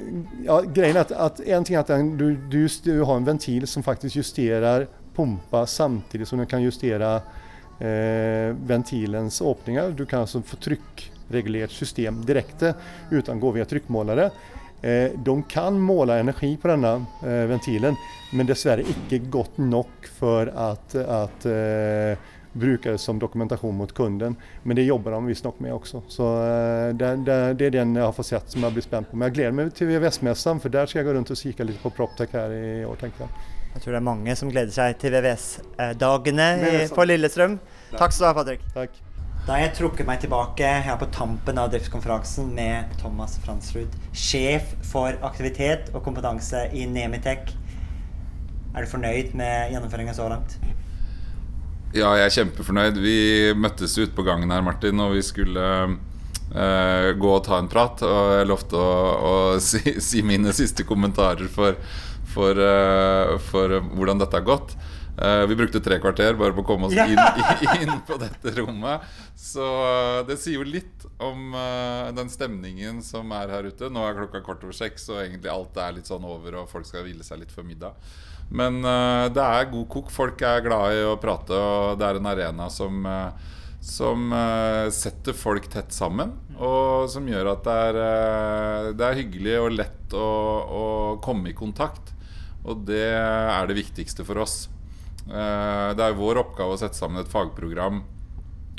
ja, 0.46 0.62
greien 0.64 0.96
er 0.96 1.02
at, 1.02 1.12
at 1.12 1.42
En 1.44 1.66
ting 1.68 1.76
er 1.76 1.82
at 1.84 1.90
du, 1.92 2.38
du, 2.48 2.62
du, 2.86 2.94
har 3.04 3.18
en 3.20 3.28
ventil 3.28 3.68
som 3.68 3.84
faktisk 3.84 4.16
justerer 4.16 4.88
pumpa 5.16 5.66
samtidig 5.68 6.28
som 6.30 6.40
den 6.40 6.48
kan 6.48 6.64
justere 6.64 7.18
eh, 7.80 8.52
ventilens 8.68 9.42
åpninger. 9.42 9.96
Du 9.98 10.06
kan 10.06 10.26
altså 10.26 10.42
få 10.46 10.60
trykkregulert 10.64 11.74
system 11.74 12.22
direkte 12.26 12.76
uten 13.12 13.38
å 13.38 13.42
gå 13.42 13.56
via 13.58 13.68
trykkmålere. 13.70 14.30
Eh, 14.86 15.12
de 15.18 15.44
kan 15.50 15.82
måle 15.82 16.20
energi 16.20 16.58
på 16.62 16.70
denne 16.70 16.94
eh, 17.26 17.46
ventilen, 17.50 17.96
men 18.38 18.46
dessverre 18.46 18.86
ikke 18.86 19.24
godt 19.34 19.58
nok 19.58 20.10
for 20.20 20.52
at, 20.52 20.94
at 20.94 21.48
eh, 21.50 22.32
det 22.56 22.98
som 23.02 23.18
dokumentasjon 23.20 23.76
mot 23.76 23.92
kunden. 23.94 24.36
Men 24.64 24.78
det 24.78 24.86
jobber 24.86 25.12
de 25.12 25.26
visstnok 25.26 25.58
med 25.60 25.74
også. 25.74 26.04
Så 26.08 26.30
det, 26.96 27.10
det, 27.28 27.40
det, 27.60 27.66
er 27.66 27.76
den 27.82 27.98
jeg 27.98 28.06
har 28.06 28.16
fått 28.16 28.30
sett 28.30 28.54
som 28.54 28.64
jeg 28.64 28.78
blir 28.78 28.86
spent 28.86 29.10
på. 29.10 29.18
Men 29.18 29.28
jeg 29.28 29.40
gleder 29.40 29.58
meg 29.58 29.74
til 29.76 29.92
VVS-messen, 29.92 30.62
for 30.64 30.72
der 30.72 30.88
skal 30.88 31.02
jeg 31.02 31.10
gå 31.10 31.18
rundt 31.18 31.34
og 31.36 31.42
kikke 31.42 31.68
litt 31.68 31.82
på 31.84 31.92
Proptech 31.98 32.32
her 32.38 32.56
i 32.56 32.86
år. 32.88 32.96
tenker 33.02 33.26
jeg. 33.26 33.55
Jeg 33.76 33.84
tror 33.84 33.92
det 33.92 34.00
er 34.00 34.06
mange 34.08 34.36
som 34.40 34.52
gleder 34.52 34.72
seg 34.72 34.96
til 35.02 35.12
VVS-dagene 35.12 36.46
på 36.96 37.06
Lillestrøm. 37.10 37.58
Takk 37.92 38.16
skal 38.16 38.24
du 38.24 38.30
ha, 38.30 38.36
Patrick. 38.38 38.64
Takk. 38.72 39.02
Da 39.46 39.54
har 39.54 39.66
jeg 39.66 39.74
trukket 39.78 40.08
meg 40.08 40.22
tilbake 40.24 40.70
her 40.88 40.96
på 40.98 41.10
tampen 41.14 41.60
av 41.62 41.68
driftskonferansen 41.74 42.48
med 42.56 42.96
Thomas 42.98 43.36
Fransrud, 43.44 43.92
sjef 44.16 44.72
for 44.90 45.20
aktivitet 45.28 45.92
og 45.92 46.02
kompetanse 46.08 46.64
i 46.74 46.88
Nemitech. 46.90 47.52
Er 48.74 48.88
du 48.88 48.90
fornøyd 48.90 49.36
med 49.38 49.76
gjennomføringen 49.76 50.18
så 50.18 50.32
langt? 50.32 50.56
Ja, 51.96 52.16
jeg 52.18 52.26
er 52.26 52.34
kjempefornøyd. 52.40 52.98
Vi 53.04 53.20
møttes 53.60 53.94
ute 54.00 54.16
på 54.16 54.26
gangen 54.26 54.56
her, 54.56 54.64
Martin, 54.66 55.04
og 55.04 55.14
vi 55.14 55.22
skulle 55.24 55.68
uh, 55.92 57.12
gå 57.16 57.30
og 57.36 57.46
ta 57.46 57.60
en 57.60 57.70
prat. 57.72 58.02
Og 58.08 58.34
jeg 58.40 58.50
lovte 58.50 58.82
å, 58.82 58.98
å 59.16 59.36
si, 59.68 60.00
si, 60.04 60.24
mine 60.26 60.56
siste 60.56 60.88
kommentarer 60.88 61.48
for, 61.52 61.78
for, 62.36 62.60
uh, 62.60 63.38
for 63.50 63.80
hvordan 63.96 64.22
dette 64.22 64.40
har 64.40 64.46
gått. 64.46 64.76
Uh, 65.22 65.46
vi 65.46 65.56
brukte 65.56 65.80
tre 65.80 65.96
kvarter 66.04 66.36
bare 66.36 66.52
på 66.52 66.60
å 66.60 66.68
komme 66.68 66.90
oss 66.90 66.96
inn, 67.00 67.20
inn, 67.82 67.94
på 68.08 68.18
dette 68.20 68.52
rommet. 68.58 69.04
Så 69.40 69.64
uh, 69.64 70.26
det 70.28 70.36
sier 70.42 70.60
jo 70.60 70.68
litt 70.68 71.06
om 71.24 71.56
uh, 71.56 72.12
den 72.16 72.28
stemningen 72.32 73.00
som 73.06 73.32
er 73.38 73.54
her 73.54 73.70
ute. 73.70 73.88
Nå 73.88 74.04
er 74.04 74.18
klokka 74.18 74.44
kvart 74.44 74.66
over 74.68 74.76
seks, 74.76 75.08
og 75.14 75.22
egentlig 75.24 75.54
alt 75.54 75.80
er 75.80 75.96
litt 75.96 76.12
sånn 76.12 76.26
over, 76.28 76.60
og 76.60 76.72
folk 76.72 76.88
skal 76.90 77.08
hvile 77.08 77.24
seg 77.24 77.46
litt 77.46 77.56
før 77.56 77.68
middag. 77.70 77.96
Men 78.46 78.84
det 79.34 79.42
er 79.42 79.72
god 79.72 79.88
kok. 79.90 80.12
Folk 80.14 80.44
er 80.46 80.60
glad 80.62 80.94
i 80.94 81.00
å 81.02 81.16
prate, 81.18 81.58
og 81.58 81.96
det 81.98 82.06
er 82.06 82.20
en 82.20 82.28
arena 82.30 82.68
som 82.70 83.08
som 83.86 84.32
setter 84.94 85.34
folk 85.38 85.66
tett 85.70 85.94
sammen, 85.94 86.32
og 86.58 87.06
som 87.10 87.26
gjør 87.30 87.52
at 87.52 87.66
det 87.66 87.76
er, 87.88 87.98
det 88.98 89.06
er 89.08 89.18
hyggelig 89.20 89.56
og 89.64 89.76
lett 89.80 90.16
å, 90.18 90.30
å 90.66 90.86
komme 91.26 91.50
i 91.52 91.58
kontakt. 91.58 92.15
Og 92.66 92.86
det 92.88 93.06
er 93.14 93.70
det 93.70 93.78
viktigste 93.78 94.26
for 94.28 94.42
oss. 94.42 94.66
Eh, 95.26 95.90
det 95.98 96.06
er 96.06 96.18
vår 96.18 96.42
oppgave 96.44 96.76
å 96.76 96.80
sette 96.80 96.98
sammen 96.98 97.22
et 97.22 97.32
fagprogram 97.32 98.04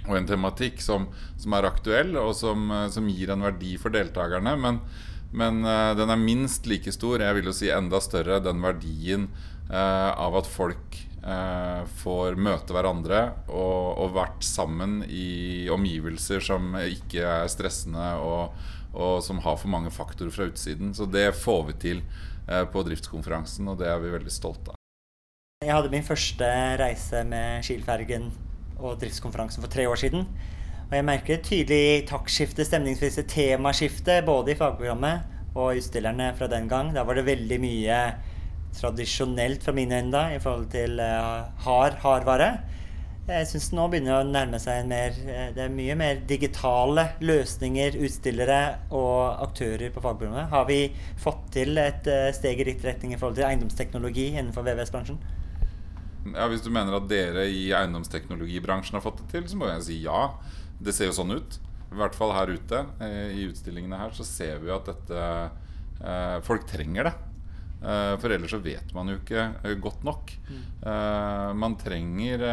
og 0.06 0.14
en 0.14 0.28
tematikk 0.28 0.78
som, 0.82 1.08
som 1.34 1.56
er 1.58 1.66
aktuell, 1.66 2.14
og 2.20 2.30
som, 2.38 2.68
eh, 2.70 2.86
som, 2.94 3.08
gir 3.10 3.32
en 3.34 3.46
verdi 3.46 3.74
for 3.82 3.94
deltakerne. 3.94 4.54
Men, 4.62 4.80
men 5.36 5.64
uh, 5.66 5.90
den 5.98 6.12
er 6.12 6.22
minst 6.22 6.68
like 6.70 6.92
stor, 6.94 7.20
jeg 7.20 7.38
vil 7.38 7.50
jo 7.50 7.56
si 7.56 7.72
enda 7.74 7.98
større, 8.02 8.40
den 8.44 8.62
verdien 8.64 9.30
av 9.66 10.36
at 10.38 10.46
folk 10.46 10.94
får 11.98 12.36
møte 12.38 12.70
hverandre 12.70 13.18
og, 13.48 13.96
og, 13.98 14.12
vært 14.14 14.44
sammen 14.46 15.00
i 15.10 15.66
omgivelser 15.74 16.38
som 16.38 16.76
ikke 16.78 17.24
er 17.26 17.50
stressende 17.50 18.12
og, 18.22 18.54
og, 18.96 19.20
som 19.24 19.42
har 19.44 19.60
for 19.60 19.72
mange 19.72 19.92
faktorer 19.92 20.32
fra 20.32 20.48
utsiden. 20.50 20.94
Så 20.96 21.06
det 21.06 21.28
får 21.36 21.62
vi 21.70 21.78
til 21.86 22.02
på 22.46 22.82
driftskonferansen, 22.86 23.66
og 23.66 23.80
det 23.80 23.88
er 23.90 23.98
vi 23.98 24.12
veldig 24.12 24.30
stolte 24.30 24.70
av. 24.70 24.76
Jeg 25.64 25.74
hadde 25.74 25.90
min 25.90 26.04
første 26.06 26.50
reise 26.78 27.24
med 27.26 27.64
Kiel-fergen 27.66 28.28
og 28.76 29.00
driftskonferansen 29.00 29.64
for 29.64 29.72
tre 29.72 29.86
år 29.90 29.98
siden. 29.98 30.26
Og 30.86 30.94
jeg 30.94 31.06
merker 31.08 31.34
et 31.34 31.46
tydelig 31.48 32.04
taktskifte, 32.06 32.64
stemningsvise 32.68 33.24
temaskifte, 33.26 34.20
både 34.26 34.52
i 34.52 34.58
fagprogrammet 34.58 35.56
og 35.56 35.80
utstillerne 35.80 36.28
fra 36.38 36.46
den 36.52 36.68
gang. 36.70 36.92
Da 36.94 37.02
var 37.08 37.18
det 37.18 37.26
veldig 37.26 37.58
mye 37.62 38.00
tradisjonelt 38.76 39.64
fra 39.64 39.74
mine 39.74 39.98
øyne 39.98 40.12
da, 40.12 40.26
i 40.36 40.42
forhold 40.42 40.68
til 40.70 41.00
uh, 41.00 41.48
hard 41.64 41.98
hardvare. 42.04 42.50
Jeg 43.26 43.46
syns 43.50 43.72
nå 43.74 43.88
begynner 43.90 44.12
det 44.12 44.18
å 44.22 44.30
nærme 44.30 44.58
seg 44.62 44.84
en 44.84 44.90
mer 44.92 45.16
eh, 45.26 45.48
Det 45.54 45.64
er 45.64 45.72
mye 45.74 45.96
mer 45.98 46.20
digitale 46.30 47.08
løsninger, 47.26 47.96
utstillere 48.06 48.60
og 48.94 49.42
aktører 49.48 49.90
på 49.90 50.02
fagprogrammet. 50.04 50.46
Har 50.52 50.68
vi 50.68 50.78
fått 51.18 51.48
til 51.56 51.74
et 51.82 52.06
uh, 52.06 52.28
steg 52.36 52.62
i 52.62 52.68
riktig 52.68 52.86
retning 52.86 53.16
i 53.16 53.18
forhold 53.18 53.40
til 53.40 53.48
eiendomsteknologi 53.48 54.28
innenfor 54.36 54.62
VVS-bransjen? 54.68 55.18
Ja, 56.36 56.46
Hvis 56.50 56.62
du 56.62 56.70
mener 56.70 57.00
at 57.00 57.10
dere 57.10 57.48
i 57.50 57.72
eiendomsteknologibransjen 57.74 58.94
har 58.98 59.02
fått 59.02 59.24
det 59.24 59.28
til, 59.34 59.50
så 59.50 59.58
må 59.58 59.72
jeg 59.72 59.86
si 59.88 59.98
ja. 60.04 60.28
Det 60.78 60.94
ser 60.94 61.10
jo 61.10 61.18
sånn 61.18 61.34
ut. 61.34 61.58
I 61.90 61.98
hvert 61.98 62.14
fall 62.18 62.34
her 62.36 62.50
ute 62.54 62.84
eh, 63.02 63.34
i 63.40 63.46
utstillingene 63.50 63.98
her 64.04 64.14
så 64.14 64.26
ser 64.26 64.62
vi 64.62 64.70
jo 64.70 64.78
at 64.78 64.90
dette 64.90 65.26
eh, 66.02 66.38
Folk 66.46 66.66
trenger 66.70 67.10
det. 67.10 67.14
Eh, 67.86 68.16
for 68.18 68.34
ellers 68.34 68.50
så 68.50 68.58
vet 68.62 68.90
man 68.96 69.12
jo 69.12 69.20
ikke 69.20 69.44
eh, 69.62 69.76
godt 69.78 70.02
nok. 70.06 70.32
Mm. 70.48 70.62
Eh, 70.90 71.50
man 71.62 71.76
trenger 71.78 72.46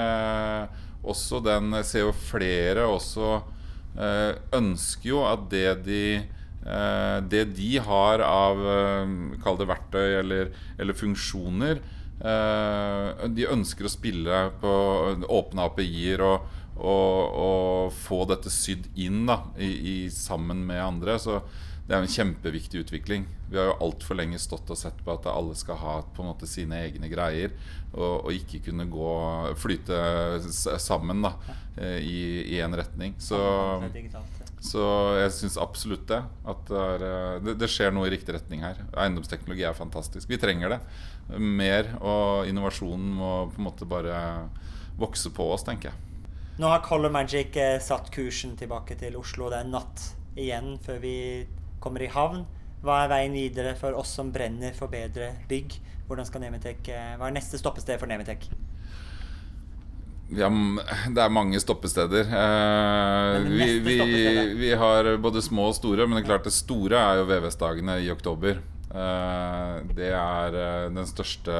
også 1.03 1.41
den 1.43 1.73
ser 1.83 2.07
jo 2.07 2.13
flere 2.15 2.85
også 2.87 3.41
ønsker 4.57 5.05
jo 5.05 5.19
at 5.27 5.43
det 5.51 5.67
de 5.85 6.05
det 7.29 7.41
de 7.53 7.73
har 7.83 8.23
av 8.25 8.61
Kall 9.43 9.59
det 9.59 9.67
verktøy 9.69 10.15
eller, 10.21 10.49
eller 10.79 10.97
funksjoner, 10.97 11.81
de 13.35 13.45
ønsker 13.51 13.85
å 13.85 13.91
spille 13.91 14.39
på 14.63 14.71
åpne 15.27 15.67
API-er 15.67 16.23
og, 16.25 16.47
og, 16.79 17.37
og, 17.43 17.93
få 17.99 18.23
dette 18.31 18.49
sydd 18.49 18.87
inn 18.95 19.27
da, 19.27 19.41
i, 19.59 19.69
i, 19.91 19.95
sammen 20.09 20.63
med 20.65 20.81
andre. 20.81 21.19
Så 21.21 21.41
det 21.87 21.95
er 21.95 21.99
en 21.99 22.11
kjempeviktig 22.11 22.85
utvikling. 22.85 23.25
Vi 23.51 23.57
har 23.59 23.73
jo 23.73 23.79
altfor 23.83 24.15
lenge 24.15 24.39
stått 24.39 24.69
og 24.71 24.79
sett 24.79 25.01
på 25.03 25.11
at 25.17 25.27
alle 25.27 25.55
skal 25.59 25.81
ha 25.81 25.97
på 26.15 26.23
en 26.23 26.29
måte 26.31 26.47
sine 26.47 26.79
egne 26.85 27.09
greier, 27.11 27.51
og, 27.91 28.23
og 28.23 28.37
ikke 28.37 28.61
kunne 28.69 28.87
gå 28.91 29.09
flyte 29.59 29.97
sammen 30.79 31.25
da, 31.25 31.33
eh, 31.75 31.99
i, 31.99 32.21
i 32.55 32.61
en 32.63 32.77
retning. 32.79 33.17
Så 33.19 33.41
så 34.63 34.83
jeg 35.19 35.31
syns 35.35 35.57
absolutt 35.59 36.05
det. 36.07 36.21
At 36.47 36.61
det, 36.69 36.83
er, 36.95 37.03
eh, 37.03 37.41
det, 37.43 37.57
det, 37.59 37.67
skjer 37.71 37.91
noe 37.91 38.07
i 38.07 38.13
riktig 38.13 38.37
retning 38.37 38.63
her. 38.63 38.79
Eiendomsteknologi 38.95 39.65
er 39.67 39.75
fantastisk. 39.75 40.29
Vi 40.31 40.39
trenger 40.39 40.77
det. 40.77 40.79
Mer, 41.35 41.91
og 41.99 42.47
innovasjonen 42.47 43.11
må 43.17 43.33
på 43.51 43.59
en 43.59 43.67
måte 43.67 43.87
bare 43.89 44.15
vokse 44.99 45.33
på 45.35 45.49
oss, 45.51 45.65
tenker 45.67 45.91
jeg. 45.91 45.99
Nå 46.61 46.69
har 46.69 46.83
Color 46.85 47.11
Magic 47.11 47.57
eh, 47.59 47.75
satt 47.83 48.07
kursen 48.13 48.55
tilbake 48.55 48.95
til 48.99 49.19
Oslo. 49.19 49.51
Det 49.51 49.59
er 49.59 49.67
natt 49.73 50.07
igjen 50.39 50.77
før 50.81 51.03
vi 51.03 51.17
kommer 51.83 52.03
i 52.05 52.11
havn. 52.11 52.45
Hva 52.83 53.03
er 53.03 53.11
veien 53.11 53.35
videre 53.35 53.75
for 53.79 53.95
oss 53.99 54.11
som 54.17 54.31
brenner 54.33 54.75
for 54.75 54.91
bedre 54.91 55.33
bygg? 55.49 55.77
Hvordan 56.07 56.27
skal 56.27 56.43
Nemetec, 56.43 56.83
eh, 56.91 57.15
Hva 57.19 57.29
er 57.29 57.35
neste 57.37 57.59
stoppested 57.59 57.99
for 57.99 58.11
Nemetek? 58.11 58.49
Ja, 60.33 60.49
det 61.13 61.21
er 61.21 61.33
mange 61.33 61.59
stoppesteder. 61.61 62.27
Eh, 62.27 63.47
vi, 63.47 63.67
vi, 63.85 63.97
vi 64.57 64.71
har 64.79 65.09
både 65.21 65.43
små 65.45 65.69
og 65.69 65.77
store, 65.77 66.07
men 66.07 66.17
det 66.17 66.23
er 66.23 66.31
klart 66.31 66.47
det 66.47 66.55
store 66.55 66.99
er 66.99 67.21
jo 67.21 67.27
VVS-dagene 67.29 67.99
i 68.01 68.09
oktober. 68.11 68.59
Eh, 68.93 69.75
det 69.97 70.11
er 70.17 70.57
den 70.93 71.07
største 71.09 71.53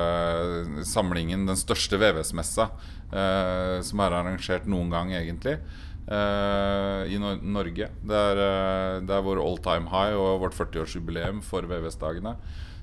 samlingen, 0.89 1.47
den 1.49 1.59
største 1.59 1.99
VVS-messa 2.01 2.69
eh, 3.13 3.79
som 3.85 4.03
er 4.03 4.17
arrangert 4.19 4.67
noen 4.69 4.91
gang, 4.93 5.13
egentlig. 5.17 5.59
Eh, 6.07 7.13
I 7.13 7.19
Nor 7.21 7.41
Norge. 7.41 7.89
Det 8.03 8.19
er, 8.29 8.41
eh, 8.43 8.99
det 9.05 9.15
er 9.15 9.25
vår 9.25 9.41
all 9.43 9.59
time 9.63 9.91
high 9.91 10.17
og 10.17 10.43
vårt 10.43 10.57
40-årsjubileum 10.57 11.41
for 11.45 11.67
VVS-dagene. 11.69 12.35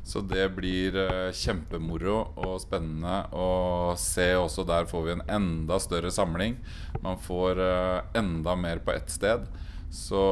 Så 0.05 0.23
det 0.25 0.47
blir 0.57 0.97
eh, 0.97 1.33
kjempemoro 1.37 2.19
og 2.41 2.61
spennende 2.63 3.27
å 3.37 3.97
se 4.01 4.33
også. 4.39 4.67
Der 4.69 4.89
får 4.91 5.07
vi 5.07 5.17
en 5.17 5.27
enda 5.29 5.81
større 5.83 6.13
samling. 6.15 6.57
Man 7.05 7.21
får 7.21 7.61
enda 8.17 8.57
mer 8.57 8.81
på 8.85 8.97
ett 8.97 9.11
sted. 9.13 9.47
Så 9.91 10.23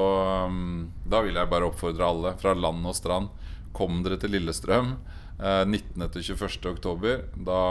um, 0.46 0.92
da 1.02 1.20
vil 1.24 1.34
jeg 1.34 1.50
bare 1.50 1.66
oppfordre 1.66 2.06
alle 2.06 2.34
fra 2.38 2.54
land 2.54 2.86
og 2.86 2.94
strand. 2.94 3.32
Kom 3.74 4.04
dere 4.04 4.18
til 4.22 4.36
Lillestrøm. 4.36 4.94
Eh, 5.38 5.64
19. 5.64 6.08
til 6.14 6.26
21. 6.34 6.70
oktober. 6.72 7.24
Da, 7.34 7.62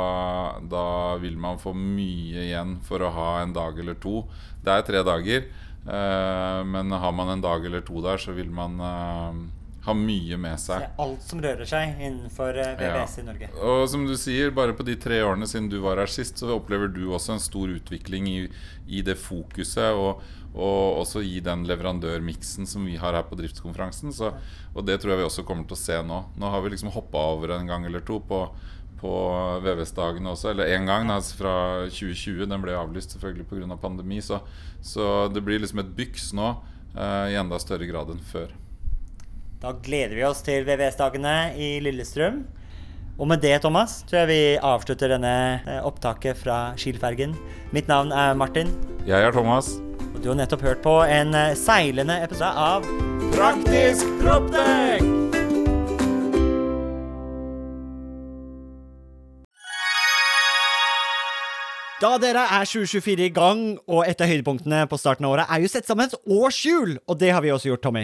da 0.62 0.88
vil 1.22 1.38
man 1.40 1.62
få 1.62 1.76
mye 1.78 2.48
igjen 2.48 2.78
for 2.88 3.04
å 3.04 3.14
ha 3.14 3.30
en 3.42 3.56
dag 3.56 3.80
eller 3.80 4.00
to. 4.02 4.24
Det 4.64 4.74
er 4.74 4.88
tre 4.88 5.04
dager, 5.08 5.48
eh, 5.86 6.62
men 6.68 6.92
har 6.92 7.16
man 7.16 7.36
en 7.36 7.46
dag 7.46 7.66
eller 7.66 7.86
to 7.88 8.02
der, 8.06 8.20
så 8.22 8.36
vil 8.38 8.52
man 8.52 8.82
eh, 9.88 9.92
ha 9.92 9.96
mye 9.98 10.38
med 10.38 10.60
seg. 10.60 10.84
er 10.84 11.04
alt 11.04 11.22
som 11.24 11.40
rører 11.42 11.66
seg 11.70 11.96
innenfor 12.04 12.58
eh, 12.60 12.76
VVS 12.80 13.18
Ja. 13.18 13.24
i 13.24 13.26
Norge. 13.26 13.50
Og 13.64 13.88
som 13.90 14.06
du 14.08 14.16
sier, 14.20 14.52
bare 14.52 14.74
på 14.78 14.84
de 14.86 14.96
tre 15.00 15.22
årene 15.24 15.48
siden 15.48 15.70
du 15.72 15.80
var 15.80 15.98
her 15.98 16.08
sist, 16.12 16.38
så 16.38 16.52
opplever 16.56 16.88
du 16.92 17.08
også 17.10 17.34
en 17.38 17.40
stor 17.44 17.68
utvikling 17.74 18.28
i, 18.28 18.50
i 18.88 19.02
det 19.02 19.18
fokuset, 19.18 19.94
og, 19.96 20.22
og 20.58 21.02
også 21.04 21.22
i 21.24 21.40
den 21.44 21.66
leverandørmiksen 21.70 22.66
som 22.68 22.86
vi 22.86 22.96
har 22.98 23.14
her 23.14 23.24
på 23.30 23.36
driftskonferansen. 23.40 24.14
Så, 24.14 24.34
og 24.74 24.86
det 24.88 25.00
tror 25.02 25.14
jeg 25.16 25.24
vi 25.24 25.30
også 25.30 25.46
kommer 25.48 25.68
til 25.68 25.78
å 25.78 25.82
se 25.84 26.02
nå. 26.04 26.24
Nå 26.38 26.50
har 26.54 26.62
vi 26.66 26.70
liksom 26.76 26.92
hoppa 26.96 27.18
over 27.36 27.56
en 27.58 27.68
gang 27.70 27.86
eller 27.86 28.02
to 28.06 28.20
på, 28.20 28.44
på 28.98 29.12
VVS-dagene 29.62 30.32
også, 30.34 30.50
eller 30.56 30.72
én 30.74 30.86
gang 30.90 31.12
altså 31.14 31.38
fra 31.38 31.56
2020. 31.90 32.48
Den 32.50 32.64
ble 32.64 32.74
avlyst 32.78 33.14
selvfølgelig 33.14 33.46
pga. 33.52 33.78
pandemi, 33.78 34.22
så, 34.22 34.40
så 34.82 35.28
det 35.34 35.44
blir 35.46 35.60
liksom 35.62 35.80
et 35.84 35.94
byks 35.98 36.32
nå 36.34 36.48
eh, 36.98 37.34
i 37.34 37.38
enda 37.38 37.60
større 37.62 37.86
grad 37.86 38.10
enn 38.10 38.24
før. 38.32 38.50
Da 39.62 39.72
gleder 39.84 40.14
vi 40.18 40.26
oss 40.28 40.44
til 40.46 40.66
VVS-dagene 40.68 41.34
i 41.58 41.78
Lillestrøm. 41.82 42.44
Og 43.18 43.26
med 43.32 43.42
det, 43.42 43.56
Thomas, 43.64 44.04
tror 44.06 44.20
jeg 44.22 44.30
vi 44.30 44.42
avslutter 44.62 45.10
denne 45.16 45.32
eh, 45.66 45.80
opptaket 45.88 46.38
fra 46.38 46.58
Kielfergen. 46.78 47.34
Mitt 47.74 47.90
navn 47.90 48.14
er 48.14 48.38
Martin, 48.38 48.70
Jeg 49.08 49.24
er 49.26 49.32
Thomas. 49.34 49.72
og 50.14 50.22
du 50.22 50.30
har 50.30 50.38
nettopp 50.38 50.62
hørt 50.62 50.84
på 50.86 51.00
en 51.10 51.34
eh, 51.34 51.56
seilende 51.58 52.20
episode 52.24 52.54
av 52.54 52.86
Praktisk 53.34 54.06
propdekk! 54.22 55.16
Da 61.98 62.12
dere 62.22 62.44
er 62.54 62.70
2024 62.70 63.26
i 63.26 63.34
gang, 63.34 63.62
og 63.90 64.04
et 64.06 64.22
av 64.22 64.30
høydepunktene 64.30 64.84
på 64.86 65.00
starten 65.02 65.26
av 65.26 65.34
året 65.34 65.50
er 65.50 65.64
jo 65.64 65.72
sett 65.74 65.90
sammen 65.90 66.06
et 66.06 66.14
årshjul, 66.30 67.00
og 67.10 67.18
det 67.18 67.32
har 67.34 67.42
vi 67.42 67.50
også 67.50 67.72
gjort, 67.72 67.82
Tommy. 67.88 68.04